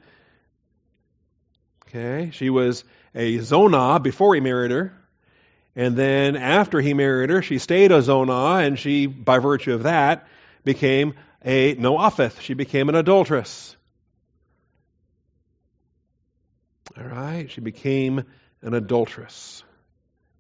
Okay, 1.88 2.32
she 2.34 2.49
was 2.49 2.84
a 3.13 3.38
Zonah 3.38 4.01
before 4.01 4.34
he 4.34 4.41
married 4.41 4.72
her. 4.72 4.93
And 5.76 5.95
then 5.95 6.38
after 6.38 6.80
he 6.80 6.93
married 6.93 7.30
her, 7.30 7.41
she 7.41 7.57
stayed 7.59 7.91
a 7.91 7.99
Zonah, 7.99 8.65
and 8.65 8.80
she, 8.80 9.07
by 9.07 9.39
virtue 9.39 9.73
of 9.73 9.84
that, 9.84 10.28
became 10.63 11.15
a 11.43 11.76
Noapheth. 11.76 12.39
She 12.39 12.53
became 12.53 12.88
an 12.88 12.95
adulteress. 12.95 13.76
All 16.97 17.03
right, 17.03 17.51
she 17.51 17.59
became 17.59 18.23
an 18.61 18.73
adulteress. 18.73 19.63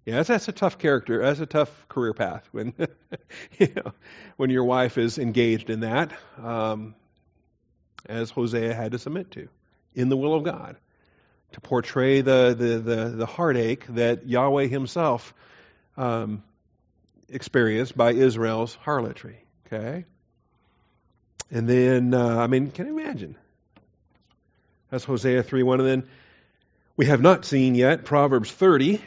Yeah, 0.05 0.15
that's, 0.17 0.29
that's 0.29 0.47
a 0.47 0.53
tough 0.53 0.77
character. 0.77 1.21
That's 1.21 1.39
a 1.39 1.45
tough 1.45 1.87
career 1.89 2.13
path 2.13 2.47
when 2.51 2.73
you 3.59 3.73
know, 3.75 3.91
when 4.37 4.49
your 4.49 4.63
wife 4.63 4.97
is 4.97 5.17
engaged 5.17 5.69
in 5.69 5.81
that, 5.81 6.11
um, 6.41 6.95
as 8.05 8.29
Hosea 8.29 8.73
had 8.73 8.93
to 8.93 8.99
submit 8.99 9.31
to, 9.31 9.49
in 9.95 10.07
the 10.09 10.15
will 10.15 10.35
of 10.35 10.43
God 10.43 10.77
to 11.55 11.61
portray 11.61 12.19
the, 12.19 12.53
the, 12.57 12.79
the, 12.79 13.09
the 13.11 13.25
heartache 13.25 13.87
that 13.87 14.27
Yahweh 14.27 14.67
himself 14.67 15.33
um, 15.95 16.43
experienced 17.29 17.95
by 17.95 18.11
Israel's 18.11 18.75
harlotry. 18.75 19.37
Okay? 19.65 20.03
And 21.49 21.69
then, 21.69 22.13
uh, 22.13 22.39
I 22.39 22.47
mean, 22.47 22.71
can 22.71 22.87
you 22.87 22.99
imagine? 22.99 23.37
That's 24.91 25.05
Hosea 25.05 25.43
3 25.43 25.63
1. 25.63 25.79
And 25.79 25.87
then 25.87 26.09
we 26.97 27.05
have 27.05 27.21
not 27.21 27.45
seen 27.45 27.73
yet 27.73 28.03
Proverbs 28.03 28.51
30. 28.51 29.01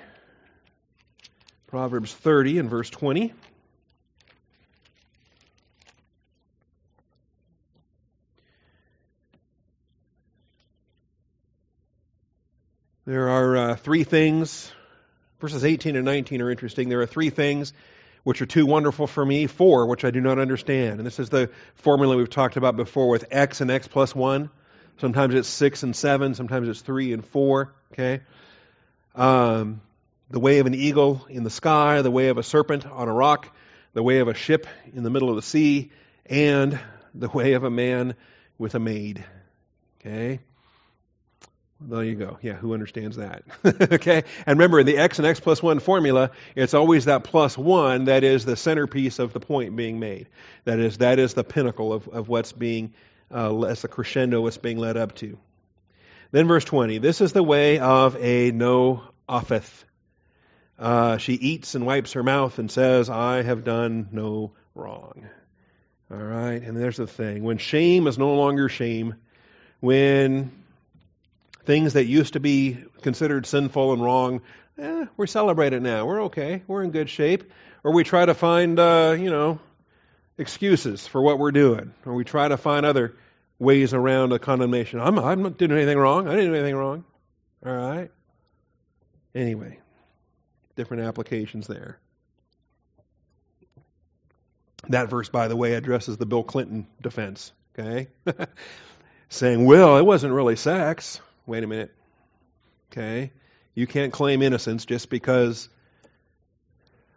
Proverbs 1.67 2.15
30 2.15 2.61
and 2.61 2.71
verse 2.71 2.89
20. 2.89 3.35
There 13.09 13.31
are 13.31 13.57
uh, 13.57 13.77
three 13.77 14.05
things. 14.05 14.71
Verses 15.41 15.65
18 15.65 15.97
and 15.97 16.05
19 16.05 16.43
are 16.43 16.51
interesting. 16.51 16.91
There 16.91 17.01
are 17.01 17.07
three 17.07 17.31
things 17.31 17.73
which 18.23 18.43
are 18.43 18.47
too 18.47 18.67
wonderful 18.67 19.07
for 19.07 19.25
me, 19.25 19.47
four 19.47 19.87
which 19.87 20.05
I 20.05 20.11
do 20.11 20.21
not 20.21 20.39
understand. 20.39 21.01
And 21.01 21.07
this 21.07 21.19
is 21.19 21.31
the 21.31 21.49
formula 21.77 22.19
we've 22.19 22.29
talked 22.29 22.59
about 22.59 22.77
before 22.77 23.09
with 23.09 23.25
x 23.31 23.63
and 23.63 23.71
x 23.71 23.89
plus 23.89 24.15
1. 24.15 24.51
Sometimes 24.99 25.35
it's 25.35 25.49
6 25.49 25.85
and 25.85 25.97
7, 25.97 26.35
sometimes 26.35 26.69
it's 26.69 26.83
3 26.83 27.15
and 27.15 27.25
4. 27.25 27.73
Okay? 27.95 28.21
Um, 29.15 29.81
the 30.29 30.41
way 30.41 30.59
of 30.59 30.67
an 30.67 30.75
eagle 30.75 31.25
in 31.31 31.45
the 31.45 31.51
sky, 31.51 32.03
the 32.03 32.11
way 32.11 32.29
of 32.29 32.37
a 32.37 32.43
serpent 32.43 32.85
on 32.85 33.09
a 33.09 33.15
rock, 33.15 33.57
the 33.95 34.03
way 34.03 34.19
of 34.19 34.29
a 34.29 34.35
ship 34.35 34.67
in 34.93 35.03
the 35.03 35.09
middle 35.09 35.31
of 35.31 35.37
the 35.37 35.41
sea, 35.41 35.93
and 36.27 36.79
the 37.15 37.31
way 37.31 37.55
of 37.55 37.65
a 37.65 37.71
man 37.71 38.17
with 38.59 38.75
a 38.75 38.79
maid. 38.79 39.25
Okay? 39.99 40.41
There 41.81 42.03
you 42.03 42.17
go. 42.17 42.39
Yeah, 42.43 42.55
who 42.55 42.75
understands 42.75 43.17
that? 43.17 43.45
okay? 43.65 44.25
And 44.47 44.59
remember, 44.59 44.81
in 44.81 44.87
the 44.87 44.99
x 44.99 45.19
and 45.19 45.27
x 45.27 45.39
plus 45.39 45.63
1 45.63 45.79
formula, 45.79 46.33
it's 46.57 46.75
always 46.75 47.05
that 47.05 47.23
plus 47.23 47.57
1 47.57 48.07
that 48.07 48.25
is 48.25 48.45
the 48.45 48.57
centerpiece 48.57 49.21
of 49.21 49.33
the 49.33 49.39
point 49.39 49.77
being 49.77 50.01
made. 50.01 50.29
That 50.65 50.81
is, 50.81 50.99
that 50.99 51.21
is 51.21 51.35
the 51.35 51.45
pinnacle 51.45 51.93
of, 51.93 52.09
of 52.09 52.29
what's 52.29 52.51
being, 52.51 52.95
uh, 53.33 53.63
as 53.63 53.83
the 53.83 53.89
crescendo 53.89 54.41
what's 54.41 54.59
being 54.59 54.79
led 54.79 54.97
up 54.97 55.15
to. 55.17 55.39
Then 56.33 56.49
verse 56.49 56.65
20. 56.65 56.99
This 56.99 57.21
is 57.21 57.33
the 57.33 57.45
way 57.45 57.79
of 57.79 58.17
a 58.17 58.51
no 58.51 59.05
offeth. 59.29 59.85
Uh, 60.79 61.19
she 61.19 61.35
eats 61.35 61.77
and 61.77 61.87
wipes 61.87 62.15
her 62.15 62.25
mouth 62.25 62.59
and 62.59 62.71
says, 62.71 63.09
I 63.09 63.43
have 63.43 63.63
done 63.63 64.09
no 64.11 64.53
wrong. 64.75 65.29
All 66.11 66.17
right? 66.17 66.61
And 66.61 66.77
there's 66.77 66.97
the 66.97 67.07
thing. 67.07 67.45
When 67.45 67.59
shame 67.59 68.09
is 68.09 68.19
no 68.19 68.35
longer 68.35 68.69
shame, 68.69 69.15
when 69.81 70.58
things 71.69 71.93
that 71.93 72.07
used 72.07 72.33
to 72.33 72.41
be 72.41 72.79
considered 73.03 73.45
sinful 73.45 73.93
and 73.93 74.03
wrong, 74.03 74.41
eh, 74.79 75.05
we 75.19 75.27
celebrate 75.27 75.75
it 75.75 75.83
now. 75.83 76.07
We're 76.07 76.23
okay. 76.25 76.63
We're 76.67 76.83
in 76.83 76.93
good 76.93 77.11
shape. 77.11 77.53
Or 77.85 77.93
we 77.93 78.05
try 78.05 78.25
to 78.25 78.33
find, 78.33 78.81
uh, 78.81 79.15
you 79.19 79.29
know, 79.29 79.61
excuses 80.39 81.07
for 81.07 81.21
what 81.21 81.39
we're 81.39 81.53
doing. 81.53 81.93
Or 82.07 82.15
we 82.15 82.25
try 82.25 82.49
to 82.49 82.57
find 82.57 82.87
other 82.87 83.15
ways 83.59 83.93
around 83.93 84.33
a 84.33 84.39
condemnation. 84.39 84.99
I'm, 84.99 85.19
I'm 85.19 85.43
not 85.43 85.59
doing 85.59 85.73
anything 85.73 85.99
wrong. 85.99 86.27
I 86.27 86.37
didn't 86.37 86.53
do 86.53 86.55
anything 86.55 86.75
wrong. 86.75 87.05
All 87.67 87.77
right. 87.77 88.11
Anyway, 89.35 89.79
different 90.75 91.03
applications 91.03 91.67
there. 91.67 91.99
That 94.89 95.11
verse, 95.11 95.29
by 95.29 95.49
the 95.49 95.57
way, 95.57 95.75
addresses 95.75 96.17
the 96.17 96.25
Bill 96.25 96.45
Clinton 96.45 96.87
defense. 97.03 97.53
Okay? 97.79 98.09
Saying, 99.29 99.67
well, 99.67 99.99
it 99.99 100.07
wasn't 100.07 100.33
really 100.33 100.57
sex 100.57 101.21
wait 101.49 101.65
a 101.65 101.67
minute. 101.67 101.93
Okay? 102.93 103.33
You 103.75 103.87
can't 103.87 104.13
claim 104.13 104.43
innocence 104.43 104.85
just 104.85 105.09
because 105.09 105.69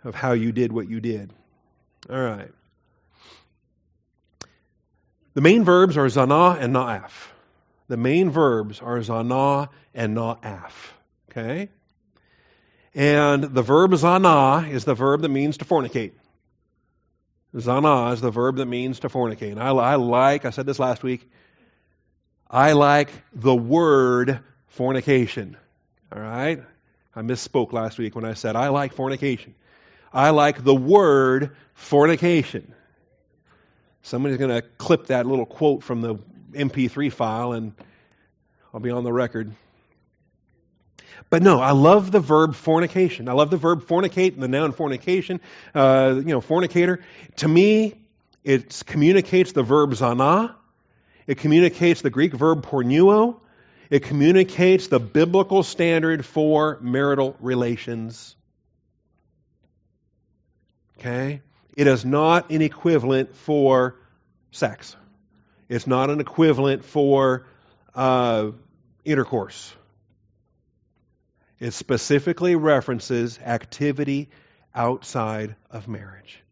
of 0.03 0.15
how 0.15 0.31
you 0.31 0.51
did 0.51 0.71
what 0.71 0.89
you 0.89 0.99
did. 0.99 1.31
All 2.09 2.19
right. 2.19 2.51
The 5.33 5.41
main 5.41 5.63
verbs 5.63 5.97
are 5.97 6.05
zana 6.07 6.59
and 6.59 6.73
na'af. 6.75 7.11
The 7.87 7.97
main 7.97 8.29
verbs 8.29 8.79
are 8.79 8.97
zana 8.97 9.69
and 9.93 10.17
na'af. 10.17 10.71
Okay? 11.29 11.69
And 12.93 13.43
the 13.43 13.61
verb 13.61 13.91
zana 13.91 14.69
is 14.69 14.85
the 14.85 14.95
verb 14.95 15.21
that 15.21 15.29
means 15.29 15.57
to 15.57 15.65
fornicate. 15.65 16.13
Zana 17.55 18.13
is 18.13 18.21
the 18.21 18.31
verb 18.31 18.57
that 18.57 18.65
means 18.65 19.01
to 19.01 19.09
fornicate. 19.09 19.57
I, 19.57 19.69
I 19.69 19.95
like, 19.95 20.45
I 20.45 20.51
said 20.51 20.65
this 20.65 20.79
last 20.79 21.03
week, 21.03 21.29
I 22.53 22.73
like 22.73 23.13
the 23.33 23.55
word 23.55 24.41
fornication. 24.67 25.55
All 26.13 26.21
right? 26.21 26.61
I 27.15 27.21
misspoke 27.21 27.71
last 27.71 27.97
week 27.97 28.13
when 28.13 28.25
I 28.25 28.33
said 28.33 28.57
I 28.57 28.67
like 28.67 28.91
fornication. 28.91 29.55
I 30.11 30.31
like 30.31 30.61
the 30.61 30.75
word 30.75 31.55
fornication. 31.73 32.73
Somebody's 34.01 34.37
going 34.37 34.49
to 34.49 34.61
clip 34.77 35.07
that 35.07 35.25
little 35.25 35.45
quote 35.45 35.81
from 35.81 36.01
the 36.01 36.15
MP3 36.51 37.11
file 37.13 37.53
and 37.53 37.71
I'll 38.73 38.81
be 38.81 38.91
on 38.91 39.05
the 39.05 39.13
record. 39.13 39.53
But 41.29 41.43
no, 41.43 41.61
I 41.61 41.71
love 41.71 42.11
the 42.11 42.19
verb 42.19 42.55
fornication. 42.55 43.29
I 43.29 43.33
love 43.33 43.49
the 43.49 43.57
verb 43.57 43.85
fornicate 43.85 44.33
and 44.33 44.43
the 44.43 44.49
noun 44.49 44.73
fornication. 44.73 45.39
Uh, 45.73 46.15
you 46.17 46.23
know, 46.23 46.41
fornicator. 46.41 46.99
To 47.37 47.47
me, 47.47 47.95
it 48.43 48.83
communicates 48.85 49.53
the 49.53 49.63
verb 49.63 49.91
zana, 49.91 50.55
it 51.31 51.37
communicates 51.37 52.01
the 52.01 52.09
Greek 52.09 52.33
verb 52.33 52.65
porneuo. 52.65 53.39
It 53.89 54.03
communicates 54.03 54.87
the 54.87 54.99
biblical 54.99 55.63
standard 55.63 56.25
for 56.25 56.77
marital 56.81 57.37
relations. 57.39 58.35
Okay? 60.99 61.41
It 61.77 61.87
is 61.87 62.03
not 62.03 62.51
an 62.51 62.61
equivalent 62.61 63.33
for 63.33 63.95
sex. 64.51 64.97
It's 65.69 65.87
not 65.87 66.09
an 66.09 66.19
equivalent 66.19 66.83
for 66.83 67.45
uh, 67.95 68.51
intercourse. 69.05 69.73
It 71.61 71.71
specifically 71.71 72.57
references 72.57 73.39
activity 73.39 74.27
outside 74.75 75.55
of 75.69 75.87
marriage. 75.87 76.43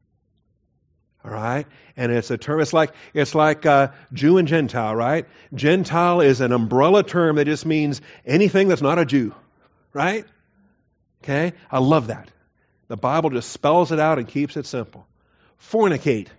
All 1.30 1.36
right, 1.36 1.68
and 1.96 2.12
it's 2.12 2.32
a 2.32 2.40
term. 2.40 2.60
It's 2.60 2.74
like 2.74 2.92
it's 3.14 3.36
like 3.36 3.68
uh, 3.68 3.90
Jew 4.12 4.40
and 4.40 4.48
Gentile, 4.48 4.96
right? 4.96 5.28
Gentile 5.54 6.22
is 6.22 6.42
an 6.42 6.52
umbrella 6.52 7.04
term 7.04 7.36
that 7.36 7.46
just 7.46 7.68
means 7.68 8.02
anything 8.26 8.68
that's 8.68 8.82
not 8.82 8.98
a 8.98 9.06
Jew, 9.06 9.36
right? 9.94 10.26
Okay, 11.24 11.54
I 11.70 11.78
love 11.78 12.08
that. 12.08 12.32
The 12.88 12.98
Bible 12.98 13.30
just 13.30 13.52
spells 13.52 13.92
it 13.92 14.00
out 14.00 14.18
and 14.18 14.28
keeps 14.28 14.58
it 14.58 14.66
simple. 14.66 15.06
Fornicate 15.72 16.30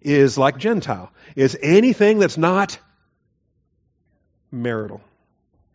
is 0.00 0.38
like 0.38 0.56
Gentile. 0.56 1.12
Is 1.36 1.58
anything 1.60 2.18
that's 2.18 2.38
not 2.38 2.78
marital. 4.50 5.02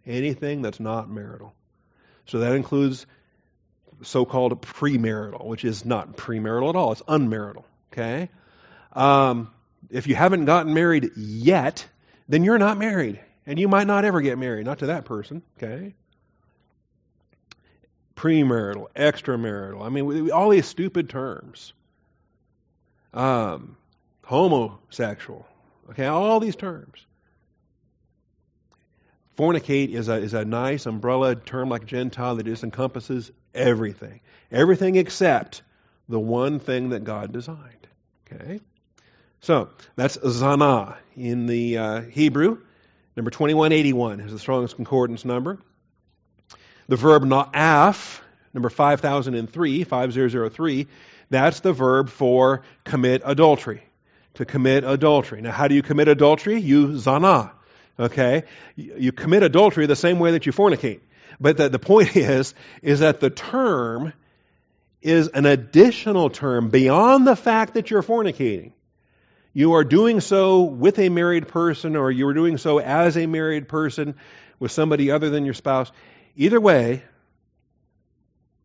Anything 0.07 0.63
that's 0.63 0.79
not 0.79 1.07
marital. 1.07 1.53
So 2.25 2.39
that 2.39 2.53
includes 2.53 3.05
so-called 4.01 4.61
premarital, 4.61 5.45
which 5.45 5.63
is 5.63 5.85
not 5.85 6.17
premarital 6.17 6.69
at 6.69 6.75
all. 6.75 6.91
It's 6.93 7.01
unmarital. 7.03 7.63
Okay? 7.97 8.29
Um, 8.93 9.49
if 9.89 10.07
you 10.07 10.15
haven't 10.15 10.45
gotten 10.45 10.73
married 10.73 11.11
yet, 11.15 11.87
then 12.29 12.43
you're 12.43 12.59
not 12.59 12.77
married. 12.77 13.19
And 13.45 13.57
you 13.57 13.67
might 13.67 13.87
not 13.87 14.05
ever 14.05 14.21
get 14.21 14.37
married. 14.37 14.65
Not 14.65 14.79
to 14.79 14.87
that 14.87 15.05
person. 15.05 15.41
Okay? 15.57 15.95
Premarital, 18.15 18.87
extramarital. 18.95 19.83
I 19.83 19.89
mean, 19.89 20.31
all 20.31 20.49
these 20.49 20.65
stupid 20.65 21.09
terms. 21.09 21.73
Um, 23.13 23.77
homosexual. 24.23 25.47
Okay? 25.89 26.05
All 26.05 26.39
these 26.39 26.55
terms. 26.55 27.05
Fornicate 29.37 29.93
is 29.93 30.09
a, 30.09 30.15
is 30.15 30.33
a 30.33 30.45
nice 30.45 30.85
umbrella 30.85 31.35
term 31.35 31.69
like 31.69 31.85
Gentile 31.85 32.35
that 32.35 32.45
just 32.45 32.63
encompasses 32.63 33.31
everything. 33.53 34.19
Everything 34.51 34.95
except 34.95 35.61
the 36.09 36.19
one 36.19 36.59
thing 36.59 36.89
that 36.89 37.03
God 37.03 37.31
designed. 37.31 37.86
Okay? 38.31 38.59
So, 39.41 39.69
that's 39.95 40.17
zana 40.17 40.95
in 41.15 41.45
the 41.45 41.77
uh, 41.77 42.01
Hebrew. 42.01 42.59
Number 43.15 43.31
2181 43.31 44.19
is 44.19 44.31
the 44.31 44.39
Strong's 44.39 44.73
concordance 44.73 45.25
number. 45.25 45.57
The 46.87 46.95
verb 46.95 47.23
na'af, 47.23 48.19
number 48.53 48.69
5003, 48.69 49.83
5003, 49.83 50.87
that's 51.29 51.59
the 51.59 51.73
verb 51.73 52.09
for 52.09 52.63
commit 52.83 53.21
adultery. 53.25 53.83
To 54.35 54.45
commit 54.45 54.83
adultery. 54.83 55.41
Now, 55.41 55.51
how 55.51 55.67
do 55.67 55.75
you 55.75 55.81
commit 55.81 56.07
adultery? 56.07 56.59
You 56.59 56.89
zana. 56.89 57.51
Okay? 57.99 58.43
You 58.75 59.11
commit 59.11 59.43
adultery 59.43 59.87
the 59.87 59.95
same 59.95 60.19
way 60.19 60.31
that 60.31 60.45
you 60.45 60.51
fornicate. 60.51 60.99
But 61.39 61.57
the, 61.57 61.69
the 61.69 61.79
point 61.79 62.15
is, 62.15 62.53
is 62.81 62.99
that 62.99 63.19
the 63.19 63.29
term 63.29 64.13
is 65.01 65.27
an 65.27 65.45
additional 65.45 66.29
term 66.29 66.69
beyond 66.69 67.27
the 67.27 67.35
fact 67.35 67.75
that 67.75 67.89
you're 67.89 68.03
fornicating. 68.03 68.71
You 69.53 69.73
are 69.73 69.83
doing 69.83 70.21
so 70.21 70.63
with 70.63 70.99
a 70.99 71.09
married 71.09 71.47
person 71.47 71.95
or 71.95 72.11
you're 72.11 72.33
doing 72.33 72.57
so 72.57 72.79
as 72.79 73.17
a 73.17 73.25
married 73.25 73.67
person 73.67 74.15
with 74.59 74.71
somebody 74.71 75.11
other 75.11 75.29
than 75.29 75.45
your 75.45 75.53
spouse. 75.53 75.91
Either 76.35 76.59
way, 76.59 77.03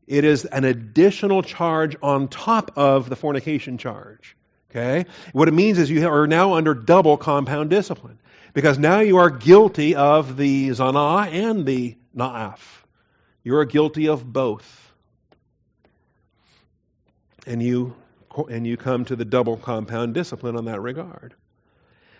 it 0.06 0.24
is 0.24 0.44
an 0.44 0.64
additional 0.64 1.42
charge 1.42 1.96
on 2.02 2.28
top 2.28 2.72
of 2.76 3.08
the 3.08 3.16
fornication 3.16 3.78
charge. 3.78 4.36
Okay? 4.70 5.06
What 5.32 5.48
it 5.48 5.52
means 5.52 5.78
is 5.78 5.90
you 5.90 6.06
are 6.08 6.26
now 6.26 6.54
under 6.54 6.74
double 6.74 7.16
compound 7.16 7.70
discipline. 7.70 8.18
Because 8.54 8.78
now 8.78 9.00
you 9.00 9.16
are 9.16 9.30
guilty 9.30 9.94
of 9.94 10.36
the 10.36 10.68
zana 10.70 11.30
and 11.30 11.64
the 11.64 11.96
na'af. 12.14 12.58
You 13.42 13.56
are 13.56 13.64
guilty 13.64 14.08
of 14.08 14.30
both 14.30 14.81
and 17.46 17.62
you 17.62 17.94
and 18.48 18.66
you 18.66 18.76
come 18.76 19.04
to 19.04 19.16
the 19.16 19.24
double 19.24 19.56
compound 19.56 20.14
discipline 20.14 20.56
on 20.56 20.64
that 20.66 20.80
regard. 20.80 21.34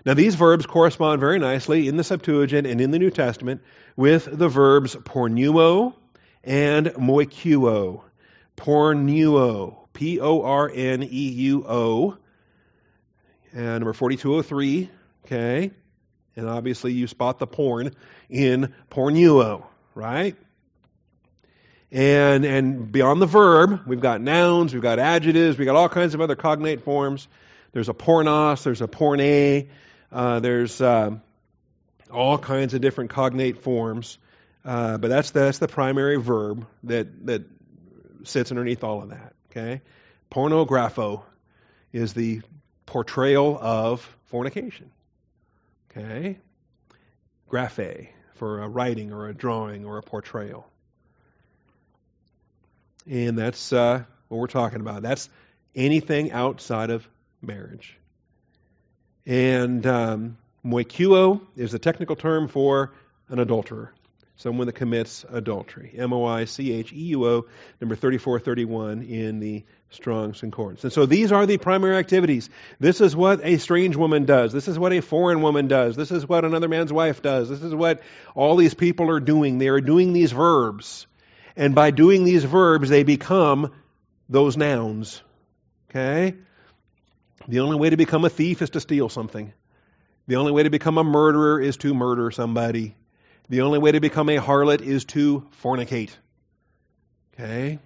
Now, 0.05 0.15
these 0.15 0.35
verbs 0.35 0.67
correspond 0.67 1.21
very 1.21 1.39
nicely 1.39 1.87
in 1.87 1.97
the 1.97 2.05
Septuagint 2.05 2.67
and 2.67 2.81
in 2.81 2.91
the 2.91 2.99
New 2.99 3.11
Testament 3.11 3.63
with 3.97 4.27
the 4.27 4.49
verbs 4.49 4.97
porneuo 4.97 5.95
and 6.43 6.87
moicheuo. 6.89 8.03
Porneuo, 8.57 9.89
P 9.93 10.21
O 10.21 10.43
R 10.43 10.71
N 10.75 11.03
E 11.03 11.07
U 11.07 11.65
O, 11.67 12.17
and 13.53 13.81
number 13.81 13.93
4203, 13.93 14.91
okay? 15.25 15.71
And 16.37 16.49
obviously, 16.49 16.93
you 16.93 17.07
spot 17.07 17.39
the 17.39 17.47
porn 17.47 17.95
in 18.29 18.75
porneuo, 18.91 19.65
right? 19.95 20.37
And, 21.93 22.47
and 22.47 22.91
beyond 22.91 23.21
the 23.21 23.27
verb, 23.27 23.83
we've 23.87 24.01
got 24.01 24.23
nouns, 24.23 24.73
we've 24.73 24.83
got 24.83 24.99
adjectives, 24.99 25.59
we've 25.59 25.67
got 25.67 25.77
all 25.77 25.91
kinds 25.91 26.15
of 26.15 26.23
other 26.23 26.37
cognate 26.37 26.81
forms. 26.81 27.29
There's 27.73 27.91
a 27.91 27.95
pornos, 27.95 28.63
there's 28.63 28.81
a 28.81 28.89
porne, 28.89 29.69
uh, 30.11 30.41
there's 30.41 30.81
uh, 30.81 31.17
all 32.11 32.39
kinds 32.39 32.73
of 32.73 32.81
different 32.81 33.11
cognate 33.11 33.59
forms, 33.59 34.19
uh, 34.65 34.97
but 34.97 35.09
that's 35.09 35.31
that's 35.33 35.59
the 35.59 35.69
primary 35.69 36.17
verb 36.17 36.67
that 36.85 37.27
that 37.27 37.43
sits 38.25 38.51
underneath 38.51 38.85
all 38.85 39.03
of 39.03 39.11
that. 39.11 39.35
Okay, 39.51 39.83
pornographo 40.31 41.23
is 41.93 42.15
the 42.15 42.41
portrayal 42.87 43.59
of 43.61 44.01
fornication. 44.27 44.91
Okay, 45.91 46.39
graphe 47.51 48.09
for 48.35 48.63
a 48.63 48.69
writing 48.69 49.13
or 49.13 49.29
a 49.29 49.35
drawing 49.35 49.85
or 49.85 49.99
a 49.99 50.03
portrayal, 50.03 50.67
and 53.09 53.39
that's 53.39 53.73
uh, 53.73 54.05
what 54.29 54.39
we're 54.39 54.47
talking 54.47 54.81
about. 54.81 55.03
That's 55.03 55.29
anything 55.75 56.33
outside 56.33 56.91
of 56.91 57.07
marriage. 57.41 57.97
And 59.27 59.87
um, 59.87 60.39
moicheuo 60.65 61.41
is 61.57 61.73
the 61.73 61.79
technical 61.79 62.17
term 62.17 62.49
for 62.49 62.93
an 63.29 63.39
adulterer, 63.39 63.93
someone 64.37 64.67
that 64.67 64.75
commits 64.75 65.25
adultery. 65.31 65.95
M 65.97 66.13
O 66.13 66.25
I 66.25 66.45
C 66.45 66.73
H 66.73 66.93
E 66.93 67.03
U 67.11 67.27
O, 67.27 67.47
number 67.81 67.95
3431 67.95 69.03
in 69.03 69.41
the 69.41 69.65
Strong's 69.91 70.41
Concordance. 70.41 70.85
And 70.85 70.93
so 70.93 71.07
these 71.07 71.33
are 71.33 71.47
the 71.47 71.59
primary 71.59 71.97
activities. 71.97 72.51
This 72.81 73.01
is 73.01 73.15
what 73.15 73.41
a 73.45 73.59
strange 73.59 73.95
woman 73.95 74.25
does. 74.25 74.53
This 74.53 74.67
is 74.67 74.79
what 74.79 74.93
a 74.93 75.01
foreign 75.01 75.43
woman 75.43 75.69
does. 75.69 75.97
This 75.97 76.11
is 76.11 76.29
what 76.29 76.45
another 76.45 76.69
man's 76.69 76.93
wife 76.93 77.23
does. 77.23 77.49
This 77.49 77.63
is 77.63 77.75
what 77.75 78.03
all 78.35 78.57
these 78.57 78.75
people 78.75 79.11
are 79.11 79.21
doing. 79.21 79.59
They 79.59 79.69
are 79.69 79.81
doing 79.81 80.13
these 80.13 80.33
verbs. 80.33 81.07
And 81.57 81.75
by 81.75 81.91
doing 81.91 82.25
these 82.25 82.45
verbs, 82.45 82.89
they 82.89 83.03
become 83.03 83.73
those 84.29 84.57
nouns. 84.57 85.23
Okay? 85.91 86.35
The 87.49 87.61
only 87.61 87.77
way 87.77 87.91
to 87.91 87.97
become 87.97 88.25
a 88.25 88.31
thief 88.31 88.63
is 88.63 88.71
to 88.71 88.81
steal 88.81 89.09
something. 89.09 89.53
The 90.27 90.37
only 90.37 90.53
way 90.53 90.63
to 90.63 90.71
become 90.71 90.99
a 90.99 91.05
murderer 91.05 91.61
is 91.61 91.77
to 91.79 91.95
murder 91.95 92.31
somebody. 92.31 92.95
The 93.49 93.63
only 93.63 93.79
way 93.79 93.93
to 93.93 94.01
become 94.01 94.29
a 94.29 94.39
harlot 94.39 94.81
is 94.81 95.05
to 95.07 95.47
fornicate. 95.63 96.11
Okay? 97.35 97.79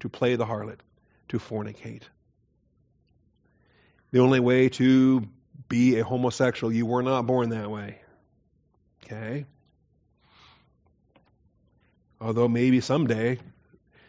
To 0.00 0.08
play 0.08 0.36
the 0.36 0.46
harlot, 0.46 0.78
to 1.28 1.38
fornicate. 1.38 2.02
The 4.10 4.20
only 4.20 4.40
way 4.40 4.70
to 4.70 5.28
be 5.68 5.98
a 5.98 6.04
homosexual, 6.04 6.72
you 6.72 6.86
were 6.86 7.02
not 7.02 7.26
born 7.26 7.50
that 7.50 7.70
way. 7.70 8.00
Okay? 9.04 9.44
Although 12.20 12.48
maybe 12.48 12.80
someday 12.80 13.38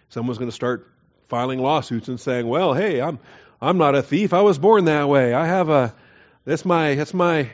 someone's 0.10 0.38
going 0.38 0.50
to 0.50 0.56
start 0.56 0.88
filing 1.28 1.60
lawsuits 1.60 2.08
and 2.08 2.20
saying, 2.20 2.48
"Well, 2.48 2.74
hey, 2.74 3.02
I'm 3.02 3.20
I'm 3.62 3.78
not 3.78 3.96
a 3.96 4.02
thief. 4.02 4.34
I 4.34 4.42
was 4.42 4.58
born 4.58 4.86
that 4.86 5.08
way. 5.08 5.34
I 5.34 5.46
have 5.46 5.70
a 5.70 5.94
that's 6.46 6.66
my 6.66 6.96
that's 6.96 7.14
my 7.14 7.50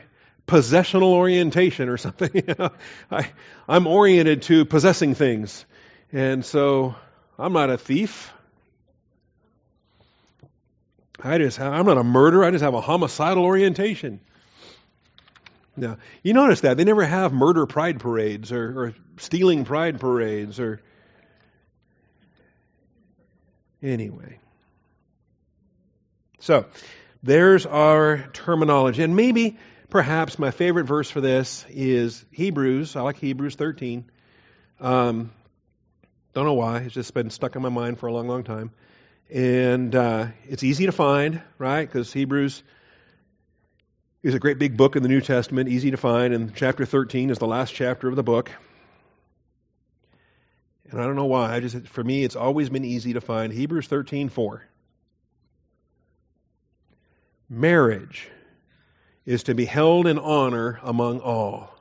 possessional 0.46 1.12
orientation 1.12 1.88
or 1.88 1.96
something. 1.98 2.42
I 3.10 3.30
I'm 3.68 3.86
oriented 3.86 4.42
to 4.42 4.64
possessing 4.64 5.14
things, 5.14 5.64
and 6.12 6.44
so 6.44 6.94
I'm 7.38 7.52
not 7.52 7.70
a 7.70 7.78
thief. 7.78 8.32
I 11.22 11.38
just 11.38 11.60
I'm 11.60 11.86
not 11.86 11.98
a 11.98 12.04
murderer. 12.04 12.44
I 12.44 12.50
just 12.50 12.64
have 12.64 12.74
a 12.74 12.80
homicidal 12.80 13.44
orientation. 13.44 14.20
Now, 15.76 15.98
you 16.22 16.32
notice 16.32 16.62
that 16.62 16.76
they 16.76 16.84
never 16.84 17.04
have 17.04 17.32
murder 17.32 17.66
pride 17.66 18.00
parades 18.00 18.52
or, 18.52 18.80
or 18.80 18.94
stealing 19.18 19.64
pride 19.64 20.00
parades 20.00 20.58
or 20.58 20.80
anyway. 23.82 24.38
So, 26.38 26.66
there's 27.22 27.66
our 27.66 28.28
terminology. 28.32 29.02
And 29.02 29.16
maybe, 29.16 29.58
perhaps, 29.90 30.38
my 30.38 30.50
favorite 30.50 30.84
verse 30.84 31.10
for 31.10 31.20
this 31.20 31.64
is 31.68 32.24
Hebrews. 32.30 32.94
I 32.94 33.00
like 33.00 33.16
Hebrews 33.16 33.56
13. 33.56 34.08
Um, 34.80 35.32
don't 36.34 36.44
know 36.44 36.54
why. 36.54 36.80
It's 36.80 36.94
just 36.94 37.14
been 37.14 37.30
stuck 37.30 37.56
in 37.56 37.62
my 37.62 37.68
mind 37.68 37.98
for 37.98 38.06
a 38.06 38.12
long, 38.12 38.28
long 38.28 38.44
time. 38.44 38.70
And 39.30 39.94
uh, 39.94 40.28
it's 40.46 40.62
easy 40.62 40.86
to 40.86 40.92
find, 40.92 41.42
right? 41.58 41.84
Because 41.84 42.12
Hebrews 42.12 42.62
is 44.26 44.34
a 44.34 44.40
great 44.40 44.58
big 44.58 44.76
book 44.76 44.96
in 44.96 45.04
the 45.04 45.08
New 45.08 45.20
Testament, 45.20 45.68
easy 45.68 45.92
to 45.92 45.96
find. 45.96 46.34
And 46.34 46.52
chapter 46.52 46.84
13 46.84 47.30
is 47.30 47.38
the 47.38 47.46
last 47.46 47.72
chapter 47.72 48.08
of 48.08 48.16
the 48.16 48.24
book. 48.24 48.50
And 50.90 51.00
I 51.00 51.04
don't 51.04 51.14
know 51.14 51.26
why. 51.26 51.54
I 51.54 51.60
just 51.60 51.86
for 51.86 52.02
me, 52.02 52.24
it's 52.24 52.34
always 52.34 52.68
been 52.68 52.84
easy 52.84 53.12
to 53.12 53.20
find 53.20 53.52
Hebrews 53.52 53.86
13, 53.86 54.28
4. 54.28 54.66
Marriage 57.48 58.28
is 59.24 59.44
to 59.44 59.54
be 59.54 59.64
held 59.64 60.08
in 60.08 60.18
honor 60.18 60.80
among 60.82 61.20
all. 61.20 61.72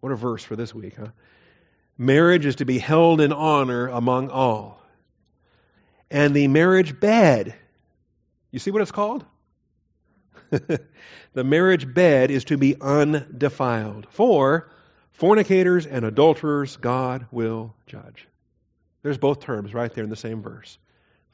What 0.00 0.12
a 0.12 0.16
verse 0.16 0.42
for 0.42 0.56
this 0.56 0.74
week, 0.74 0.96
huh? 0.96 1.08
Marriage 1.98 2.46
is 2.46 2.56
to 2.56 2.64
be 2.64 2.78
held 2.78 3.20
in 3.20 3.34
honor 3.34 3.88
among 3.88 4.30
all. 4.30 4.80
And 6.10 6.34
the 6.34 6.48
marriage 6.48 6.98
bed, 6.98 7.54
you 8.50 8.60
see 8.60 8.70
what 8.70 8.80
it's 8.80 8.92
called? 8.92 9.26
the 11.32 11.44
marriage 11.44 11.92
bed 11.92 12.30
is 12.30 12.44
to 12.44 12.56
be 12.56 12.76
undefiled. 12.80 14.06
For 14.10 14.70
fornicators 15.12 15.86
and 15.86 16.04
adulterers, 16.04 16.76
God 16.76 17.26
will 17.30 17.74
judge. 17.86 18.26
There's 19.02 19.18
both 19.18 19.40
terms 19.40 19.72
right 19.72 19.92
there 19.92 20.04
in 20.04 20.10
the 20.10 20.16
same 20.16 20.42
verse. 20.42 20.78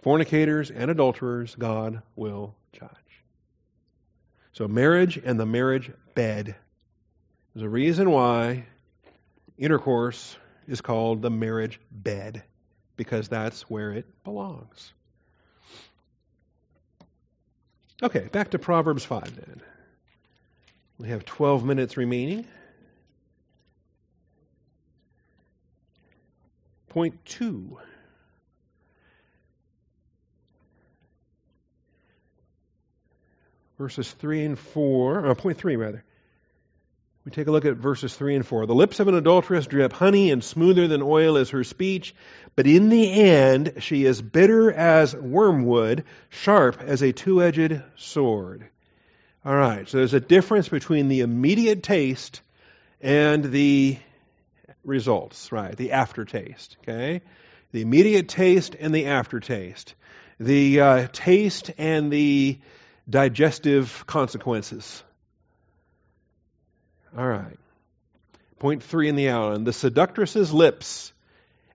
Fornicators 0.02 0.70
and 0.70 0.90
adulterers, 0.90 1.54
God 1.54 2.02
will 2.16 2.54
judge. 2.72 2.90
So, 4.52 4.68
marriage 4.68 5.18
and 5.22 5.38
the 5.38 5.46
marriage 5.46 5.90
bed. 6.14 6.56
There's 7.54 7.64
a 7.64 7.68
reason 7.68 8.10
why 8.10 8.66
intercourse 9.56 10.36
is 10.66 10.80
called 10.80 11.22
the 11.22 11.30
marriage 11.30 11.80
bed, 11.90 12.42
because 12.96 13.28
that's 13.28 13.62
where 13.70 13.92
it 13.92 14.06
belongs. 14.24 14.92
Okay, 18.02 18.28
back 18.32 18.50
to 18.50 18.58
Proverbs 18.58 19.04
5 19.04 19.36
then. 19.36 19.60
We 20.98 21.08
have 21.08 21.24
12 21.24 21.64
minutes 21.64 21.96
remaining. 21.96 22.46
Point 26.88 27.24
two. 27.24 27.78
verses 33.82 34.12
3 34.12 34.44
and 34.44 34.58
4, 34.58 35.26
uh, 35.26 35.34
point 35.34 35.58
3 35.58 35.74
rather. 35.74 36.04
We 37.24 37.30
take 37.30 37.46
a 37.46 37.52
look 37.52 37.64
at 37.64 37.76
verses 37.76 38.14
3 38.14 38.34
and 38.34 38.46
4. 38.46 38.66
The 38.66 38.74
lips 38.74 38.98
of 38.98 39.06
an 39.06 39.14
adulteress 39.14 39.66
drip 39.66 39.92
honey, 39.92 40.32
and 40.32 40.42
smoother 40.42 40.88
than 40.88 41.02
oil 41.02 41.36
is 41.36 41.50
her 41.50 41.62
speech, 41.62 42.14
but 42.56 42.66
in 42.66 42.88
the 42.88 43.12
end 43.22 43.74
she 43.78 44.04
is 44.04 44.20
bitter 44.20 44.72
as 44.72 45.14
wormwood, 45.14 46.04
sharp 46.30 46.80
as 46.80 47.00
a 47.00 47.12
two 47.12 47.42
edged 47.42 47.80
sword. 47.96 48.68
All 49.44 49.54
right, 49.54 49.88
so 49.88 49.98
there's 49.98 50.14
a 50.14 50.20
difference 50.20 50.68
between 50.68 51.08
the 51.08 51.20
immediate 51.20 51.82
taste 51.82 52.40
and 53.00 53.44
the 53.44 53.98
results, 54.84 55.52
right? 55.52 55.76
The 55.76 55.92
aftertaste, 55.92 56.76
okay? 56.82 57.22
The 57.70 57.82
immediate 57.82 58.28
taste 58.28 58.74
and 58.78 58.92
the 58.92 59.06
aftertaste. 59.06 59.94
The 60.40 60.80
uh, 60.80 61.08
taste 61.12 61.70
and 61.78 62.12
the 62.12 62.58
digestive 63.08 64.04
consequences. 64.06 65.02
All 67.16 67.28
right. 67.28 67.58
Point 68.58 68.82
three 68.82 69.08
in 69.08 69.16
the 69.16 69.28
outline. 69.28 69.64
The 69.64 69.72
seductress's 69.72 70.52
lips 70.52 71.12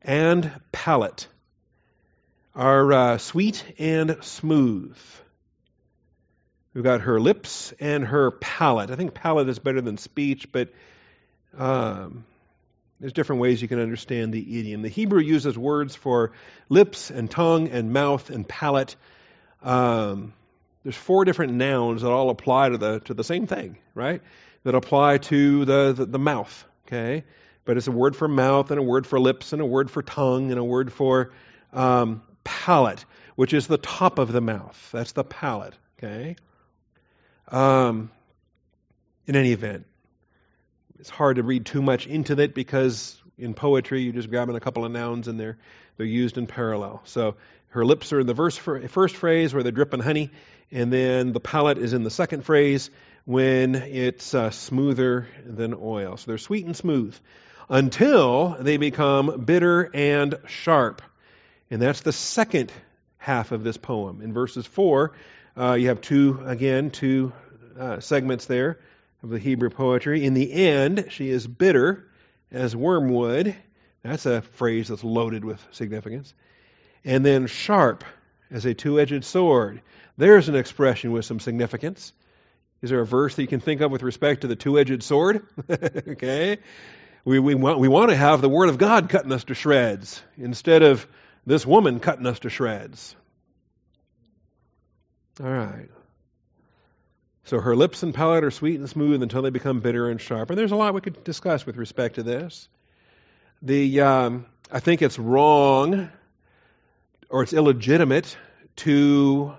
and 0.02 0.52
palate 0.72 1.28
are 2.56 2.92
uh, 2.92 3.18
sweet 3.20 3.64
and 3.78 4.18
smooth. 4.22 4.98
We've 6.74 6.84
got 6.84 7.02
her 7.02 7.20
lips 7.20 7.72
and 7.80 8.06
her 8.06 8.32
palate. 8.32 8.90
I 8.90 8.96
think 8.96 9.14
palate 9.14 9.48
is 9.50 9.60
better 9.60 9.82
than 9.82 9.98
speech, 9.98 10.52
but 10.52 10.70
um, 11.56 12.26
there's 13.00 13.14
different 13.14 13.42
ways 13.42 13.62
you 13.62 13.68
can 13.68 13.80
understand 13.80 14.34
the 14.34 14.60
idiom. 14.60 14.82
The 14.82 14.90
Hebrew 14.90 15.22
uses 15.22 15.56
words 15.56 15.96
for 15.96 16.32
lips 16.68 17.12
and 17.12 17.30
tongue 17.30 17.68
and 17.70 17.94
mouth 17.94 18.32
and 18.32 18.48
palate. 18.48 18.96
Um, 19.62 20.34
there's 20.84 20.96
four 20.96 21.26
different 21.26 21.54
nouns 21.54 22.02
that 22.02 22.10
all 22.10 22.32
apply 22.32 22.70
to 22.70 22.78
the 22.78 23.00
to 23.02 23.14
the 23.14 23.24
same 23.24 23.46
thing, 23.46 23.78
right? 23.94 24.22
That 24.68 24.76
apply 24.76 25.20
to 25.20 25.64
the, 25.64 25.94
the, 25.94 26.06
the 26.06 26.20
mouth, 26.20 26.66
okay? 26.86 27.24
But 27.64 27.78
it's 27.78 27.88
a 27.88 27.92
word 27.94 28.18
for 28.18 28.28
mouth 28.28 28.70
and 28.70 28.78
a 28.78 28.84
word 28.84 29.08
for 29.08 29.18
lips 29.18 29.54
and 29.54 29.62
a 29.62 29.66
word 29.66 29.90
for 29.90 30.02
tongue 30.02 30.52
and 30.52 30.60
a 30.60 30.64
word 30.64 30.92
for 30.92 31.32
um, 31.72 32.22
palate, 32.44 33.06
which 33.38 33.54
is 33.54 33.68
the 33.68 33.78
top 33.78 34.20
of 34.20 34.34
the 34.34 34.42
mouth. 34.42 34.90
That's 34.92 35.14
the 35.14 35.24
palate, 35.24 35.74
okay? 35.98 36.36
Um, 37.48 38.12
in 39.26 39.38
any 39.38 39.54
event, 39.54 39.86
it's 41.00 41.10
hard 41.10 41.38
to 41.38 41.44
read 41.44 41.66
too 41.66 41.82
much 41.82 42.06
into 42.06 42.38
it 42.38 42.54
because 42.54 43.18
in 43.38 43.54
poetry 43.54 44.02
you're 44.02 44.12
just 44.12 44.30
grabbing 44.30 44.58
a 44.58 44.60
couple 44.60 44.84
of 44.84 44.92
nouns 44.92 45.30
and 45.30 45.40
they're 45.40 45.58
they're 45.96 46.06
used 46.06 46.38
in 46.38 46.46
parallel. 46.46 47.04
So 47.06 47.38
her 47.70 47.86
lips 47.86 48.12
are 48.12 48.20
in 48.20 48.28
the 48.28 48.34
verse, 48.34 48.58
first 48.58 49.16
phrase 49.16 49.54
where 49.54 49.64
they're 49.64 49.72
dripping 49.72 50.02
honey, 50.02 50.30
and 50.72 50.92
then 50.92 51.32
the 51.32 51.40
palate 51.40 51.78
is 51.78 51.94
in 51.94 52.04
the 52.04 52.12
second 52.12 52.44
phrase 52.44 52.90
when 53.28 53.76
it's 53.76 54.34
uh, 54.34 54.50
smoother 54.52 55.28
than 55.46 55.76
oil. 55.78 56.16
So 56.16 56.32
they're 56.32 56.38
sweet 56.38 56.66
and 56.66 56.78
smooth 56.78 57.14
until 57.68 58.56
they 58.58 58.78
become 58.78 59.42
bitter 59.42 59.92
and 59.94 60.36
sharp. 60.48 61.02
And 61.70 61.82
that's 61.82 62.00
the 62.00 62.14
second 62.14 62.72
half 63.18 63.52
of 63.52 63.66
this 63.66 63.76
poem. 63.76 64.22
In 64.22 64.32
verses 64.32 64.66
4, 64.66 65.12
uh, 65.58 65.74
you 65.74 65.90
have 65.90 66.00
two, 66.00 66.42
again, 66.46 66.90
two 66.90 67.34
uh, 67.78 68.00
segments 68.00 68.46
there 68.46 68.80
of 69.22 69.28
the 69.28 69.40
Hebrew 69.40 69.72
poetry. 69.72 70.24
In 70.24 70.34
the 70.34 70.50
end, 70.54 71.08
she 71.10 71.30
is 71.30 71.46
bitter 71.46 72.08
as 72.50 72.78
wormwood. 72.78 73.58
That's 74.04 74.26
a 74.26 74.42
phrase 74.42 74.88
that's 74.88 75.04
loaded 75.04 75.44
with 75.44 75.62
significance. 75.72 76.34
And 77.04 77.26
then 77.26 77.48
sharp 77.48 78.06
as 78.50 78.64
a 78.66 78.74
two 78.74 79.02
edged 79.02 79.26
sword. 79.26 79.82
There's 80.16 80.48
an 80.48 80.56
expression 80.56 81.12
with 81.12 81.26
some 81.26 81.42
significance. 81.42 82.14
Is 82.82 82.90
there 82.90 83.00
a 83.00 83.06
verse 83.06 83.36
that 83.36 83.42
you 83.42 83.48
can 83.48 83.60
think 83.60 83.82
of 83.82 83.92
with 83.92 84.04
respect 84.04 84.42
to 84.42 84.48
the 84.48 84.56
two 84.56 84.78
edged 84.78 85.04
sword? 85.04 85.46
okay. 85.70 86.60
We, 87.26 87.40
we, 87.40 87.56
want, 87.56 87.80
we 87.80 87.88
want 87.88 88.10
to 88.10 88.16
have 88.16 88.42
the 88.42 88.50
Word 88.50 88.70
of 88.70 88.78
God 88.78 89.10
cutting 89.10 89.32
us 89.32 89.44
to 89.46 89.56
shreds 89.56 90.22
instead 90.38 90.84
of 90.84 91.08
this 91.46 91.66
woman 91.66 92.00
cutting 92.00 92.26
us 92.28 92.40
to 92.40 92.50
shreds. 92.50 93.16
All 95.44 95.50
right. 95.50 95.90
So 97.46 97.60
her 97.60 97.76
lips 97.76 98.04
and 98.04 98.14
palate 98.14 98.44
are 98.44 98.52
sweet 98.52 98.80
and 98.80 98.90
smooth 98.90 99.24
until 99.24 99.42
they 99.42 99.50
become 99.50 99.80
bitter 99.80 100.10
and 100.10 100.20
sharp. 100.20 100.50
And 100.50 100.60
there's 100.60 100.72
a 100.72 100.76
lot 100.76 100.94
we 100.94 101.02
could 101.02 101.24
discuss 101.24 101.66
with 101.66 101.78
respect 101.78 102.16
to 102.16 102.24
this. 102.24 102.68
The 103.62 104.02
um, 104.02 104.46
I 104.72 104.82
think 104.82 105.02
it's 105.02 105.18
wrong 105.18 106.10
or 107.30 107.44
it's 107.44 107.54
illegitimate 107.54 108.38
to 108.78 109.54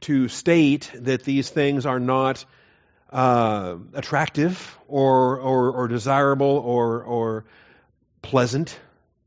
to 0.00 0.28
state 0.28 0.90
that 0.94 1.24
these 1.24 1.48
things 1.48 1.86
are 1.86 2.00
not 2.00 2.44
uh, 3.10 3.76
attractive 3.94 4.78
or, 4.88 5.38
or, 5.38 5.70
or 5.70 5.88
desirable 5.88 6.46
or 6.64 7.02
or 7.02 7.44
pleasant. 8.22 8.78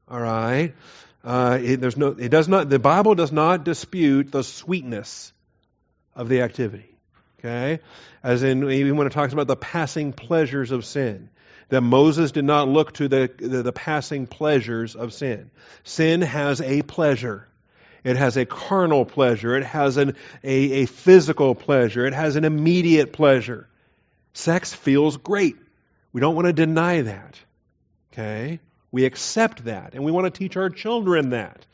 All 0.07 0.19
right. 0.19 0.73
Uh, 1.23 1.59
it, 1.61 1.81
there's 1.81 1.97
no. 1.97 2.07
It 2.07 2.29
does 2.29 2.47
not. 2.47 2.69
The 2.69 2.79
Bible 2.79 3.15
does 3.15 3.31
not 3.31 3.63
dispute 3.63 4.31
the 4.31 4.43
sweetness 4.43 5.33
of 6.15 6.29
the 6.29 6.41
activity. 6.41 6.95
Okay, 7.39 7.79
as 8.23 8.43
in 8.43 8.69
even 8.71 8.97
when 8.97 9.07
it 9.07 9.13
talks 9.13 9.33
about 9.33 9.47
the 9.47 9.55
passing 9.55 10.13
pleasures 10.13 10.71
of 10.71 10.86
sin, 10.86 11.29
that 11.69 11.81
Moses 11.81 12.31
did 12.31 12.45
not 12.45 12.67
look 12.67 12.93
to 12.93 13.07
the, 13.07 13.31
the, 13.38 13.63
the 13.63 13.71
passing 13.71 14.27
pleasures 14.27 14.95
of 14.95 15.13
sin. 15.13 15.49
Sin 15.83 16.21
has 16.21 16.61
a 16.61 16.81
pleasure. 16.81 17.47
It 18.06 18.18
has 18.18 18.38
a 18.38 18.45
carnal 18.45 19.03
pleasure. 19.03 19.58
It 19.58 19.66
has 19.66 19.97
an, 19.97 20.16
a, 20.43 20.53
a 20.53 20.86
physical 20.86 21.56
pleasure. 21.56 22.06
It 22.06 22.14
has 22.14 22.36
an 22.36 22.45
immediate 22.45 23.12
pleasure. 23.12 23.68
Sex 24.34 24.72
feels 24.72 25.18
great. 25.18 25.56
We 26.14 26.22
don't 26.22 26.36
want 26.36 26.45
to 26.45 26.53
deny 26.53 27.01
that. 27.01 27.39
Okay? 28.14 28.60
We 28.91 29.06
accept 29.06 29.66
that. 29.66 29.95
And 29.95 30.06
we 30.06 30.12
want 30.12 30.32
to 30.32 30.38
teach 30.38 30.56
our 30.56 30.70
children 30.70 31.32
that. 31.32 31.66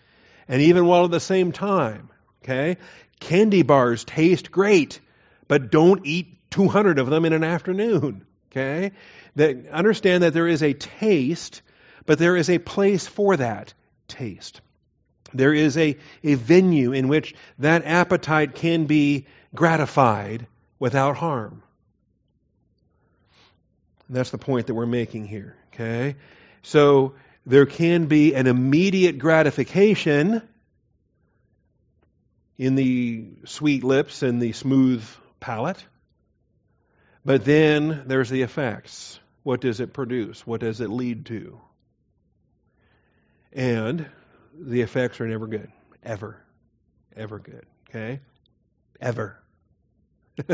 And 0.48 0.62
even 0.62 0.86
while 0.86 1.04
at 1.04 1.12
the 1.12 1.20
same 1.20 1.52
time, 1.52 2.10
okay, 2.44 2.78
candy 3.20 3.62
bars 3.62 4.06
taste 4.06 4.52
great, 4.52 5.02
but 5.50 5.70
don't 5.70 6.06
eat 6.06 6.50
200 6.52 6.98
of 6.98 7.10
them 7.10 7.26
in 7.26 7.34
an 7.34 7.44
afternoon. 7.44 8.26
Okay? 8.52 8.94
That 9.36 9.68
understand 9.68 10.24
that 10.24 10.34
there 10.34 10.48
is 10.48 10.64
a 10.64 10.72
taste, 10.74 11.62
but 12.06 12.20
there 12.20 12.38
is 12.38 12.50
a 12.50 12.58
place 12.58 13.06
for 13.06 13.36
that 13.36 13.74
taste. 14.08 14.62
There 15.34 15.54
is 15.54 15.78
a, 15.78 15.98
a 16.24 16.36
venue 16.36 16.92
in 16.92 17.08
which 17.08 17.36
that 17.60 17.86
appetite 17.86 18.56
can 18.56 18.86
be 18.86 19.26
gratified 19.56 20.48
without 20.80 21.18
harm. 21.18 21.64
And 24.08 24.18
that's 24.18 24.32
the 24.32 24.38
point 24.38 24.68
that 24.68 24.74
we're 24.74 24.86
making 24.86 25.26
here. 25.26 25.56
Okay? 25.74 26.16
So 26.64 27.14
there 27.46 27.66
can 27.66 28.08
be 28.08 28.36
an 28.36 28.48
immediate 28.48 29.18
gratification 29.18 30.42
in 32.58 32.76
the 32.76 33.28
sweet 33.46 33.84
lips 33.84 34.22
and 34.22 34.42
the 34.42 34.52
smooth 34.52 35.04
palate. 35.40 35.84
But 37.26 37.46
then 37.46 38.04
there's 38.08 38.30
the 38.30 38.42
effects. 38.42 39.20
What 39.44 39.62
does 39.62 39.80
it 39.80 39.94
produce? 39.94 40.46
What 40.46 40.62
does 40.62 40.82
it 40.82 40.90
lead 40.90 41.26
to? 41.28 41.60
And 43.54 44.08
the 44.58 44.82
effects 44.82 45.20
are 45.22 45.28
never 45.28 45.48
good. 45.48 45.72
Ever. 46.04 46.42
Ever 47.16 47.40
good. 47.40 47.66
Okay? 47.90 48.20
Ever. 49.00 49.38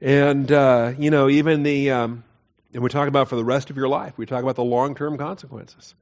and, 0.00 0.50
uh, 0.52 0.92
you 0.98 1.10
know, 1.10 1.28
even 1.28 1.62
the, 1.62 1.90
um, 1.90 2.24
and 2.72 2.82
we 2.82 2.88
talk 2.88 3.08
about 3.08 3.28
for 3.28 3.36
the 3.36 3.44
rest 3.44 3.70
of 3.70 3.76
your 3.76 3.88
life, 3.88 4.16
we 4.16 4.26
talk 4.26 4.42
about 4.42 4.56
the 4.56 4.64
long 4.64 4.94
term 4.94 5.18
consequences. 5.18 5.94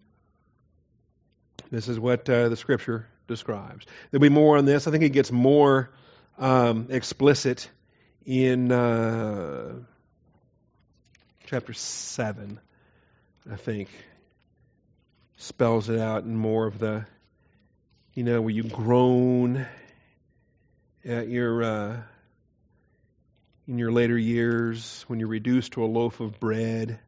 This 1.70 1.88
is 1.88 1.98
what 1.98 2.28
uh, 2.28 2.48
the 2.48 2.56
scripture 2.56 3.06
describes. 3.28 3.86
There'll 4.10 4.22
be 4.22 4.28
more 4.28 4.58
on 4.58 4.64
this. 4.64 4.86
I 4.86 4.90
think 4.90 5.04
it 5.04 5.10
gets 5.10 5.30
more 5.30 5.90
um, 6.38 6.88
explicit 6.90 7.68
in 8.24 8.72
uh, 8.72 9.74
chapter 11.46 11.72
7, 11.72 12.60
I 13.50 13.56
think 13.56 13.88
spells 15.40 15.88
it 15.88 15.98
out 15.98 16.24
in 16.24 16.36
more 16.36 16.66
of 16.66 16.78
the, 16.78 17.06
you 18.12 18.22
know, 18.22 18.42
where 18.42 18.52
you 18.52 18.62
groan 18.62 19.66
at 21.02 21.28
your, 21.28 21.62
uh, 21.62 22.02
in 23.66 23.78
your 23.78 23.90
later 23.90 24.18
years 24.18 25.02
when 25.06 25.18
you're 25.18 25.28
reduced 25.28 25.72
to 25.72 25.82
a 25.82 25.86
loaf 25.86 26.20
of 26.20 26.38
bread. 26.38 27.00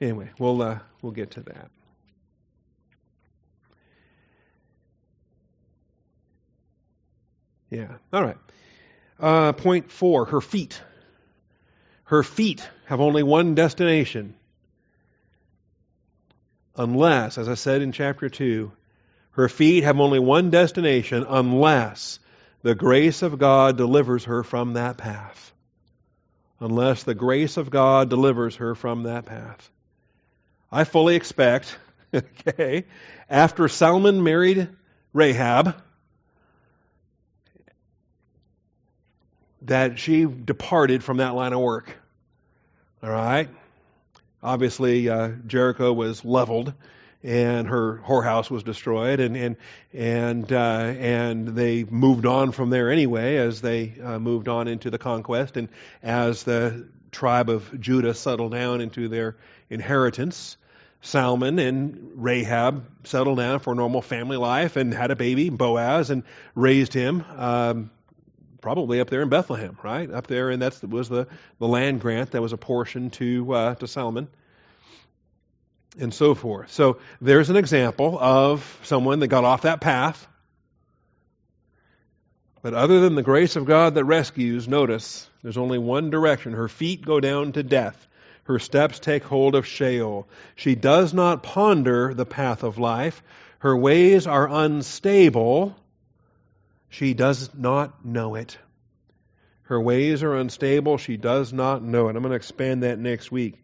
Anyway, 0.00 0.28
we'll, 0.40 0.60
uh, 0.60 0.80
we'll 1.00 1.12
get 1.12 1.30
to 1.32 1.40
that. 1.42 1.70
Yeah. 7.70 7.92
All 8.12 8.24
right. 8.24 8.38
Uh, 9.20 9.52
point 9.52 9.92
four 9.92 10.24
her 10.24 10.40
feet. 10.40 10.82
Her 12.04 12.24
feet 12.24 12.68
have 12.86 13.00
only 13.00 13.22
one 13.22 13.54
destination 13.54 14.34
unless, 16.78 17.36
as 17.36 17.48
I 17.48 17.54
said 17.54 17.82
in 17.82 17.92
chapter 17.92 18.28
2, 18.28 18.72
her 19.32 19.48
feet 19.48 19.84
have 19.84 20.00
only 20.00 20.18
one 20.18 20.50
destination 20.50 21.26
unless 21.28 22.18
the 22.62 22.74
grace 22.74 23.22
of 23.22 23.38
God 23.38 23.76
delivers 23.76 24.24
her 24.24 24.42
from 24.42 24.74
that 24.74 24.96
path. 24.96 25.52
Unless 26.60 27.04
the 27.04 27.14
grace 27.14 27.56
of 27.56 27.70
God 27.70 28.10
delivers 28.10 28.56
her 28.56 28.74
from 28.74 29.04
that 29.04 29.26
path. 29.26 29.70
I 30.72 30.84
fully 30.84 31.14
expect, 31.14 31.76
okay, 32.14 32.84
after 33.30 33.68
Salmon 33.68 34.22
married 34.22 34.68
Rahab, 35.12 35.80
that 39.62 39.98
she 39.98 40.24
departed 40.24 41.04
from 41.04 41.18
that 41.18 41.34
line 41.34 41.52
of 41.52 41.60
work. 41.60 41.96
All 43.02 43.10
right? 43.10 43.48
Obviously, 44.42 45.08
uh, 45.08 45.30
Jericho 45.46 45.92
was 45.92 46.24
leveled, 46.24 46.72
and 47.22 47.66
her 47.66 48.00
whorehouse 48.06 48.50
was 48.50 48.62
destroyed, 48.62 49.18
and 49.20 49.36
and 49.36 49.56
and 49.92 50.52
uh, 50.52 50.56
and 50.98 51.48
they 51.48 51.84
moved 51.84 52.26
on 52.26 52.52
from 52.52 52.70
there 52.70 52.90
anyway, 52.90 53.36
as 53.36 53.60
they 53.60 53.94
uh, 54.02 54.18
moved 54.18 54.48
on 54.48 54.68
into 54.68 54.90
the 54.90 54.98
conquest, 54.98 55.56
and 55.56 55.68
as 56.02 56.44
the 56.44 56.86
tribe 57.10 57.48
of 57.48 57.80
Judah 57.80 58.14
settled 58.14 58.52
down 58.52 58.80
into 58.80 59.08
their 59.08 59.36
inheritance. 59.70 60.56
Salmon 61.00 61.60
and 61.60 62.10
Rahab 62.16 62.84
settled 63.04 63.38
down 63.38 63.60
for 63.60 63.74
normal 63.74 64.02
family 64.02 64.36
life 64.36 64.76
and 64.76 64.92
had 64.92 65.12
a 65.12 65.16
baby, 65.16 65.48
Boaz, 65.48 66.10
and 66.10 66.24
raised 66.56 66.92
him. 66.92 67.24
Um, 67.36 67.90
probably 68.60 69.00
up 69.00 69.10
there 69.10 69.22
in 69.22 69.28
Bethlehem, 69.28 69.76
right? 69.82 70.10
Up 70.10 70.26
there, 70.26 70.50
and 70.50 70.62
that 70.62 70.82
was 70.84 71.08
the, 71.08 71.26
the 71.58 71.68
land 71.68 72.00
grant 72.00 72.32
that 72.32 72.42
was 72.42 72.52
apportioned 72.52 73.12
to 73.14 73.52
uh, 73.52 73.74
to 73.76 73.86
Solomon, 73.86 74.28
and 75.98 76.12
so 76.12 76.34
forth. 76.34 76.70
So 76.72 76.98
there's 77.20 77.50
an 77.50 77.56
example 77.56 78.18
of 78.18 78.78
someone 78.82 79.20
that 79.20 79.28
got 79.28 79.44
off 79.44 79.62
that 79.62 79.80
path. 79.80 80.26
But 82.60 82.74
other 82.74 83.00
than 83.00 83.14
the 83.14 83.22
grace 83.22 83.54
of 83.54 83.66
God 83.66 83.94
that 83.94 84.04
rescues, 84.04 84.66
notice 84.66 85.28
there's 85.42 85.56
only 85.56 85.78
one 85.78 86.10
direction. 86.10 86.52
Her 86.52 86.68
feet 86.68 87.04
go 87.04 87.20
down 87.20 87.52
to 87.52 87.62
death. 87.62 88.06
Her 88.44 88.58
steps 88.58 88.98
take 88.98 89.22
hold 89.22 89.54
of 89.54 89.66
Sheol. 89.66 90.26
She 90.56 90.74
does 90.74 91.14
not 91.14 91.42
ponder 91.42 92.14
the 92.14 92.26
path 92.26 92.64
of 92.64 92.78
life. 92.78 93.22
Her 93.60 93.76
ways 93.76 94.26
are 94.26 94.48
unstable 94.48 95.76
she 96.88 97.14
does 97.14 97.50
not 97.54 98.04
know 98.04 98.34
it. 98.34 98.58
Her 99.62 99.80
ways 99.80 100.22
are 100.22 100.34
unstable. 100.34 100.96
She 100.98 101.16
does 101.16 101.52
not 101.52 101.82
know 101.82 102.08
it. 102.08 102.16
I'm 102.16 102.22
going 102.22 102.30
to 102.30 102.36
expand 102.36 102.82
that 102.82 102.98
next 102.98 103.30
week. 103.30 103.62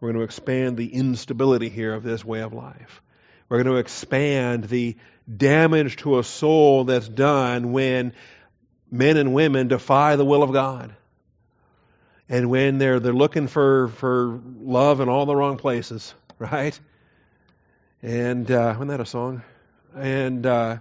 We're 0.00 0.08
going 0.08 0.18
to 0.18 0.24
expand 0.24 0.76
the 0.76 0.92
instability 0.92 1.70
here 1.70 1.94
of 1.94 2.02
this 2.02 2.24
way 2.24 2.40
of 2.40 2.52
life. 2.52 3.02
We're 3.48 3.62
going 3.62 3.74
to 3.74 3.80
expand 3.80 4.64
the 4.64 4.96
damage 5.34 5.96
to 5.98 6.18
a 6.18 6.24
soul 6.24 6.84
that's 6.84 7.08
done 7.08 7.72
when 7.72 8.12
men 8.90 9.16
and 9.16 9.32
women 9.34 9.68
defy 9.68 10.16
the 10.16 10.24
will 10.24 10.42
of 10.42 10.52
God. 10.52 10.94
and 12.28 12.50
when 12.50 12.78
they're 12.78 13.00
they're 13.00 13.12
looking 13.12 13.46
for 13.48 13.88
for 13.88 14.40
love 14.60 15.00
in 15.00 15.08
all 15.08 15.26
the 15.26 15.34
wrong 15.34 15.56
places, 15.56 16.14
right? 16.38 16.78
And 18.02 18.50
uh, 18.50 18.74
wasn't 18.74 18.90
that 18.90 19.00
a 19.00 19.06
song? 19.06 19.42
And 19.96 20.44
uh, 20.46 20.78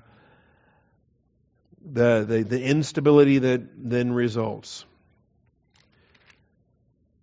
the, 1.93 2.25
the 2.27 2.43
the 2.43 2.63
instability 2.63 3.39
that 3.39 3.61
then 3.77 4.11
results. 4.11 4.85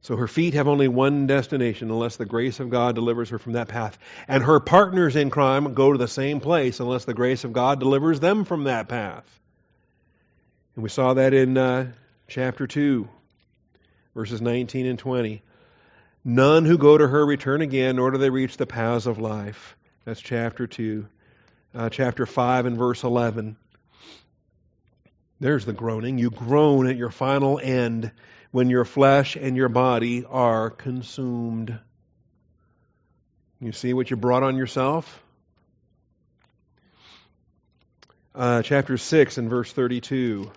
So 0.04 0.16
her 0.16 0.28
feet 0.28 0.52
have 0.52 0.68
only 0.68 0.86
one 0.86 1.26
destination 1.26 1.90
unless 1.90 2.16
the 2.16 2.26
grace 2.26 2.60
of 2.60 2.68
God 2.68 2.94
delivers 2.94 3.30
her 3.30 3.38
from 3.38 3.54
that 3.54 3.68
path. 3.68 3.98
And 4.28 4.44
her 4.44 4.60
partners 4.60 5.16
in 5.16 5.30
crime 5.30 5.72
go 5.72 5.92
to 5.92 5.96
the 5.98 6.06
same 6.06 6.40
place 6.40 6.78
unless 6.78 7.06
the 7.06 7.14
grace 7.14 7.44
of 7.44 7.54
God 7.54 7.80
delivers 7.80 8.20
them 8.20 8.44
from 8.44 8.64
that 8.64 8.86
path. 8.86 9.24
And 10.74 10.82
we 10.82 10.90
saw 10.90 11.14
that 11.14 11.32
in 11.32 11.56
uh, 11.56 11.92
chapter 12.28 12.66
2, 12.66 13.08
verses 14.14 14.42
19 14.42 14.84
and 14.84 14.98
20. 14.98 15.42
None 16.22 16.66
who 16.66 16.76
go 16.76 16.98
to 16.98 17.08
her 17.08 17.24
return 17.24 17.62
again, 17.62 17.96
nor 17.96 18.10
do 18.10 18.18
they 18.18 18.28
reach 18.28 18.58
the 18.58 18.66
paths 18.66 19.06
of 19.06 19.18
life. 19.18 19.74
That's 20.04 20.20
chapter 20.20 20.66
2. 20.66 21.06
Uh, 21.74 21.88
chapter 21.88 22.26
5 22.26 22.66
and 22.66 22.76
verse 22.76 23.04
11. 23.04 23.56
There's 25.44 25.66
the 25.66 25.74
groaning. 25.74 26.16
You 26.16 26.30
groan 26.30 26.86
at 26.86 26.96
your 26.96 27.10
final 27.10 27.60
end 27.62 28.12
when 28.50 28.70
your 28.70 28.86
flesh 28.86 29.36
and 29.36 29.54
your 29.58 29.68
body 29.68 30.24
are 30.24 30.70
consumed. 30.70 31.78
You 33.60 33.72
see 33.72 33.92
what 33.92 34.10
you 34.10 34.16
brought 34.16 34.42
on 34.42 34.56
yourself? 34.56 35.22
Uh, 38.34 38.62
chapter 38.62 38.96
6 38.96 39.36
and 39.36 39.50
verse 39.50 39.70
32. 39.70 40.50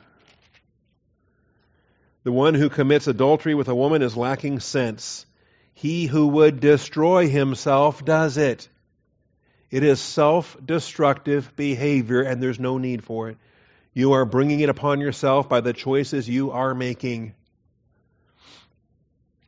The 2.24 2.32
one 2.32 2.54
who 2.54 2.70
commits 2.70 3.08
adultery 3.08 3.56
with 3.56 3.68
a 3.68 3.76
woman 3.76 4.02
is 4.02 4.16
lacking 4.16 4.62
sense. 4.62 5.26
He 5.74 6.06
who 6.06 6.28
would 6.28 6.62
destroy 6.62 7.28
himself 7.28 8.06
does 8.06 8.38
it. 8.38 8.70
It 9.70 9.84
is 9.84 10.00
self 10.00 10.56
destructive 10.66 11.58
behavior, 11.58 12.22
and 12.22 12.42
there's 12.42 12.58
no 12.58 12.78
need 12.78 13.04
for 13.04 13.28
it. 13.28 13.38
You 13.98 14.12
are 14.12 14.26
bringing 14.26 14.60
it 14.60 14.70
upon 14.70 15.02
yourself 15.02 15.50
by 15.50 15.62
the 15.62 15.74
choices 15.74 16.30
you 16.30 16.52
are 16.52 16.76
making. 16.76 17.34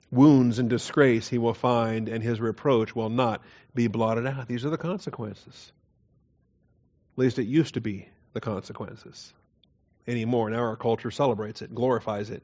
Wounds 0.10 0.58
and 0.58 0.68
disgrace 0.68 1.28
he 1.28 1.38
will 1.38 1.54
find, 1.54 2.10
and 2.10 2.24
his 2.24 2.42
reproach 2.42 2.96
will 2.96 3.12
not 3.12 3.44
be 3.76 3.86
blotted 3.86 4.26
out. 4.26 4.48
These 4.48 4.66
are 4.66 4.72
the 4.72 4.78
consequences. 4.80 5.72
At 7.14 7.20
least 7.20 7.38
it 7.38 7.44
used 7.44 7.76
to 7.76 7.80
be 7.80 8.10
the 8.34 8.42
consequences. 8.42 9.32
Anymore. 10.08 10.50
Now 10.50 10.62
our 10.62 10.76
culture 10.76 11.12
celebrates 11.12 11.62
it, 11.62 11.76
glorifies 11.76 12.32
it. 12.32 12.42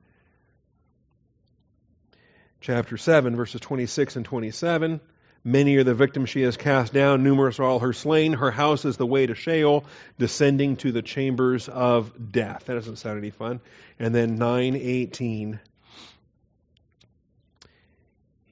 Chapter 2.61 2.97
7, 2.97 3.35
verses 3.35 3.61
26 3.61 4.17
and 4.17 4.25
27. 4.25 5.01
Many 5.47 5.75
are 5.77 5.83
the 5.83 5.93
victims 5.93 6.29
she 6.29 6.41
has 6.41 6.57
cast 6.57 6.91
down, 6.91 7.23
numerous 7.23 7.59
are 7.59 7.63
all 7.63 7.79
her 7.79 7.93
slain. 7.93 8.33
Her 8.33 8.49
house 8.49 8.83
is 8.83 8.97
the 8.97 9.05
way 9.05 9.27
to 9.27 9.35
Sheol, 9.35 9.85
descending 10.17 10.75
to 10.77 10.91
the 10.91 11.03
chambers 11.03 11.69
of 11.69 12.31
death. 12.31 12.65
That 12.65 12.73
doesn't 12.73 12.95
sound 12.95 13.19
any 13.19 13.29
fun. 13.29 13.61
And 13.99 14.13
then 14.13 14.37
918 14.37 15.59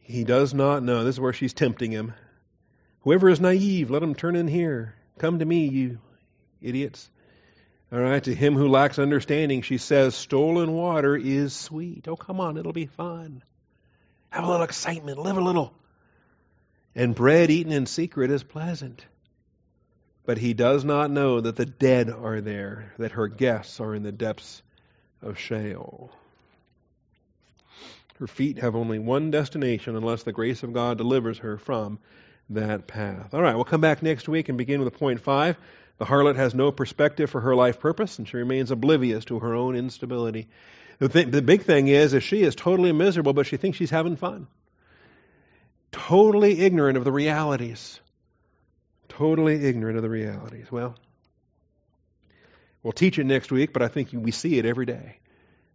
he 0.04 0.24
does 0.24 0.54
not 0.54 0.84
know. 0.84 1.04
This 1.04 1.16
is 1.16 1.20
where 1.20 1.34
she's 1.34 1.54
tempting 1.54 1.90
him. 1.90 2.14
Whoever 3.02 3.30
is 3.30 3.40
naive, 3.40 3.90
let 3.90 4.04
him 4.04 4.14
turn 4.14 4.36
in 4.36 4.48
here. 4.48 4.94
Come 5.18 5.40
to 5.40 5.46
me, 5.46 5.68
you 5.68 5.98
idiots. 6.62 7.10
All 7.92 8.00
right, 8.00 8.24
to 8.24 8.36
him 8.36 8.56
who 8.56 8.68
lacks 8.68 9.00
understanding, 9.00 9.62
she 9.62 9.78
says, 9.78 10.14
stolen 10.14 10.74
water 10.74 11.16
is 11.16 11.54
sweet. 11.54 12.08
Oh, 12.08 12.16
come 12.16 12.40
on, 12.40 12.58
it'll 12.58 12.74
be 12.74 12.86
fun. 12.86 13.44
Have 14.30 14.44
a 14.44 14.48
little 14.48 14.64
excitement, 14.64 15.18
live 15.18 15.38
a 15.38 15.42
little. 15.42 15.74
And 16.96 17.16
bread 17.16 17.50
eaten 17.50 17.72
in 17.72 17.86
secret 17.86 18.30
is 18.32 18.44
pleasant. 18.44 19.06
But 20.26 20.38
he 20.38 20.54
does 20.54 20.86
not 20.86 21.12
know 21.12 21.42
that 21.42 21.56
the 21.56 21.66
dead 21.66 22.10
are 22.10 22.40
there, 22.40 22.94
that 22.98 23.14
her 23.14 23.28
guests 23.28 23.80
are 23.80 23.94
in 23.94 24.04
the 24.04 24.12
depths 24.12 24.62
of 25.22 25.38
Sheol. 25.38 26.12
Her 28.20 28.28
feet 28.28 28.60
have 28.60 28.76
only 28.76 29.00
one 29.00 29.32
destination 29.32 29.96
unless 29.96 30.24
the 30.24 30.32
grace 30.32 30.64
of 30.64 30.72
God 30.72 30.98
delivers 30.98 31.40
her 31.40 31.58
from 31.58 32.00
that 32.50 32.88
path. 32.88 33.34
All 33.34 33.42
right, 33.42 33.56
we'll 33.56 33.66
come 33.66 33.82
back 33.82 34.04
next 34.04 34.30
week 34.30 34.48
and 34.48 34.58
begin 34.58 34.82
with 34.82 34.98
point 34.98 35.20
five. 35.20 35.58
The 35.98 36.06
harlot 36.06 36.36
has 36.36 36.54
no 36.54 36.72
perspective 36.72 37.30
for 37.30 37.42
her 37.42 37.56
life 37.56 37.80
purpose, 37.80 38.18
and 38.20 38.28
she 38.28 38.38
remains 38.38 38.72
oblivious 38.72 39.26
to 39.26 39.40
her 39.40 39.56
own 39.56 39.76
instability. 39.76 40.48
The, 41.00 41.10
th- 41.10 41.32
the 41.32 41.42
big 41.42 41.64
thing 41.64 41.88
is, 41.88 42.14
is 42.14 42.24
she 42.24 42.44
is 42.44 42.56
totally 42.56 42.92
miserable, 42.92 43.34
but 43.34 43.48
she 43.48 43.58
thinks 43.58 43.78
she's 43.78 43.90
having 43.90 44.16
fun. 44.16 44.48
Totally 45.94 46.60
ignorant 46.60 46.98
of 46.98 47.06
the 47.06 47.12
realities. 47.12 48.00
Totally 49.08 49.64
ignorant 49.64 49.96
of 49.96 50.04
the 50.04 50.10
realities. 50.10 50.70
Well, 50.72 50.96
we'll 52.82 52.94
teach 52.94 53.20
it 53.20 53.26
next 53.26 53.52
week, 53.52 53.72
but 53.72 53.84
I 53.84 53.88
think 53.88 54.10
we 54.12 54.32
see 54.32 54.58
it 54.58 54.66
every 54.66 54.86
day. 54.86 55.18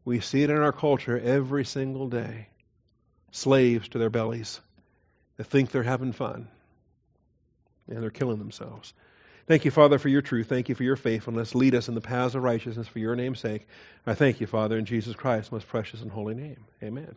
We 0.05 0.21
see 0.21 0.43
it 0.43 0.51
in 0.51 0.57
our 0.59 0.73
culture 0.73 1.19
every 1.19 1.65
single 1.65 2.09
day. 2.09 2.49
Slaves 3.31 3.89
to 3.91 3.99
their 3.99 4.11
bellies 4.11 4.61
that 5.37 5.45
think 5.45 5.71
they're 5.71 5.83
having 5.83 6.13
fun 6.13 6.49
and 7.87 8.03
they're 8.03 8.11
killing 8.11 8.39
themselves. 8.39 8.93
Thank 9.47 9.65
you, 9.65 9.71
Father, 9.71 9.99
for 9.99 10.09
your 10.09 10.21
truth. 10.21 10.49
Thank 10.49 10.69
you 10.69 10.75
for 10.75 10.83
your 10.83 10.97
faithfulness. 10.97 11.55
Lead 11.55 11.75
us 11.75 11.89
in 11.89 11.95
the 11.95 12.01
paths 12.01 12.35
of 12.35 12.43
righteousness 12.43 12.89
for 12.89 12.99
your 12.99 13.17
name's 13.17 13.41
sake. 13.41 13.67
I 14.07 14.15
thank 14.15 14.41
you, 14.41 14.47
Father, 14.47 14.77
in 14.77 14.85
Jesus 14.85 15.15
Christ's 15.15 15.53
most 15.53 15.69
precious 15.69 16.03
and 16.03 16.11
holy 16.11 16.35
name. 16.35 16.65
Amen. 16.83 17.15